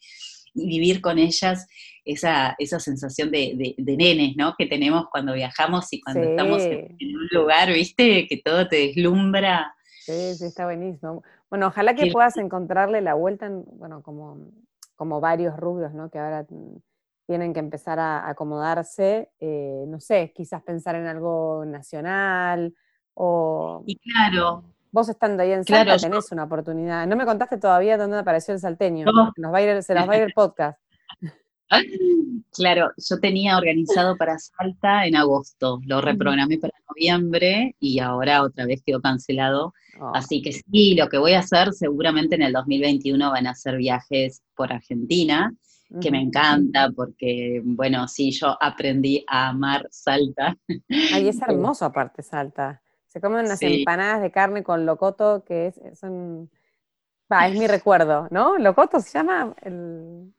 vivir 0.55 1.01
con 1.01 1.18
ellas 1.18 1.68
esa, 2.05 2.57
esa 2.59 2.81
sensación 2.81 3.31
de, 3.31 3.76
nenes, 3.79 4.35
¿no? 4.37 4.55
Que 4.59 4.66
tenemos 4.66 5.07
cuando 5.09 5.35
viajamos 5.35 5.93
y 5.93 6.01
cuando 6.01 6.22
estamos 6.22 6.62
en, 6.62 6.97
un 7.01 7.29
lugar, 7.31 7.72
¿viste? 7.72 8.26
Que 8.26 8.39
todo 8.45 8.66
te 8.66 8.76
deslumbra. 8.76 9.72
Sí, 10.01 10.35
sí, 10.35 10.47
está 10.47 10.64
buenísimo. 10.64 11.22
Bueno, 11.49 11.68
ojalá 11.68 11.95
que 11.95 12.11
puedas 12.11 12.37
encontrarle 12.39 13.03
la 13.03 13.14
vuelta, 13.14 13.47
en, 13.47 13.62
bueno, 13.79 14.03
como, 14.03 14.51
como 14.97 15.20
varios 15.20 15.57
rubros, 15.57 15.95
¿no? 15.95 16.11
Que 16.11 16.18
ahora 16.18 16.45
tienen 17.29 17.53
que 17.53 17.61
empezar 17.61 17.99
a 17.99 18.26
acomodarse, 18.26 19.29
eh, 19.39 19.85
no 19.87 20.01
sé, 20.01 20.33
quizás 20.35 20.62
pensar 20.62 20.95
en 20.95 21.07
algo 21.07 21.62
nacional 21.66 22.74
o... 23.12 23.83
Y 23.87 23.99
claro. 23.99 24.64
Vos 24.91 25.11
estando 25.11 25.43
ahí 25.43 25.53
en 25.53 25.62
Salta 25.62 25.99
tenés 25.99 26.33
una 26.33 26.45
oportunidad. 26.45 27.07
No 27.07 27.16
me 27.16 27.26
contaste 27.26 27.59
todavía 27.59 27.99
dónde 27.99 28.16
apareció 28.16 28.55
el 28.55 28.61
salteño. 28.61 29.05
Nos 29.37 29.53
va 29.53 29.59
a 29.59 29.62
ir, 29.62 29.83
se 29.83 29.95
nos 29.95 30.09
va 30.09 30.14
a 30.14 30.16
ir 30.16 30.22
el 30.22 30.33
podcast. 30.33 30.81
Claro, 32.51 32.91
yo 32.97 33.20
tenía 33.20 33.59
organizado 33.59 34.16
para 34.16 34.39
Salta 34.39 35.05
en 35.05 35.14
agosto, 35.14 35.81
lo 35.85 36.01
reprogramé 36.01 36.57
para 36.57 36.72
noviembre 36.89 37.76
y 37.79 37.99
ahora 37.99 38.43
otra 38.43 38.64
vez 38.64 38.83
quedó 38.85 39.03
cancelado. 39.03 39.74
Oh. 40.01 40.12
Así 40.14 40.41
que 40.41 40.53
sí, 40.53 40.95
lo 40.95 41.11
que 41.11 41.18
voy 41.18 41.35
a 41.35 41.41
hacer 41.41 41.74
seguramente 41.74 42.37
en 42.37 42.43
el 42.43 42.55
2021 42.55 43.31
van 43.31 43.47
a 43.47 43.55
ser 43.55 43.76
viajes 43.76 44.43
por 44.57 44.72
Argentina 44.72 45.53
que 46.01 46.11
me 46.11 46.20
encanta 46.20 46.91
porque, 46.95 47.62
bueno, 47.64 48.07
sí, 48.09 48.30
yo 48.30 48.57
aprendí 48.61 49.24
a 49.26 49.49
amar 49.49 49.89
Salta. 49.91 50.57
Ay, 50.89 51.28
es 51.28 51.41
hermoso 51.49 51.86
aparte 51.86 52.22
Salta. 52.22 52.82
Se 53.07 53.20
comen 53.20 53.47
unas 53.47 53.61
empanadas 53.62 54.20
de 54.20 54.30
carne 54.30 54.62
con 54.62 54.84
locoto 54.84 55.45
que 55.45 55.68
es, 55.68 55.80
son... 55.99 56.51
Va, 57.30 57.47
es 57.47 57.59
mi 57.59 57.66
recuerdo, 57.66 58.28
¿no? 58.30 58.59
¿Locoto 58.59 59.01
se 59.01 59.18
llama? 59.18 59.55
El... 59.62 60.32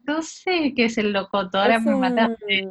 No 0.00 0.22
sé 0.22 0.72
qué 0.74 0.86
es 0.86 0.98
el 0.98 1.12
locoto, 1.12 1.58
ahora 1.58 1.78
me 1.78 1.94
mataste. 1.94 2.68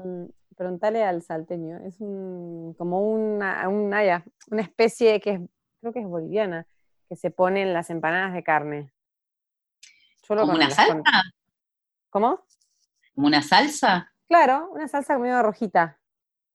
Preguntale 0.55 1.03
al 1.03 1.21
salteño, 1.21 1.79
es 1.85 1.99
un, 1.99 2.73
como 2.77 3.01
una, 3.01 3.67
una, 3.67 4.23
una 4.49 4.61
especie 4.61 5.19
que 5.19 5.31
es, 5.31 5.41
creo 5.81 5.91
que 5.91 5.99
es 5.99 6.07
boliviana, 6.07 6.65
que 7.09 7.17
se 7.17 7.29
pone 7.29 7.61
en 7.61 7.73
las 7.73 7.89
empanadas 7.89 8.33
de 8.33 8.43
carne. 8.43 8.91
¿Como 10.27 10.53
una 10.53 10.69
salsa? 10.69 11.03
¿Cómo? 12.15 12.45
¿Como 13.13 13.27
una 13.27 13.41
salsa? 13.41 14.09
Claro, 14.29 14.69
una 14.71 14.87
salsa 14.87 15.19
medio 15.19 15.43
rojita. 15.43 15.99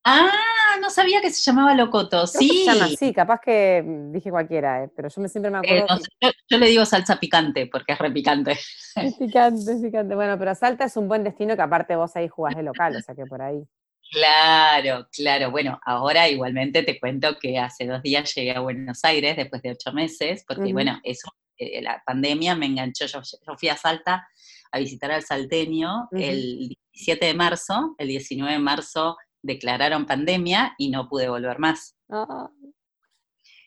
Ah, 0.03 0.33
no 0.81 0.89
sabía 0.89 1.21
que 1.21 1.29
se 1.29 1.43
llamaba 1.43 1.75
locoto, 1.75 2.27
sí. 2.27 2.65
se 2.65 2.65
llama 2.65 2.87
así, 2.87 3.13
capaz 3.13 3.43
que 3.43 3.83
mm, 3.85 4.11
dije 4.11 4.31
cualquiera, 4.31 4.85
eh, 4.85 4.91
pero 4.97 5.11
yo 5.11 5.21
me 5.21 5.29
siempre 5.29 5.51
me 5.51 5.59
eh, 5.59 5.83
acuerdo. 5.83 6.03
yo, 6.49 6.57
le 6.57 6.67
digo 6.67 6.87
salsa 6.87 7.21
picante, 7.21 7.67
porque 7.67 7.93
es 7.93 7.99
repicante. 7.99 8.59
Es 8.97 9.17
picante, 9.17 9.73
es 9.73 9.83
picante. 9.83 10.15
Bueno, 10.15 10.39
pero 10.39 10.55
Salta 10.55 10.87
es 10.87 10.97
un 10.97 11.09
buen 11.09 11.25
destino 11.25 11.55
que 11.55 11.61
aparte 11.61 11.95
vos 11.95 12.17
ahí 12.17 12.27
jugás 12.27 12.57
de 12.57 12.63
local, 12.63 12.97
o 12.97 13.03
sea 13.03 13.15
que 13.15 13.27
por 13.27 13.43
ahí. 13.43 13.63
Claro, 14.11 15.09
claro. 15.13 15.51
Bueno, 15.51 15.79
ahora 15.85 16.27
igualmente 16.27 16.83
te 16.85 16.99
cuento 16.99 17.39
que 17.39 17.59
hace 17.59 17.87
dos 17.87 18.03
días 18.03 18.35
llegué 18.35 18.53
a 18.53 18.61
Buenos 18.61 19.05
Aires 19.05 19.37
después 19.37 19.61
de 19.61 19.73
ocho 19.73 19.93
meses, 19.93 20.43
porque 20.49 20.73
bueno, 20.73 20.99
eso, 21.05 21.31
eh, 21.59 21.83
la 21.83 22.03
pandemia 22.07 22.55
me 22.55 22.65
enganchó. 22.65 23.05
Yo, 23.05 23.21
yo 23.21 23.59
fui 23.59 23.69
a 23.69 23.77
Salta 23.77 24.27
a 24.73 24.79
visitar 24.79 25.11
al 25.11 25.23
salteño 25.23 26.09
el 26.13 26.69
17 26.93 27.27
de 27.27 27.35
marzo, 27.35 27.95
el 27.99 28.09
19 28.09 28.53
de 28.53 28.59
marzo 28.59 29.17
declararon 29.43 30.07
pandemia 30.07 30.75
y 30.79 30.91
no 30.91 31.09
pude 31.09 31.29
volver 31.29 31.59
más. 31.59 31.97
Ah. 32.11 32.51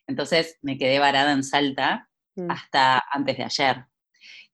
Entonces 0.08 0.58
me 0.62 0.78
quedé 0.78 1.00
varada 1.00 1.32
en 1.32 1.44
Salta 1.44 2.10
mm. 2.36 2.52
hasta 2.52 3.04
antes 3.12 3.38
de 3.38 3.44
ayer, 3.44 3.86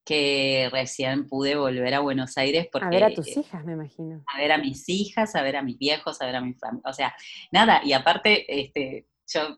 que 0.05 0.69
recién 0.71 1.27
pude 1.27 1.55
volver 1.55 1.93
a 1.93 1.99
Buenos 1.99 2.37
Aires 2.37 2.67
porque... 2.71 2.87
A 2.87 2.89
ver 2.89 3.03
a 3.03 3.13
tus 3.13 3.35
hijas, 3.35 3.63
me 3.65 3.73
imagino. 3.73 4.23
A 4.33 4.37
ver 4.37 4.51
a 4.51 4.57
mis 4.57 4.87
hijas, 4.89 5.35
a 5.35 5.41
ver 5.41 5.55
a 5.55 5.63
mis 5.63 5.77
viejos, 5.77 6.21
a 6.21 6.25
ver 6.25 6.35
a 6.35 6.41
mi 6.41 6.53
familia. 6.53 6.89
O 6.89 6.93
sea, 6.93 7.15
nada, 7.51 7.81
y 7.83 7.93
aparte, 7.93 8.61
este, 8.61 9.07
yo 9.27 9.57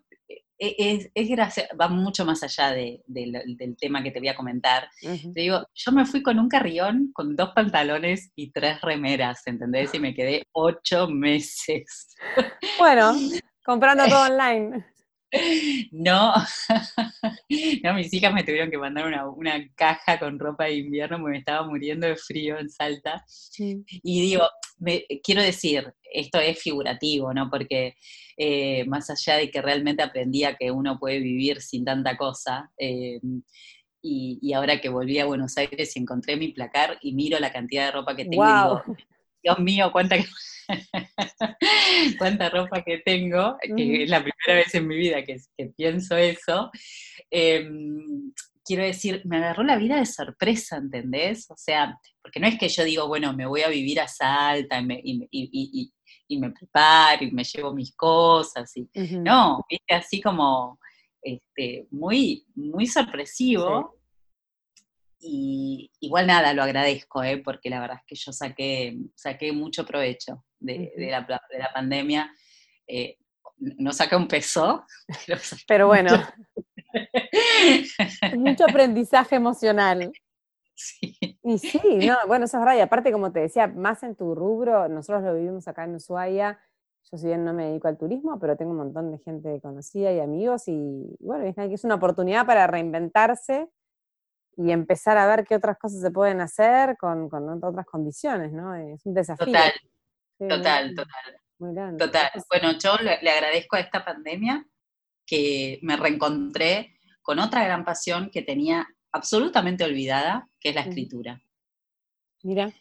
e, 0.64 1.10
es, 1.16 1.66
va 1.80 1.88
mucho 1.88 2.24
más 2.24 2.44
allá 2.44 2.72
del 2.72 3.78
tema 3.80 4.04
que 4.04 4.12
te 4.12 4.20
voy 4.20 4.28
a 4.28 4.36
comentar. 4.36 4.88
Te 5.02 5.42
digo, 5.42 5.66
yo 5.74 5.92
me 5.92 6.06
fui 6.06 6.22
con 6.22 6.38
un 6.38 6.48
carrión, 6.48 7.10
con 7.14 7.36
dos 7.36 7.50
pantalones 7.56 8.32
y 8.36 8.52
tres 8.52 8.80
remeras, 8.82 9.42
¿entendés? 9.48 9.92
Y 9.96 10.00
me 10.00 10.14
quedé 10.14 10.44
ocho 10.52 11.08
meses. 11.08 12.16
Bueno, 12.78 13.14
comprando 13.66 14.06
todo 14.06 14.26
online. 14.26 14.86
No, 15.92 16.34
no, 17.84 17.94
mis 17.94 18.14
hijas 18.14 18.34
me 18.34 18.44
tuvieron 18.44 18.70
que 18.70 18.78
mandar 18.78 19.06
una, 19.36 19.70
caja 19.76 20.20
con 20.20 20.38
ropa 20.38 20.66
de 20.66 20.76
invierno 20.76 21.18
porque 21.20 21.32
me 21.32 21.38
estaba 21.40 21.66
muriendo 21.66 22.08
de 22.08 22.18
frío 22.18 22.60
en 22.60 22.70
Salta. 22.70 23.24
Y 23.58 24.22
digo, 24.22 24.44
quiero 25.24 25.42
decir, 25.42 25.94
esto 26.14 26.40
es 26.40 26.60
figurativo, 26.62 27.34
¿no? 27.34 27.50
Porque 27.50 27.96
eh, 28.36 28.86
más 28.86 29.10
allá 29.10 29.38
de 29.38 29.50
que 29.50 29.62
realmente 29.62 30.04
aprendía 30.04 30.56
que 30.56 30.72
uno 30.72 31.00
puede 31.00 31.20
vivir 31.20 31.62
sin 31.62 31.86
tanta 31.86 32.18
cosa, 32.18 32.72
eh, 32.78 33.20
y, 34.04 34.54
ahora 34.54 34.82
que 34.82 34.90
volví 34.90 35.20
a 35.20 35.26
Buenos 35.26 35.58
Aires 35.58 35.96
y 35.96 36.00
encontré 36.00 36.36
mi 36.36 36.50
placar 36.50 36.98
y 37.02 37.14
miro 37.14 37.40
la 37.40 37.54
cantidad 37.54 37.86
de 37.86 37.92
ropa 37.92 38.16
que 38.16 38.26
tengo, 38.26 38.44
y 38.44 38.48
digo, 38.48 38.98
Dios 39.44 39.60
mío, 39.60 39.92
cuánta 39.92 40.16
cuánta 42.18 42.50
ropa 42.50 42.84
que 42.84 43.00
tengo, 43.00 43.58
que 43.76 44.04
es 44.04 44.10
la 44.10 44.20
primera 44.20 44.64
vez 44.64 44.74
en 44.76 44.88
mi 44.88 44.98
vida 44.98 45.24
que, 45.24 45.38
pienso 45.76 46.18
eso. 46.18 46.72
Em, 47.30 48.34
quiero 48.64 48.84
decir, 48.84 49.22
me 49.26 49.38
agarró 49.38 49.64
la 49.64 49.78
vida 49.78 49.98
de 49.98 50.06
sorpresa, 50.06 50.78
¿entendés? 50.78 51.50
O 51.50 51.56
sea, 51.58 51.98
porque 52.22 52.40
no 52.40 52.48
es 52.48 52.58
que 52.58 52.70
yo 52.70 52.84
digo, 52.84 53.08
bueno, 53.08 53.34
me 53.34 53.46
voy 53.46 53.62
a 53.62 53.70
vivir 53.70 54.00
a 54.00 54.08
Salta 54.08 54.80
y 54.80 54.86
me, 54.86 55.02
y, 55.04 55.94
me 56.40 56.52
preparo 56.52 57.26
y 57.26 57.32
me 57.32 57.44
llevo 57.44 57.74
mis 57.74 57.96
cosas. 57.96 58.72
Y, 58.76 58.88
No, 59.18 59.66
viste, 59.70 59.94
así 59.94 60.22
como 60.22 60.80
este, 61.22 61.88
muy, 61.92 62.46
muy 62.56 62.88
sorpresivo. 62.88 63.98
Y 65.24 65.92
igual 66.00 66.26
nada, 66.26 66.54
lo 66.54 66.64
agradezco, 66.64 67.24
¿eh? 67.24 67.38
porque 67.38 67.70
la 67.70 67.80
verdad 67.80 67.98
es 67.98 68.06
que 68.08 68.16
yo 68.16 68.32
saqué, 68.34 68.98
saqué 69.16 69.52
mucho 69.52 69.86
provecho 69.86 70.44
de, 70.62 70.94
la, 70.98 71.22
de 71.22 71.60
la, 71.60 71.74
pandemia. 71.74 72.32
Eh, 72.88 73.18
no 73.58 73.92
saqué 73.92 74.16
un 74.16 74.28
peso. 74.28 74.86
Pero, 75.68 75.88
bueno, 75.88 76.12
mucho 78.38 78.66
aprendizaje 78.66 79.36
emocional. 79.36 80.12
Sí. 80.74 81.16
Y 81.44 81.58
sí, 81.60 82.08
no, 82.08 82.16
bueno, 82.28 82.46
eso 82.46 82.58
es 82.58 82.62
verdad. 82.62 82.78
Y 82.78 82.82
aparte, 82.82 83.12
como 83.12 83.32
te 83.32 83.42
decía, 83.42 83.68
más 83.68 84.04
en 84.04 84.16
tu 84.16 84.36
rubro, 84.36 84.88
nosotros 84.90 85.24
lo 85.24 85.36
vivimos 85.36 85.68
acá 85.68 85.84
en 85.84 85.96
Ushuaia. 85.96 86.60
Yo, 87.12 87.18
si 87.18 87.28
bien 87.28 87.44
no 87.44 87.54
me 87.54 87.66
dedico 87.66 87.88
al 87.88 87.98
turismo, 87.98 88.40
pero 88.40 88.56
tengo 88.56 88.72
un 88.72 88.78
montón 88.78 89.12
de 89.12 89.18
gente 89.20 89.60
conocida 89.62 90.12
y 90.12 90.20
amigos. 90.20 90.68
Y 90.68 91.16
bueno, 91.20 91.46
es 91.46 91.84
una 91.84 91.96
oportunidad 91.96 92.46
para 92.46 92.68
reinventarse 92.68 93.70
y 94.58 94.72
empezar 94.72 95.18
a 95.18 95.28
ver 95.28 95.46
qué 95.46 95.56
otras 95.56 95.78
cosas 95.78 96.02
se 96.02 96.12
pueden 96.12 96.42
hacer 96.42 96.98
con, 96.98 97.30
otras 97.64 97.86
condiciones, 97.86 98.52
¿no? 98.52 98.76
Es 98.76 99.06
un 99.06 99.14
desafío. 99.14 99.48
Total, 99.48 99.72
total, 100.48 100.96
total. 100.96 101.42
Muy 101.60 101.74
grande. 101.74 102.06
Total. 102.06 102.32
Bueno, 102.50 102.78
yo 102.78 102.96
le, 102.98 103.30
agradezco 103.30 103.76
a 103.76 103.82
esta 103.82 104.04
pandemia 104.04 104.66
que 105.26 105.80
me 105.84 105.96
reencontré 105.96 106.98
con 107.22 107.40
otra 107.40 107.64
gran 107.64 107.86
pasión 107.86 108.30
que 108.32 108.42
tenía 108.42 108.88
absolutamente 109.12 109.84
olvidada, 109.84 110.48
que 110.60 110.70
es 110.70 110.76
la 110.76 110.82
escritura. 110.82 111.42
Mira. 112.44 112.72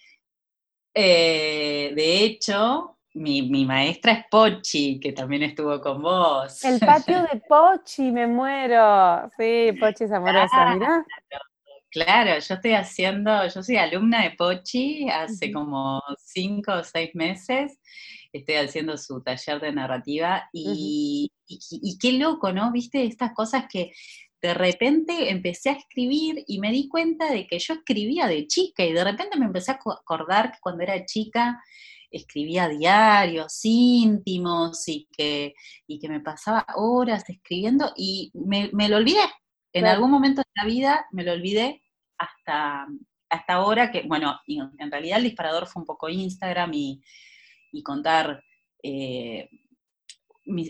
Eh, 0.94 1.92
de 1.94 2.24
hecho, 2.24 2.98
mi, 3.14 3.64
maestra 3.64 4.12
es 4.12 4.24
Pochi, 4.30 4.98
que 5.00 5.12
también 5.12 5.42
estuvo 5.42 5.80
con 5.80 6.00
vos. 6.00 6.64
El 6.64 6.80
patio 6.80 7.22
de 7.32 7.40
Pochi, 7.48 8.10
me 8.10 8.26
muero. 8.26 9.30
Sí, 9.36 9.72
Pochi 9.78 10.04
es 10.04 10.12
amorosa, 10.12 10.74
mira. 10.74 11.04
Claro, 11.28 11.44
yo 11.92 12.54
estoy 12.54 12.72
haciendo, 12.72 13.46
yo 13.48 13.62
soy 13.62 13.76
alumna 13.76 14.22
de 14.22 14.30
Pochi 14.32 15.08
hace 15.08 15.52
como 15.52 16.00
cinco 16.18 16.72
o 16.72 16.84
seis 16.84 17.10
meses, 17.14 17.78
estoy 18.32 18.56
haciendo 18.56 18.96
su 18.96 19.22
taller 19.22 19.60
de 19.60 19.72
narrativa 19.72 20.48
y, 20.52 21.30
qué 22.00 22.12
loco, 22.12 22.52
¿no? 22.52 22.70
Viste 22.72 23.04
estas 23.04 23.32
cosas 23.32 23.64
que 23.70 23.92
de 24.40 24.54
repente 24.54 25.30
empecé 25.30 25.70
a 25.70 25.74
escribir 25.74 26.44
y 26.46 26.60
me 26.60 26.70
di 26.72 26.88
cuenta 26.88 27.30
de 27.30 27.46
que 27.46 27.58
yo 27.58 27.74
escribía 27.74 28.26
de 28.26 28.46
chica 28.46 28.84
y 28.84 28.92
de 28.92 29.04
repente 29.04 29.38
me 29.38 29.46
empecé 29.46 29.72
a 29.72 29.74
acordar 29.74 30.52
que 30.52 30.58
cuando 30.60 30.82
era 30.82 31.04
chica 31.04 31.62
escribía 32.10 32.68
diarios 32.68 33.60
íntimos 33.64 34.88
y 34.88 35.06
que, 35.12 35.54
y 35.86 35.98
que 35.98 36.08
me 36.08 36.20
pasaba 36.20 36.66
horas 36.76 37.28
escribiendo 37.28 37.92
y 37.96 38.30
me, 38.34 38.70
me 38.72 38.88
lo 38.88 38.96
olvidé, 38.96 39.20
en 39.72 39.86
algún 39.86 40.10
momento 40.10 40.42
de 40.42 40.62
la 40.62 40.64
vida 40.64 41.06
me 41.12 41.22
lo 41.22 41.32
olvidé 41.32 41.82
hasta, 42.18 42.86
hasta 43.28 43.52
ahora, 43.54 43.90
que 43.90 44.02
bueno, 44.02 44.40
en 44.46 44.90
realidad 44.90 45.18
el 45.18 45.24
disparador 45.24 45.66
fue 45.66 45.80
un 45.80 45.86
poco 45.86 46.08
Instagram 46.08 46.72
y, 46.74 47.02
contar 47.84 48.42
eh, 48.82 49.48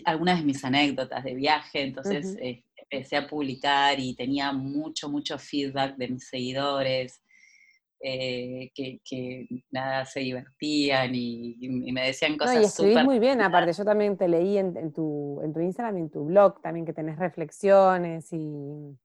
algunas 0.05 0.39
de 0.39 0.45
mis 0.45 0.63
anécdotas 0.63 1.23
de 1.23 1.33
viaje, 1.33 1.81
entonces 1.81 2.37
eh, 2.39 2.63
empecé 2.75 3.17
a 3.17 3.27
publicar 3.27 3.99
y 3.99 4.15
tenía 4.15 4.51
mucho, 4.51 5.09
mucho 5.09 5.39
feedback 5.39 5.95
de 5.97 6.07
mis 6.09 6.27
seguidores. 6.27 7.20
Eh, 8.03 8.71
que, 8.73 9.47
nada 9.69 10.05
se 10.05 10.21
divertían 10.21 11.11
y, 11.13 11.91
me 11.91 12.07
decían 12.07 12.35
cosas 12.35 12.55
no, 12.55 12.61
y 12.61 12.65
escribís 12.65 13.03
muy 13.03 13.19
bien, 13.19 13.41
aparte, 13.41 13.73
yo 13.73 13.85
también 13.85 14.17
te 14.17 14.27
leí 14.27 14.57
en, 14.57 14.91
tu, 14.91 15.39
en 15.43 15.53
tu 15.53 15.59
Instagram 15.59 15.97
y 15.97 16.01
en 16.01 16.09
tu 16.09 16.25
blog 16.25 16.61
también 16.61 16.83
que 16.83 16.93
tenés 16.93 17.19
reflexiones 17.19 18.27
y, 18.31 18.97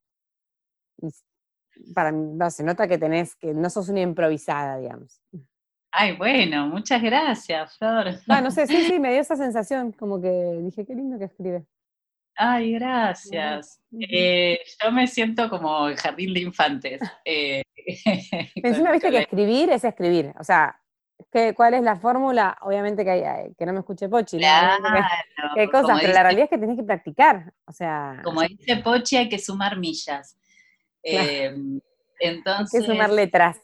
para 1.93 2.11
no, 2.11 2.49
se 2.49 2.63
nota 2.63 2.87
que 2.87 2.97
tenés, 2.97 3.35
que 3.35 3.53
no 3.53 3.69
sos 3.69 3.89
una 3.89 4.01
improvisada, 4.01 4.79
digamos. 4.79 5.21
Ay, 5.91 6.17
bueno, 6.17 6.67
muchas 6.67 7.01
gracias, 7.01 7.77
Flor. 7.77 8.15
Ah, 8.27 8.41
no 8.41 8.49
sé, 8.49 8.65
sí, 8.65 8.83
sí, 8.85 8.99
me 8.99 9.11
dio 9.11 9.21
esa 9.21 9.35
sensación, 9.35 9.91
como 9.91 10.19
que 10.19 10.59
dije, 10.63 10.85
qué 10.85 10.95
lindo 10.95 11.19
que 11.19 11.25
escribe. 11.25 11.65
Ay, 12.37 12.73
gracias. 12.73 13.81
Eh, 13.99 14.59
yo 14.83 14.91
me 14.91 15.07
siento 15.07 15.49
como 15.49 15.87
el 15.87 15.95
jardín 15.95 16.35
de 16.35 16.41
infantes. 16.41 17.01
Eh, 17.25 17.63
Encima 18.55 18.91
viste 18.91 19.09
que 19.09 19.19
escribir 19.19 19.71
es 19.71 19.83
escribir. 19.83 20.33
O 20.39 20.43
sea, 20.43 20.79
¿qué, 21.31 21.55
¿cuál 21.55 21.73
es 21.73 21.81
la 21.81 21.95
fórmula? 21.95 22.55
Obviamente 22.61 23.03
que, 23.03 23.09
hay, 23.09 23.55
que 23.55 23.65
no 23.65 23.73
me 23.73 23.79
escuche 23.79 24.07
Pochi. 24.07 24.37
Claro, 24.37 24.83
¿Qué 25.55 25.67
cosas? 25.67 25.99
Pero 25.99 26.13
la 26.13 26.21
realidad 26.21 26.43
es 26.43 26.49
que 26.51 26.59
tenés 26.59 26.77
que 26.77 26.83
practicar. 26.83 27.53
O 27.65 27.71
sea. 27.71 28.21
Como 28.23 28.41
dice 28.43 28.77
Pochi, 28.77 29.17
hay 29.17 29.29
que 29.29 29.39
sumar 29.39 29.77
millas. 29.77 30.37
entonces. 31.01 31.81
Hay 32.75 32.81
que 32.81 32.85
sumar 32.85 33.09
letras. 33.09 33.57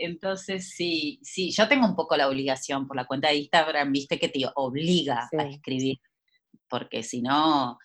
Entonces, 0.00 0.70
sí, 0.70 1.18
sí, 1.24 1.50
yo 1.50 1.66
tengo 1.66 1.84
un 1.84 1.96
poco 1.96 2.16
la 2.16 2.28
obligación 2.28 2.86
por 2.86 2.96
la 2.96 3.06
cuenta 3.06 3.28
de 3.28 3.38
Instagram, 3.38 3.90
viste 3.90 4.20
que 4.20 4.28
te 4.28 4.44
obliga 4.54 5.28
a 5.36 5.42
escribir 5.42 5.98
porque 6.70 7.02
si 7.02 7.20
no, 7.20 7.78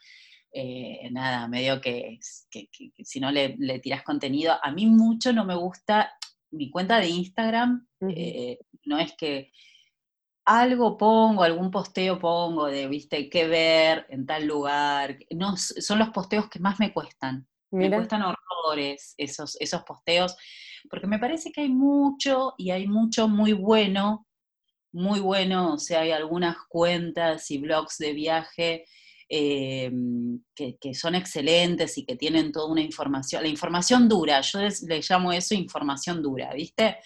eh, 0.51 1.09
nada, 1.11 1.47
medio 1.49 1.81
que, 1.81 2.19
que, 2.49 2.69
si 3.03 3.19
no 3.19 3.31
le, 3.31 3.55
le 3.59 3.79
tiras 3.79 4.03
contenido, 4.03 4.55
a 4.61 4.71
mí 4.71 4.85
mucho 4.85 5.33
no 5.33 5.43
me 5.43 5.55
gusta, 5.55 6.13
mi 6.51 6.69
cuenta 6.69 6.99
de 6.99 7.09
Instagram 7.09 7.85
eh, 8.09 8.59
no 8.85 8.97
es 8.97 9.13
que 9.17 9.51
algo 10.45 10.95
pongo, 10.95 11.43
algún 11.43 11.71
posteo 11.71 12.19
pongo 12.19 12.67
de, 12.67 12.87
viste, 12.87 13.29
qué 13.29 13.47
ver 13.47 14.05
en 14.09 14.25
tal 14.25 14.45
lugar, 14.45 15.17
no, 15.31 15.57
son 15.57 15.99
los 15.99 16.09
posteos 16.09 16.49
que 16.49 16.59
más 16.59 16.79
me 16.79 16.93
cuestan. 16.93 17.47
Me 17.71 17.89
cuestan 17.93 18.21
horrores 18.21 19.15
esos, 19.17 19.57
esos 19.59 19.83
posteos, 19.83 20.37
porque 20.89 21.07
me 21.07 21.19
parece 21.19 21.51
que 21.51 21.61
hay 21.61 21.69
mucho 21.69 22.53
y 22.57 22.71
hay 22.71 22.87
mucho 22.87 23.27
muy 23.27 23.51
bueno 23.51 24.24
muy 24.95 25.19
bueno, 25.19 25.73
o 25.73 25.77
sea, 25.77 26.01
hay 26.01 26.11
algunas 26.11 26.55
cuentas 26.69 27.51
y 27.51 27.57
blogs 27.57 27.97
de 27.97 28.13
viaje 28.13 28.85
eh, 29.27 29.91
que, 30.55 30.93
son 30.93 31.15
excelentes 31.15 31.97
y 31.97 32.05
que 32.05 32.15
tienen 32.15 32.53
toda 32.53 32.71
una 32.71 32.81
información, 32.81 33.43
la 33.43 33.49
información 33.49 34.07
dura, 34.07 34.39
yo 34.39 34.59
le 34.61 35.01
llamo 35.07 35.33
eso 35.33 35.53
información 35.53 36.21
dura, 36.21 36.53
¿viste? 36.53 36.97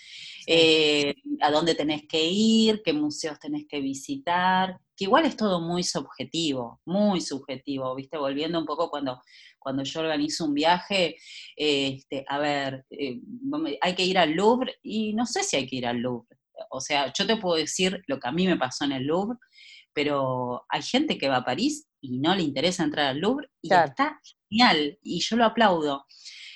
Eh, 0.45 1.15
a 1.41 1.49
dónde 1.49 1.73
tenés 1.73 2.03
que 2.07 2.23
ir, 2.23 2.83
qué 2.85 2.93
museos 2.93 3.39
tenés 3.39 3.65
que 3.67 3.81
visitar, 3.81 4.77
que 4.95 5.05
igual 5.05 5.25
es 5.25 5.35
todo 5.35 5.59
muy 5.59 5.81
subjetivo, 5.81 6.81
muy 6.85 7.21
subjetivo, 7.21 7.95
¿viste? 7.95 8.19
Volviendo 8.19 8.59
un 8.59 8.65
poco 8.65 8.91
cuando, 8.91 9.19
cuando 9.57 9.83
yo 9.83 10.01
organizo 10.01 10.45
un 10.45 10.53
viaje, 10.53 11.17
este, 11.55 12.23
a 12.27 12.37
ver, 12.37 12.85
eh, 12.91 13.19
hay 13.81 13.95
que 13.95 14.05
ir 14.05 14.19
al 14.19 14.33
Louvre 14.33 14.75
y 14.83 15.13
no 15.13 15.25
sé 15.25 15.43
si 15.43 15.55
hay 15.55 15.65
que 15.65 15.77
ir 15.77 15.87
al 15.87 15.97
Louvre 15.97 16.38
o 16.69 16.81
sea, 16.81 17.11
yo 17.13 17.25
te 17.25 17.37
puedo 17.37 17.55
decir 17.55 18.01
lo 18.07 18.19
que 18.19 18.27
a 18.27 18.31
mí 18.31 18.47
me 18.47 18.57
pasó 18.57 18.85
en 18.85 18.93
el 18.93 19.05
Louvre, 19.05 19.37
pero 19.93 20.65
hay 20.69 20.81
gente 20.81 21.17
que 21.17 21.29
va 21.29 21.37
a 21.37 21.45
París 21.45 21.87
y 22.01 22.19
no 22.19 22.35
le 22.35 22.43
interesa 22.43 22.83
entrar 22.83 23.07
al 23.07 23.19
Louvre 23.19 23.49
y 23.61 23.73
está 23.73 24.19
genial, 24.49 24.97
y 25.01 25.19
yo 25.19 25.35
lo 25.35 25.45
aplaudo. 25.45 26.05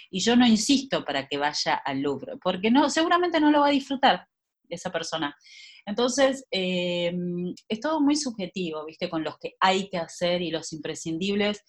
Y 0.10 0.20
yo 0.20 0.36
no 0.36 0.46
insisto 0.46 1.04
para 1.04 1.28
que 1.28 1.38
vaya 1.38 1.76
al 1.76 2.02
Louvre, 2.02 2.34
porque 2.42 2.70
no, 2.70 2.90
seguramente 2.90 3.40
no 3.40 3.52
lo 3.52 3.62
va 3.62 3.68
a 3.68 3.72
disfrutar 3.72 4.28
esa 4.70 4.92
persona. 4.92 5.36
Entonces, 5.86 6.46
em, 6.52 7.54
es 7.68 7.80
todo 7.80 8.00
muy 8.00 8.16
subjetivo, 8.16 8.86
¿viste? 8.86 9.10
Con 9.10 9.24
los 9.24 9.38
que 9.38 9.56
hay 9.60 9.90
que 9.90 9.98
hacer 9.98 10.42
y 10.42 10.52
los 10.52 10.72
imprescindibles 10.72 11.62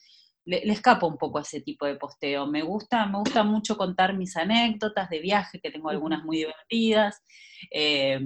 le, 0.45 0.73
escapo 0.73 1.07
un 1.07 1.17
poco 1.17 1.39
a 1.39 1.43
ese 1.43 1.61
tipo 1.61 1.87
de 1.87 1.97
posteo. 1.97 2.47
Me 2.47 2.63
gusta, 2.63 3.07
me 3.07 3.19
gusta 3.19 3.43
mucho 3.43 3.77
contar 3.77 4.17
mis 4.17 4.37
anécdotas 4.37 5.09
de 5.11 5.21
viaje, 5.21 5.61
que 5.61 5.71
tengo 5.71 5.91
algunas 5.91 6.25
muy 6.25 6.39
divertidas. 6.39 7.23
Eh, 7.71 8.21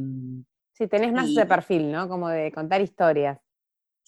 sí, 0.72 0.88
tenés 0.88 1.12
más 1.12 1.34
de 1.34 1.46
perfil, 1.46 1.90
¿no? 1.90 2.08
Como 2.08 2.28
de 2.28 2.52
contar 2.52 2.80
historias. 2.80 3.38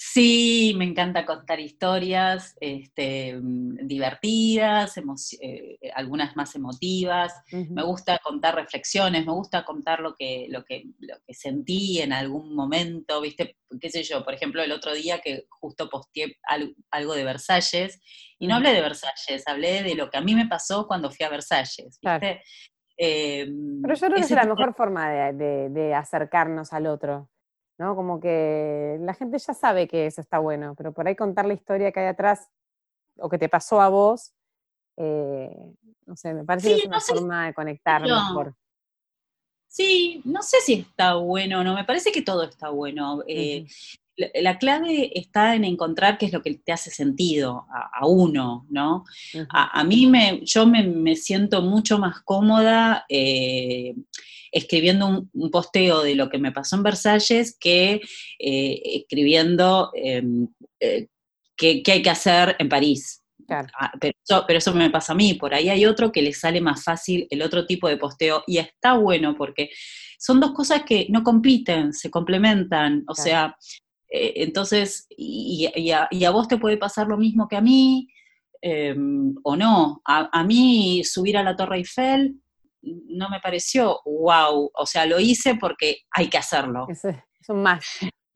Sí, 0.02 0.72
me 0.78 0.86
encanta 0.86 1.26
contar 1.26 1.60
historias 1.60 2.56
este, 2.58 3.36
mm, 3.36 3.86
divertidas, 3.86 4.94
eh, 5.42 5.78
algunas 5.94 6.34
más 6.36 6.54
emotivas. 6.54 7.34
Me 7.52 7.82
gusta 7.82 8.18
contar 8.24 8.54
reflexiones, 8.54 9.26
me 9.26 9.32
gusta 9.32 9.62
contar 9.62 10.00
lo 10.00 10.14
que, 10.16 10.46
lo, 10.48 10.64
que, 10.64 10.84
lo 11.00 11.16
que 11.26 11.34
sentí 11.34 12.00
en 12.00 12.14
algún 12.14 12.54
momento, 12.54 13.20
¿viste? 13.20 13.58
¿Qué 13.78 13.90
sé 13.90 14.02
yo? 14.02 14.24
Por 14.24 14.32
ejemplo, 14.32 14.62
el 14.62 14.72
otro 14.72 14.94
día 14.94 15.18
que 15.18 15.44
justo 15.50 15.90
posteé 15.90 16.38
algo 16.90 17.14
de 17.14 17.24
Versalles, 17.24 18.00
y 18.38 18.46
no 18.46 18.54
hablé 18.54 18.72
de 18.72 18.80
Versalles, 18.80 19.46
hablé 19.46 19.82
de 19.82 19.96
lo 19.96 20.08
que 20.08 20.16
a 20.16 20.22
mí 20.22 20.34
me 20.34 20.48
pasó 20.48 20.86
cuando 20.86 21.10
fui 21.10 21.26
a 21.26 21.28
Versalles, 21.28 22.00
¿viste? 22.00 22.42
Em, 22.96 23.82
Pero 23.82 23.94
yo 23.94 24.06
creo 24.06 24.16
que 24.16 24.22
es 24.22 24.30
la 24.30 24.46
mejor 24.46 24.74
forma 24.74 25.10
de 25.10 25.94
acercarnos 25.94 26.72
al 26.72 26.86
otro 26.86 27.28
¿no? 27.80 27.96
Como 27.96 28.20
que 28.20 28.98
la 29.00 29.14
gente 29.14 29.38
ya 29.38 29.54
sabe 29.54 29.88
que 29.88 30.04
eso 30.04 30.20
está 30.20 30.38
bueno, 30.38 30.74
pero 30.76 30.92
por 30.92 31.08
ahí 31.08 31.16
contar 31.16 31.46
la 31.46 31.54
historia 31.54 31.90
que 31.90 32.00
hay 32.00 32.08
atrás 32.08 32.50
o 33.16 33.30
que 33.30 33.38
te 33.38 33.48
pasó 33.48 33.80
a 33.80 33.88
vos, 33.88 34.34
eh, 34.98 35.56
no 36.04 36.14
sé, 36.14 36.34
me 36.34 36.44
parece 36.44 36.68
que 36.68 36.74
es 36.74 36.84
una 36.84 37.00
forma 37.00 37.46
de 37.46 37.54
conectar 37.54 38.02
mejor. 38.02 38.54
Sí, 39.66 40.20
no 40.26 40.42
sé 40.42 40.60
si 40.60 40.74
está 40.74 41.14
bueno 41.14 41.60
o 41.60 41.64
no, 41.64 41.74
me 41.74 41.84
parece 41.84 42.12
que 42.12 42.20
todo 42.20 42.42
está 42.42 42.68
bueno. 42.68 43.22
Eh, 43.26 43.66
la, 44.34 44.58
clave 44.58 45.10
está 45.14 45.54
en 45.54 45.64
encontrar 45.64 46.18
qué 46.18 46.26
es 46.26 46.32
lo 46.32 46.42
que 46.42 46.54
te 46.54 46.72
hace 46.72 46.90
sentido 46.90 47.66
a, 47.70 48.06
uno, 48.06 48.66
¿no? 48.68 49.04
a, 49.50 49.84
mí 49.84 50.06
me, 50.06 50.40
yo 50.44 50.66
me, 50.66 51.16
siento 51.16 51.62
mucho 51.62 51.98
más 51.98 52.20
cómoda 52.22 53.04
eh, 53.08 53.94
escribiendo 54.52 55.28
un, 55.32 55.50
posteo 55.50 56.02
de 56.02 56.14
lo 56.14 56.28
que 56.28 56.38
me 56.38 56.52
pasó 56.52 56.76
en 56.76 56.82
Versalles 56.82 57.56
que 57.58 58.00
eh, 58.38 58.82
escribiendo 58.84 59.90
em, 59.94 60.48
qué, 61.56 61.82
hay 61.86 62.02
que 62.02 62.10
hacer 62.10 62.56
en 62.58 62.68
París. 62.68 63.22
Ah, 63.48 63.92
pero, 64.00 64.14
eso, 64.58 64.74
me 64.74 64.90
pasa 64.90 65.12
a 65.12 65.16
mí, 65.16 65.34
por 65.34 65.54
ahí 65.54 65.68
hay 65.68 65.84
otro 65.84 66.12
que 66.12 66.22
le 66.22 66.32
sale 66.32 66.60
más 66.60 66.84
fácil 66.84 67.26
el 67.30 67.42
otro 67.42 67.66
tipo 67.66 67.88
de 67.88 67.96
posteo 67.96 68.44
y 68.46 68.58
está 68.58 68.92
bueno 68.94 69.34
porque 69.36 69.70
son 70.18 70.38
dos 70.38 70.52
cosas 70.52 70.84
que 70.84 71.06
no 71.08 71.24
compiten, 71.24 71.92
se 71.92 72.10
complementan, 72.10 73.04
o 73.08 73.14
sea, 73.14 73.56
eh, 74.10 74.32
entonces, 74.36 75.06
y, 75.16 75.90
a, 75.92 76.30
vos 76.30 76.48
te 76.48 76.58
puede 76.58 76.76
pasar 76.76 77.06
lo 77.06 77.16
mismo 77.16 77.48
que 77.48 77.56
a 77.56 77.60
mí, 77.60 78.08
em, 78.60 79.34
o 79.44 79.56
no, 79.56 80.02
a, 80.04 80.44
mí 80.44 81.02
subir 81.04 81.38
a 81.38 81.42
la 81.42 81.56
Torre 81.56 81.78
Eiffel 81.78 82.34
no 82.82 83.28
me 83.28 83.40
pareció 83.40 84.00
wow, 84.04 84.70
o 84.74 84.86
sea, 84.86 85.06
lo 85.06 85.20
hice 85.20 85.54
porque 85.54 85.98
hay 86.10 86.28
que 86.28 86.38
hacerlo. 86.38 86.86
son 87.46 87.62
más. 87.62 87.84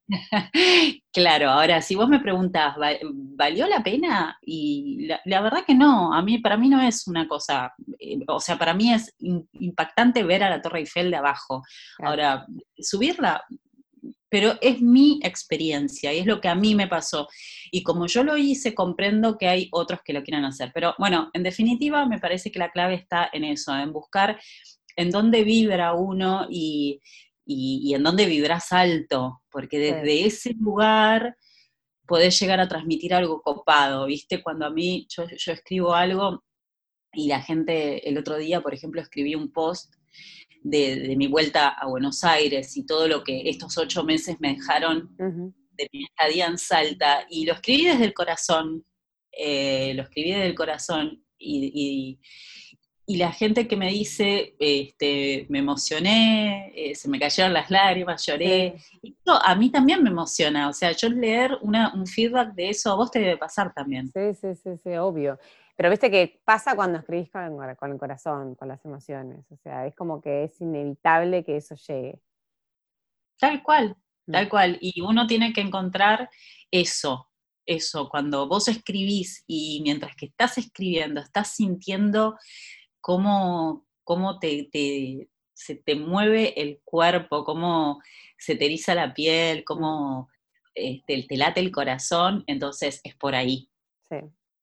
claro, 1.13 1.51
ahora 1.51 1.81
si 1.81 1.95
vos 1.95 2.09
me 2.09 2.21
preguntás, 2.21 2.77
¿valió 2.77 3.67
la 3.67 3.83
pena? 3.83 4.39
Y 4.43 5.09
la, 5.25 5.41
verdad 5.41 5.65
que 5.67 5.75
no, 5.75 6.15
a 6.15 6.23
mí, 6.23 6.39
para 6.39 6.57
mí 6.57 6.69
no 6.69 6.81
es 6.81 7.07
una 7.07 7.27
cosa, 7.27 7.75
eh, 7.99 8.19
o 8.29 8.39
sea, 8.39 8.59
para 8.59 8.75
mí 8.75 8.93
es 8.93 9.15
impactante 9.19 10.23
ver 10.23 10.45
a 10.45 10.51
la 10.51 10.61
Torre 10.61 10.81
Eiffel 10.81 11.11
de 11.11 11.17
abajo. 11.17 11.63
Ahora, 11.99 12.47
subirla, 12.79 13.43
pero 14.35 14.59
es 14.61 14.83
mi 14.83 15.21
experiencia 15.23 16.13
y 16.13 16.19
es 16.19 16.27
lo 16.27 16.41
que 16.41 16.49
a 16.49 16.57
mí 16.57 16.75
me 16.75 16.89
pasó. 16.89 17.29
Y 17.71 17.85
como 17.85 18.09
yo 18.09 18.25
lo 18.25 18.37
hice, 18.37 18.75
comprendo 18.75 19.39
que 19.39 19.47
hay 19.47 19.69
otros 19.71 20.01
que 20.05 20.13
lo 20.13 20.25
quieran 20.25 20.45
hacer. 20.45 20.73
Pero 20.75 20.93
bueno, 20.99 21.31
en 21.35 21.45
definitiva, 21.45 22.05
me 22.07 22.19
parece 22.19 22.51
que 22.51 22.59
la 22.59 22.73
clave 22.73 22.95
está 22.95 23.31
en 23.33 23.45
eso, 23.45 23.73
en 23.77 23.93
buscar 23.93 24.41
en 24.97 25.13
dónde 25.13 25.45
vibra 25.45 25.93
uno 25.93 26.49
y, 26.51 27.01
y, 27.47 27.95
en 27.95 28.03
dónde 28.03 28.27
vibras 28.27 28.73
alto, 28.73 29.41
porque 29.53 29.79
desde 29.79 30.27
ese 30.27 30.53
lugar 30.55 31.37
podés 32.05 32.37
llegar 32.41 32.59
a 32.59 32.67
transmitir 32.67 33.15
algo 33.15 33.41
copado, 33.41 34.07
¿viste? 34.07 34.43
Cuando 34.43 34.67
a 34.67 34.71
mí, 34.71 35.07
yo, 35.11 35.27
escribo 35.47 35.95
algo 35.95 36.43
y 37.13 37.29
la 37.29 37.41
gente, 37.41 38.09
el 38.09 38.19
otro 38.19 38.37
día, 38.37 38.61
por 38.63 38.75
ejemplo, 38.75 39.01
escribí 39.01 39.37
un 39.37 39.53
post 39.53 39.95
de, 40.65 41.15
mi 41.17 41.29
vuelta 41.29 41.69
a 41.69 41.87
Buenos 41.87 42.25
Aires 42.25 42.77
y 42.77 42.85
todo 42.85 43.07
lo 43.07 43.23
que 43.23 43.49
estos 43.49 43.79
ocho 43.79 44.03
meses 44.03 44.41
me 44.41 44.55
dejaron 44.55 45.15
de 45.17 45.89
mi 45.93 46.05
estadía 46.05 46.47
en 46.47 46.59
Salta, 46.59 47.27
y 47.29 47.47
lo 47.47 47.55
escribí 47.55 47.85
desde 47.85 48.05
el 48.05 48.15
corazón, 48.15 48.85
eh, 49.33 49.93
lo 49.95 50.03
escribí 50.03 50.31
desde 50.31 50.47
el 50.47 50.55
corazón, 50.55 51.25
y, 51.39 52.19
y 53.07 53.17
la 53.17 53.33
gente 53.33 53.69
que 53.69 53.77
me 53.77 53.91
dice, 53.91 54.55
este, 54.59 55.47
me 55.51 55.59
emocioné, 55.59 56.73
eh, 56.75 56.95
se 56.95 57.09
me 57.09 57.19
cayeron 57.19 57.53
las 57.53 57.71
lágrimas, 57.71 58.25
lloré, 58.25 58.77
eso 59.03 59.43
a 59.43 59.55
mí 59.55 59.71
también 59.71 60.03
me 60.03 60.09
emociona, 60.09 60.69
o 60.69 60.73
sea, 60.73 60.93
yo 60.93 61.11
leer 61.11 61.59
un 61.63 62.07
feedback 62.07 62.55
de 62.55 62.71
eso 62.71 62.91
a 62.91 62.95
vos 62.95 63.11
te 63.11 63.19
debe 63.19 63.37
pasar 63.37 63.75
también. 63.75 64.11
Sí, 64.13 64.35
sí, 64.41 64.55
sí, 64.55 64.71
sí, 64.83 64.91
obvio. 64.97 65.39
Pero 65.77 65.91
viste 65.91 66.11
que 66.11 66.41
pasa 66.45 66.77
cuando 66.77 66.99
escribís 66.99 67.31
con, 67.31 67.91
el 67.91 67.99
corazón, 67.99 68.55
con 68.55 68.69
las 68.69 68.85
emociones, 68.85 69.45
o 69.51 69.57
sea, 69.57 69.87
es 69.87 69.95
como 69.95 70.21
que 70.21 70.45
es 70.45 70.61
inevitable 70.61 71.45
que 71.45 71.57
eso 71.57 71.75
llegue. 71.75 72.21
Tal 73.39 73.63
cual, 73.63 73.97
mm. 74.27 74.33
tal 74.33 74.49
cual, 74.49 74.79
y 74.81 75.01
uno 75.01 75.27
tiene 75.27 75.53
que 75.53 75.61
encontrar 75.61 76.31
eso, 76.71 77.29
eso, 77.67 78.09
cuando 78.09 78.47
vos 78.47 78.69
escribís 78.69 79.43
y 79.49 79.81
mientras 79.83 80.15
que 80.15 80.27
estás 80.27 80.59
escribiendo, 80.59 81.21
estás 81.21 81.57
sintiendo 81.57 82.39
cómo, 83.01 83.85
cómo 84.05 84.39
te, 84.39 84.69
se 85.55 85.75
te 85.75 85.97
mueve 85.97 86.61
el 86.61 86.81
cuerpo, 86.85 87.45
cómo 87.45 88.01
se 88.39 88.55
te 88.55 88.67
eriza 88.67 88.95
la 88.95 89.13
piel, 89.13 89.65
cómo 89.65 90.29
este, 90.75 91.25
te 91.29 91.37
late 91.37 91.59
el 91.59 91.73
corazón, 91.73 92.45
entonces 92.47 93.01
es 93.03 93.17
por 93.17 93.35
ahí. 93.35 93.69
Sí, 94.09 94.19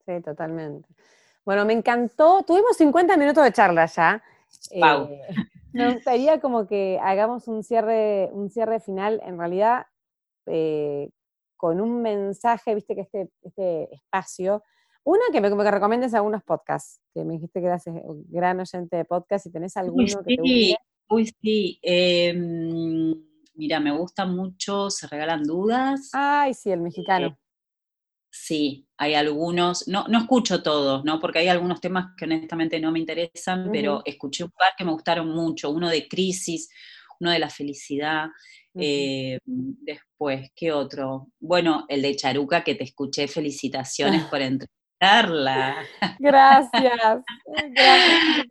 sí, 0.06 0.22
totalmente. 0.22 0.88
Bueno, 1.46 1.66
me 1.66 1.74
encantó, 1.74 2.44
tuvimos 2.44 2.78
50 2.78 3.18
minutos 3.18 3.44
de 3.44 3.52
charla 3.52 3.86
ya. 3.86 4.24
Wow. 4.76 5.10
Eh, 5.10 5.22
me 5.74 5.94
gustaría 5.94 6.40
como 6.40 6.68
que 6.68 7.00
hagamos 7.02 7.48
un 7.48 7.64
cierre, 7.64 8.30
un 8.34 8.50
cierre 8.50 8.80
final, 8.80 9.22
en 9.26 9.38
realidad, 9.38 9.86
eh, 10.46 11.10
con 11.58 11.82
un 11.82 12.02
mensaje, 12.02 12.76
viste 12.76 12.96
que 12.96 13.02
este, 13.02 13.30
este 13.44 13.94
espacio 13.94 14.64
una, 15.04 15.24
que 15.32 15.42
me, 15.42 15.50
que 15.50 15.72
recomiendes 15.72 16.14
algunos 16.14 16.44
podcasts, 16.44 17.02
que 17.14 17.24
me 17.24 17.34
dijiste 17.34 17.60
que 17.60 17.66
eras 17.66 17.88
eh, 17.88 18.04
gran 18.30 18.60
oyente 18.60 18.98
de 18.98 19.06
podcast, 19.06 19.48
y 19.48 19.52
tenés 19.52 19.76
alguno 19.78 20.06
que 20.06 20.36
te 20.36 20.42
guste. 20.42 20.78
Uy, 21.10 21.26
sí. 21.42 21.80
Em, 21.82 23.14
mira, 23.56 23.80
me 23.80 23.98
gusta 23.98 24.26
mucho 24.26 24.90
Se 24.90 25.08
Regalan 25.08 25.44
Dudas. 25.44 26.12
Ay, 26.14 26.54
sí, 26.54 26.72
el 26.72 26.82
mexicano. 26.82 27.38
Sí, 28.34 28.88
hay 28.98 29.14
algunos, 29.14 29.90
no, 29.90 30.08
no 30.08 30.20
escucho 30.20 30.64
todos, 30.64 31.04
¿no? 31.04 31.20
Porque 31.20 31.40
hay 31.40 31.50
algunos 31.50 31.82
temas 31.82 32.16
que 32.16 32.24
honestamente 32.24 32.80
no 32.80 32.90
me 32.90 33.00
interesan, 33.00 33.70
pero 33.74 34.02
escuché 34.06 34.46
un 34.46 34.52
par 34.52 34.72
que 34.78 34.86
me 34.86 34.94
gustaron 34.94 35.30
mucho, 35.30 35.70
uno 35.70 35.90
de 35.90 36.08
crisis, 36.08 36.70
uno 37.20 37.30
de 37.32 37.40
la 37.40 37.50
felicidad. 37.50 38.30
Eh, 38.74 39.38
después, 39.46 40.50
¿qué 40.56 40.72
otro? 40.72 41.28
Bueno, 41.42 41.86
el 41.90 42.02
de 42.02 42.16
Charuca, 42.16 42.64
que 42.64 42.76
te 42.76 42.86
escuché, 42.86 43.28
felicitaciones 43.28 44.24
por 44.24 44.42
entrar 44.42 44.70
Gracias. 46.20 47.24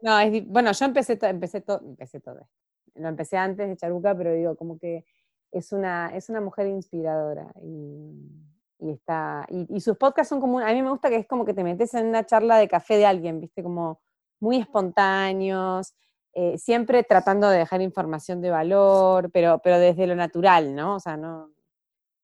No, 0.03 0.19
bueno, 0.47 0.73
yo 0.73 0.85
empecé, 0.85 1.19
empecé, 1.23 1.61
todo 1.61 1.81
empecé 1.81 2.21
todo 2.21 2.49
Lo 2.97 3.09
empecé 3.09 3.37
antes 3.39 3.69
de 3.69 3.77
Charuca, 3.77 4.15
pero 4.15 4.35
digo, 4.35 4.57
como 4.57 4.79
que 4.79 5.05
es 5.53 5.73
una, 5.73 6.15
es 6.15 6.29
una 6.29 6.41
mujer 6.41 6.67
inspiradora. 6.67 7.53
Y, 7.63 8.50
está, 8.89 9.47
y, 9.49 9.81
sus 9.81 9.97
podcasts 9.97 10.29
son 10.29 10.41
como, 10.41 10.61
a 10.61 10.73
mí 10.73 10.83
me 10.83 10.91
gusta 10.91 11.11
que 11.11 11.17
es 11.17 11.27
como 11.27 11.45
que 11.45 11.55
te 11.55 11.63
metes 11.63 11.93
en 11.95 12.07
una 12.07 12.25
charla 12.25 12.57
de 12.59 12.69
café 12.69 12.97
de 12.97 13.07
alguien, 13.07 13.41
viste, 13.41 13.63
como 13.63 14.01
muy 14.41 14.57
espontáneos, 14.57 15.95
eh, 16.33 16.57
siempre 16.57 17.03
tratando 17.03 17.49
de 17.49 17.59
dejar 17.59 17.83
información 17.83 18.41
de 18.41 18.51
valor, 18.51 19.31
pero, 19.33 19.61
pero 19.63 19.79
desde 19.79 20.07
lo 20.07 20.17
natural, 20.17 20.75
¿no? 20.75 20.95
O 20.97 21.01
sea, 21.01 21.17
no, 21.17 21.53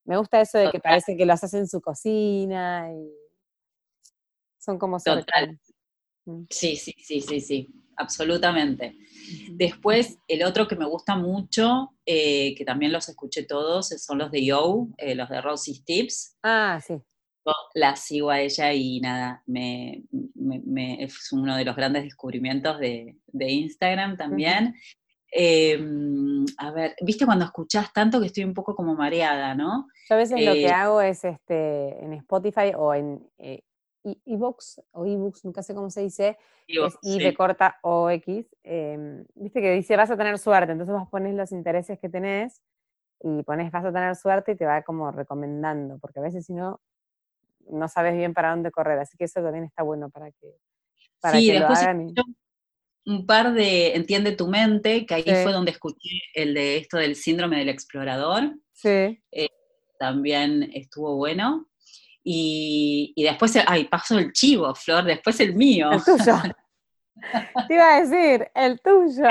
me 0.05 0.17
gusta 0.17 0.41
eso 0.41 0.59
de 0.59 0.71
que 0.71 0.81
parece 0.81 1.17
que 1.17 1.27
lo 1.27 1.33
haces 1.33 1.53
en 1.55 1.67
su 1.69 1.81
cocina 1.81 2.91
y 2.93 3.13
son 4.59 4.79
como 4.79 4.99
Total. 4.99 5.61
Mm. 6.25 6.45
Sí, 6.51 6.77
sí, 6.77 6.95
sí, 6.99 7.21
sí, 7.21 7.41
sí, 7.41 7.69
absolutamente. 7.97 8.97
Después, 9.51 10.19
el 10.29 10.45
otro 10.45 10.69
que 10.69 10.77
me 10.77 10.87
gusta 10.87 11.17
mucho, 11.17 11.95
eh, 12.05 12.55
que 12.55 12.65
también 12.65 12.93
los 12.93 13.09
escuché 13.09 13.43
todos, 13.43 13.89
son 13.89 14.19
los 14.19 14.31
de 14.31 14.45
Yo, 14.45 14.89
eh, 14.99 15.15
los 15.15 15.29
de 15.29 15.41
Rosie's 15.41 15.85
Tips. 15.85 16.37
Ah, 16.43 16.81
sí. 16.85 16.95
Yo 17.45 17.53
la 17.75 17.97
sigo 17.97 18.31
a 18.31 18.41
ella 18.41 18.73
y 18.73 19.01
nada, 19.01 19.43
me, 19.47 20.03
es 20.99 21.33
uno 21.33 21.57
de 21.57 21.65
los 21.65 21.77
grandes 21.77 22.03
descubrimientos 22.05 22.79
de, 22.81 23.17
Instagram 23.33 24.17
también. 24.17 24.75
Em, 25.31 26.45
a 26.59 26.71
ver, 26.71 26.97
viste 27.03 27.27
cuando 27.27 27.45
escuchás 27.45 27.93
tanto 27.93 28.21
que 28.21 28.27
estoy 28.27 28.45
un 28.45 28.55
poco 28.55 28.75
como 28.75 28.95
mareada, 28.95 29.55
¿no? 29.55 29.87
Yo 30.09 30.15
a 30.15 30.19
veces 30.19 30.45
lo 30.45 30.55
que 30.55 30.67
eh, 30.67 30.71
hago 30.71 31.01
es 31.01 31.25
este, 31.25 32.03
en 32.03 32.15
Spotify 32.15 32.73
o 32.77 32.95
en 32.95 33.29
ebooks 34.25 34.81
o 34.93 35.05
ebooks, 35.07 35.45
nunca 35.45 35.63
sé 35.63 35.75
cómo 35.75 35.91
se 35.91 36.03
dice, 36.03 36.39
es 36.67 36.99
I 37.03 37.19
de 37.19 37.35
corta 37.35 37.79
o 37.83 38.11
X, 38.11 38.47
em, 38.63 39.25
viste 39.35 39.61
que 39.61 39.73
dice 39.73 39.97
vas 39.97 40.11
a 40.11 40.17
tener 40.17 40.39
suerte, 40.39 40.73
entonces 40.73 40.95
vos 40.95 41.09
pones 41.09 41.35
los 41.35 41.53
intereses 41.53 41.99
que 41.99 42.09
tenés 42.09 42.63
y 43.21 43.43
pones 43.43 43.71
vas 43.73 43.85
a 43.85 43.93
tener 43.93 44.15
suerte 44.17 44.53
y 44.53 44.57
te 44.57 44.67
va 44.67 44.83
como 44.83 45.11
recomendando, 45.11 45.99
porque 45.99 46.21
a 46.21 46.23
veces 46.23 46.47
si 46.47 46.53
no, 46.53 46.81
no 47.71 47.89
sabes 47.89 48.17
bien 48.17 48.35
para 48.35 48.51
dónde 48.51 48.71
correr, 48.71 48.99
así 48.99 49.17
que 49.17 49.25
eso 49.25 49.43
también 49.43 49.65
está 49.65 49.83
bueno 49.83 50.11
para 50.11 50.31
que, 50.31 50.57
para 51.21 51.39
sí, 51.39 51.53
lo 51.59 51.67
hagan. 51.67 52.15
Un 53.09 53.25
par 53.25 53.53
de 53.53 53.95
Entiende 53.95 54.33
tu 54.33 54.49
mente, 54.49 55.07
que 55.07 55.15
ahí 55.15 55.23
fue 55.23 55.53
donde 55.53 55.71
escuché 55.71 56.11
el 56.35 56.55
de 56.55 56.79
esto 56.79 56.97
del 56.97 57.15
síndrome 57.15 57.57
del 57.59 57.69
explorador. 57.69 58.57
Sí. 58.73 59.23
Eh, 59.31 59.49
también 59.97 60.71
estuvo 60.75 61.17
bueno. 61.17 61.69
Y, 62.29 63.14
después, 63.16 63.57
ay, 63.66 63.85
pasó 63.85 64.18
el 64.18 64.33
chivo, 64.33 64.74
Flor, 64.74 65.05
después 65.05 65.39
el 65.39 65.55
mío. 65.55 65.93
El 65.93 66.03
tuyo. 66.03 66.35
Te 67.68 67.74
iba 67.74 67.95
a 67.95 68.01
decir, 68.01 68.49
el 68.53 68.81
tuyo. 68.81 69.29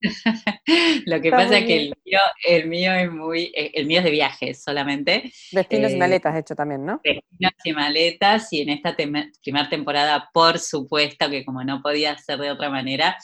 Lo 1.06 1.20
que 1.20 1.30
pasa 1.30 1.58
es 1.58 1.66
que 1.66 1.76
el 1.76 1.94
mío, 2.04 2.20
el 2.48 2.66
mío, 2.66 2.92
es 2.94 3.12
muy, 3.12 3.52
eh, 3.54 3.72
el 3.74 3.84
mío 3.84 3.98
es 3.98 4.04
de 4.04 4.10
viajes 4.10 4.62
solamente. 4.62 5.30
Destinos 5.52 5.92
y 5.92 5.94
eh, 5.96 5.98
maletas, 5.98 6.34
hecho 6.36 6.56
también, 6.56 6.86
¿no? 6.86 7.02
Destinos 7.04 7.52
y 7.62 7.72
maletas, 7.74 8.52
y 8.54 8.62
en 8.62 8.70
esta 8.70 8.96
primera 8.96 9.68
temporada, 9.68 10.30
por 10.32 10.58
supuesto, 10.58 11.28
que 11.28 11.44
como 11.44 11.62
no 11.62 11.82
podía 11.82 12.16
ser 12.16 12.38
de 12.38 12.50
otra 12.50 12.70
manera, 12.70 13.18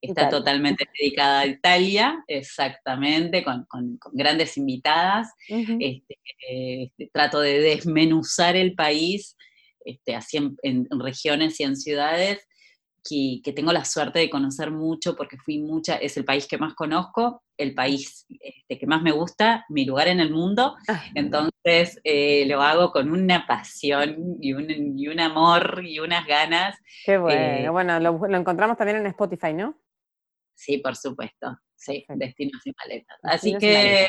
está 0.00 0.28
totalmente 0.28 0.86
dedicada 0.98 1.40
a 1.40 1.46
Italia, 1.46 2.24
exactamente, 2.26 3.44
con, 3.44 3.66
grandes 4.12 4.56
invitadas. 4.56 5.32
Este, 5.48 6.18
este, 6.48 7.10
trato 7.12 7.40
de 7.40 7.60
desmenuzar 7.60 8.56
el 8.56 8.74
país, 8.74 9.36
este, 9.84 10.14
así 10.14 10.36
en, 10.62 10.86
regiones 11.00 11.58
y 11.60 11.64
en 11.64 11.76
ciudades, 11.76 12.46
que, 13.08 13.52
tengo 13.54 13.72
la 13.72 13.84
suerte 13.84 14.18
de 14.18 14.30
conocer 14.30 14.70
mucho 14.70 15.16
porque 15.16 15.38
fui 15.38 15.58
mucha, 15.58 15.96
es 15.96 16.16
el 16.16 16.24
país 16.24 16.46
que 16.46 16.58
más 16.58 16.74
conozco, 16.74 17.42
el 17.56 17.74
país 17.74 18.26
este, 18.40 18.78
que 18.78 18.86
más 18.86 19.02
me 19.02 19.12
gusta, 19.12 19.64
mi 19.68 19.84
lugar 19.84 20.08
en 20.08 20.20
el 20.20 20.30
mundo, 20.30 20.76
ah. 20.88 21.02
entonces 21.14 22.00
eh, 22.04 22.44
lo 22.46 22.62
hago 22.62 22.92
con 22.92 23.10
una 23.10 23.46
pasión 23.46 24.36
y 24.40 24.52
un, 24.52 24.98
y 24.98 25.08
un, 25.08 25.20
amor 25.20 25.82
y 25.84 25.98
unas 26.00 26.26
ganas. 26.26 26.78
Qué 27.04 27.16
bueno, 27.16 27.40
eh, 27.40 27.68
bueno, 27.70 27.98
lo, 27.98 28.36
encontramos 28.36 28.76
también 28.76 28.98
en 28.98 29.06
Spotify, 29.06 29.54
¿no? 29.54 29.74
Sí, 30.58 30.78
por 30.78 30.96
supuesto, 30.96 31.56
sí, 31.76 32.04
Destinos 32.08 32.66
y 32.66 32.72
Maletas. 32.72 33.18
Así 33.22 33.56
que... 33.56 34.08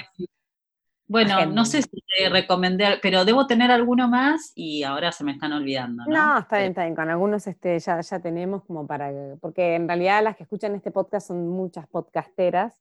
Bueno, 1.07 1.47
no 1.47 1.65
sé 1.65 1.81
si 1.81 1.89
te 1.89 2.29
recomendé, 2.29 2.99
pero 3.01 3.25
debo 3.25 3.47
tener 3.47 3.71
alguno 3.71 4.07
más 4.07 4.51
y 4.53 4.83
ahora 4.83 5.11
se 5.11 5.23
me 5.23 5.31
están 5.31 5.53
olvidando. 5.53 6.03
No, 6.07 6.33
no 6.33 6.39
está 6.39 6.57
bien, 6.57 6.69
está 6.69 6.83
bien. 6.83 6.95
Con 6.95 7.09
algunos 7.09 7.47
este, 7.47 7.79
ya, 7.79 7.99
ya 7.99 8.19
tenemos 8.19 8.63
como 8.65 8.85
para. 8.85 9.11
Porque 9.41 9.73
en 9.73 9.87
realidad 9.87 10.23
las 10.23 10.35
que 10.35 10.43
escuchan 10.43 10.75
este 10.75 10.91
podcast 10.91 11.29
son 11.29 11.47
muchas 11.49 11.87
podcasteras 11.87 12.79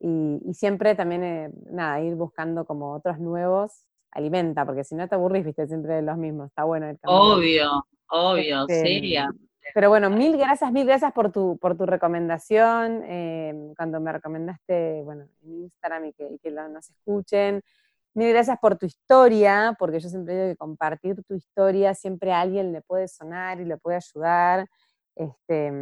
y, 0.00 0.40
siempre 0.54 0.96
también, 0.96 1.22
eh, 1.22 1.50
nada, 1.70 2.00
ir 2.00 2.16
buscando 2.16 2.64
como 2.64 2.92
otros 2.94 3.20
nuevos 3.20 3.84
alimenta, 4.10 4.66
porque 4.66 4.82
si 4.82 4.96
no 4.96 5.08
te 5.08 5.14
aburrís, 5.14 5.44
viste, 5.44 5.68
siempre 5.68 6.02
los 6.02 6.16
mismos. 6.16 6.48
Está 6.48 6.64
bueno 6.64 6.88
el 6.88 6.98
Obvio, 7.04 7.86
obvio, 8.08 8.66
sí. 8.66 9.16
Pero 9.74 9.88
bueno, 9.88 10.10
mil 10.10 10.36
gracias, 10.36 10.72
mil 10.72 10.86
gracias 10.86 11.12
por 11.12 11.30
tu, 11.30 11.58
por 11.58 11.76
tu 11.76 11.86
recomendación. 11.86 13.02
Eh, 13.04 13.72
cuando 13.76 14.00
me 14.00 14.12
recomendaste, 14.12 15.02
bueno, 15.04 15.28
en 15.42 15.62
Instagram 15.64 16.06
y 16.06 16.12
que, 16.12 16.38
que 16.42 16.50
nos 16.50 16.90
escuchen. 16.90 17.62
Mil 18.14 18.30
gracias 18.30 18.58
por 18.58 18.76
tu 18.76 18.86
historia, 18.86 19.76
porque 19.78 20.00
yo 20.00 20.08
siempre 20.08 20.34
digo 20.34 20.46
que 20.48 20.56
compartir 20.56 21.22
tu 21.24 21.34
historia 21.34 21.94
siempre 21.94 22.32
a 22.32 22.40
alguien 22.40 22.72
le 22.72 22.80
puede 22.82 23.06
sonar 23.08 23.60
y 23.60 23.64
le 23.64 23.76
puede 23.76 23.98
ayudar. 23.98 24.66
Este, 25.14 25.72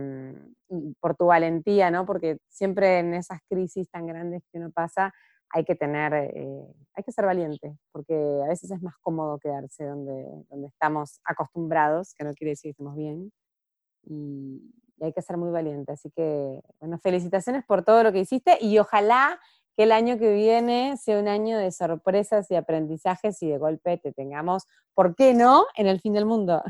y 0.71 0.95
por 1.01 1.15
tu 1.15 1.27
valentía, 1.27 1.91
¿no? 1.91 2.07
Porque 2.07 2.39
siempre 2.49 3.01
en 3.01 3.15
esas 3.15 3.41
crisis 3.49 3.89
tan 3.91 4.07
grandes 4.07 4.43
que 4.51 4.59
uno 4.59 4.71
pasa, 4.71 5.13
hay 5.51 5.65
que 5.65 5.75
tener, 5.75 6.13
eh, 6.15 6.75
hay 6.95 7.05
que 7.05 7.13
ser 7.13 7.27
valiente, 7.27 7.77
porque 7.93 8.15
a 8.45 8.49
veces 8.49 8.71
es 8.71 8.83
más 8.83 8.95
cómodo 9.01 9.39
quedarse 9.39 9.85
donde, 9.85 10.27
donde 10.49 10.69
estamos 10.69 11.21
acostumbrados, 11.25 12.15
que 12.15 12.25
no 12.25 12.33
quiere 12.35 12.51
decir 12.51 12.71
que 12.71 12.73
estemos 12.73 12.97
bien, 12.97 13.31
y, 14.07 14.73
hay 15.01 15.13
que 15.13 15.21
ser 15.21 15.37
muy 15.37 15.51
valiente. 15.51 15.93
Así 15.93 16.11
que, 16.11 16.63
bueno, 16.81 16.99
felicitaciones 16.99 17.65
por 17.65 17.85
todo 17.85 18.03
lo 18.03 18.13
que 18.13 18.21
hiciste 18.21 18.57
y 18.61 18.79
ojalá 18.79 19.39
que 19.77 19.83
el 19.83 19.93
año 19.93 20.19
que 20.19 20.33
viene 20.33 20.97
sea 20.97 21.19
un 21.19 21.29
año 21.29 21.59
de 21.59 21.71
sorpresas 21.71 22.51
y 22.51 22.55
aprendizajes 22.55 23.43
y 23.43 23.49
de 23.49 23.59
golpe 23.59 23.99
te 23.99 24.13
tengamos, 24.13 24.65
¿por 24.95 25.15
qué 25.15 25.35
no?, 25.35 25.67
en 25.77 25.87
el 25.87 26.01
fin 26.01 26.15
del 26.15 26.25
mundo. 26.25 26.63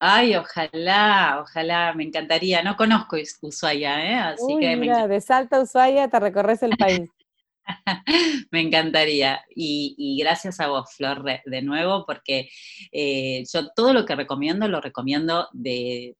Ay, 0.00 0.36
ojalá, 0.36 1.38
ojalá, 1.40 1.94
me 1.94 2.04
encantaría. 2.04 2.62
No 2.62 2.76
conozco 2.76 3.16
Ushuaia, 3.40 4.04
¿eh? 4.04 4.14
Así 4.16 4.58
que 4.58 4.76
mira, 4.76 5.08
de 5.08 5.18
Salta 5.20 5.56
a 5.56 5.62
Ushuaia 5.62 6.08
te 6.08 6.20
recorres 6.20 6.62
el 6.62 6.76
país. 6.76 7.08
Me 8.50 8.60
encantaría. 8.60 9.44
Y, 9.54 10.18
gracias 10.20 10.60
a 10.60 10.68
vos, 10.68 10.94
Flor, 10.96 11.24
de, 11.24 11.62
nuevo, 11.62 12.04
porque 12.06 12.48
eh, 12.92 13.44
yo 13.52 13.68
todo 13.74 13.92
lo 13.92 14.04
que 14.04 14.14
recomiendo 14.14 14.68
lo 14.68 14.80
recomiendo 14.80 15.48
desde 15.52 16.16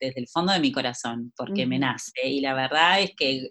el 0.00 0.28
fondo 0.28 0.52
de 0.52 0.60
mi 0.60 0.72
corazón, 0.72 1.32
porque 1.36 1.66
me 1.66 1.78
nace. 1.78 2.12
Y 2.24 2.40
la 2.40 2.54
verdad 2.54 3.00
es 3.00 3.12
que 3.16 3.48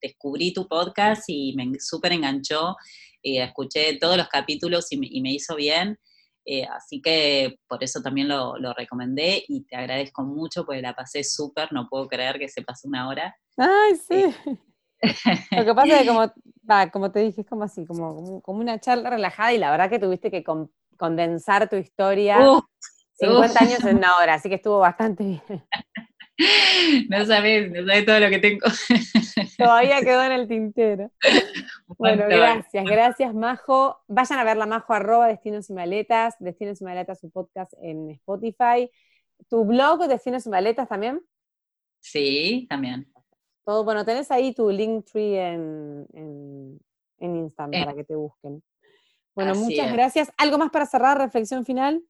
descubrí 0.00 0.52
tu 0.52 0.66
podcast 0.68 1.24
y 1.28 1.54
me 1.54 1.78
súper 1.78 2.12
enganchó. 2.12 2.76
Eh, 3.22 3.42
escuché 3.42 3.98
todos 3.98 4.16
los 4.16 4.28
capítulos 4.28 4.86
y 4.90 5.20
me, 5.20 5.32
hizo 5.32 5.56
bien. 5.56 5.98
Eh, 6.46 6.64
así 6.64 7.02
que 7.02 7.58
por 7.68 7.84
eso 7.84 8.00
también 8.00 8.26
lo, 8.26 8.56
lo, 8.58 8.72
recomendé 8.72 9.44
y 9.46 9.62
te 9.64 9.76
agradezco 9.76 10.22
mucho 10.22 10.64
porque 10.64 10.80
la 10.80 10.94
pasé 10.94 11.22
súper, 11.22 11.70
no 11.70 11.86
puedo 11.88 12.08
creer 12.08 12.38
que 12.38 12.48
se 12.48 12.62
pasó 12.62 12.88
una 12.88 13.08
hora. 13.08 13.36
Ay, 13.58 13.94
sí. 13.96 14.58
Lo 15.02 15.64
que 15.64 15.74
pasa 15.74 15.94
es 15.94 16.02
que 16.02 16.08
como, 16.08 16.32
como 16.92 17.12
te 17.12 17.20
dije, 17.20 17.40
es 17.40 17.46
como 17.46 17.64
así, 17.64 17.86
como, 17.86 18.42
como 18.42 18.60
una 18.60 18.78
charla 18.78 19.10
relajada 19.10 19.52
y 19.52 19.58
la 19.58 19.70
verdad 19.70 19.90
que 19.90 19.98
tuviste 19.98 20.30
que 20.30 20.44
condensar 20.96 21.68
tu 21.68 21.76
historia 21.76 22.38
50 23.14 23.64
años 23.64 23.84
en 23.84 23.98
una 23.98 24.16
hora, 24.16 24.34
así 24.34 24.48
que 24.48 24.56
estuvo 24.56 24.78
bastante 24.78 25.24
bien. 25.24 25.64
No 27.10 27.26
sabes, 27.26 27.70
no 27.70 27.86
sabes 27.86 28.06
todo 28.06 28.18
lo 28.18 28.30
que 28.30 28.38
tengo. 28.38 28.66
Todavía 29.58 30.00
quedó 30.00 30.22
en 30.24 30.32
el 30.32 30.48
tintero. 30.48 31.10
Bueno, 31.98 32.24
gracias, 32.28 32.82
gracias 32.82 33.34
Majo. 33.34 33.98
Vayan 34.08 34.38
a 34.38 34.44
ver 34.44 34.56
la 34.56 34.64
Majo 34.64 34.94
arroba 34.94 35.28
Destinos 35.28 35.68
y 35.68 35.74
Maletas, 35.74 36.36
Destinos 36.38 36.80
y 36.80 36.84
Maletas, 36.84 37.20
su 37.20 37.30
podcast 37.30 37.74
en 37.82 38.08
Spotify. 38.12 38.90
¿Tu 39.50 39.66
blog 39.66 40.08
Destinos 40.08 40.46
y 40.46 40.48
Maletas 40.48 40.88
también? 40.88 41.20
Sí, 42.00 42.66
también 42.70 43.06
bueno, 43.64 44.04
tenés 44.04 44.30
ahí 44.30 44.52
tu 44.52 44.70
Linktree 44.70 45.38
en, 45.38 46.06
en, 46.12 46.80
en 47.18 47.36
Instagram 47.36 47.74
eh. 47.74 47.84
para 47.84 47.96
que 47.96 48.04
te 48.04 48.14
busquen. 48.16 48.62
Bueno, 49.34 49.54
muchas 49.54 49.92
gracias. 49.92 50.30
¿Algo 50.36 50.58
más 50.58 50.70
para 50.70 50.86
cerrar? 50.86 51.18
¿Reflexión 51.18 51.64
final? 51.64 52.02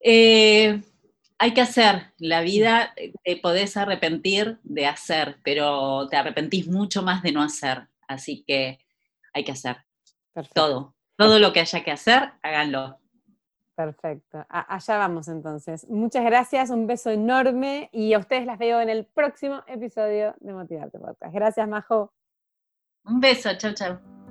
Eh, 0.00 0.82
hay 1.38 1.54
que 1.54 1.60
hacer. 1.60 2.12
La 2.18 2.40
vida 2.42 2.92
eh, 2.96 3.12
te 3.22 3.36
podés 3.36 3.76
arrepentir 3.76 4.58
de 4.62 4.86
hacer, 4.86 5.38
pero 5.44 6.08
te 6.08 6.16
arrepentís 6.16 6.66
mucho 6.66 7.02
más 7.02 7.22
de 7.22 7.32
no 7.32 7.42
hacer. 7.42 7.88
Así 8.06 8.44
que 8.46 8.78
hay 9.32 9.44
que 9.44 9.52
hacer. 9.52 9.76
Todo. 10.52 10.94
Todo 11.16 11.38
lo 11.38 11.52
que 11.52 11.60
haya 11.60 11.84
que 11.84 11.92
hacer, 11.92 12.32
háganlo. 12.42 12.98
Perfecto. 13.74 14.46
allá 14.48 14.98
vamos 14.98 15.28
entonces. 15.28 15.88
Muchas 15.88 16.24
gracias, 16.24 16.70
un 16.70 16.86
beso 16.86 17.10
enorme 17.10 17.88
y 17.92 18.12
a 18.12 18.18
ustedes 18.18 18.46
las 18.46 18.58
veo 18.58 18.80
en 18.80 18.88
el 18.88 19.04
próximo 19.04 19.62
episodio 19.66 20.34
de 20.40 20.52
Motivarte 20.52 20.98
Podcast. 20.98 21.34
Gracias, 21.34 21.68
Majo. 21.68 22.12
Un 23.04 23.20
beso, 23.20 23.50
chao, 23.56 23.74
chao. 23.74 24.23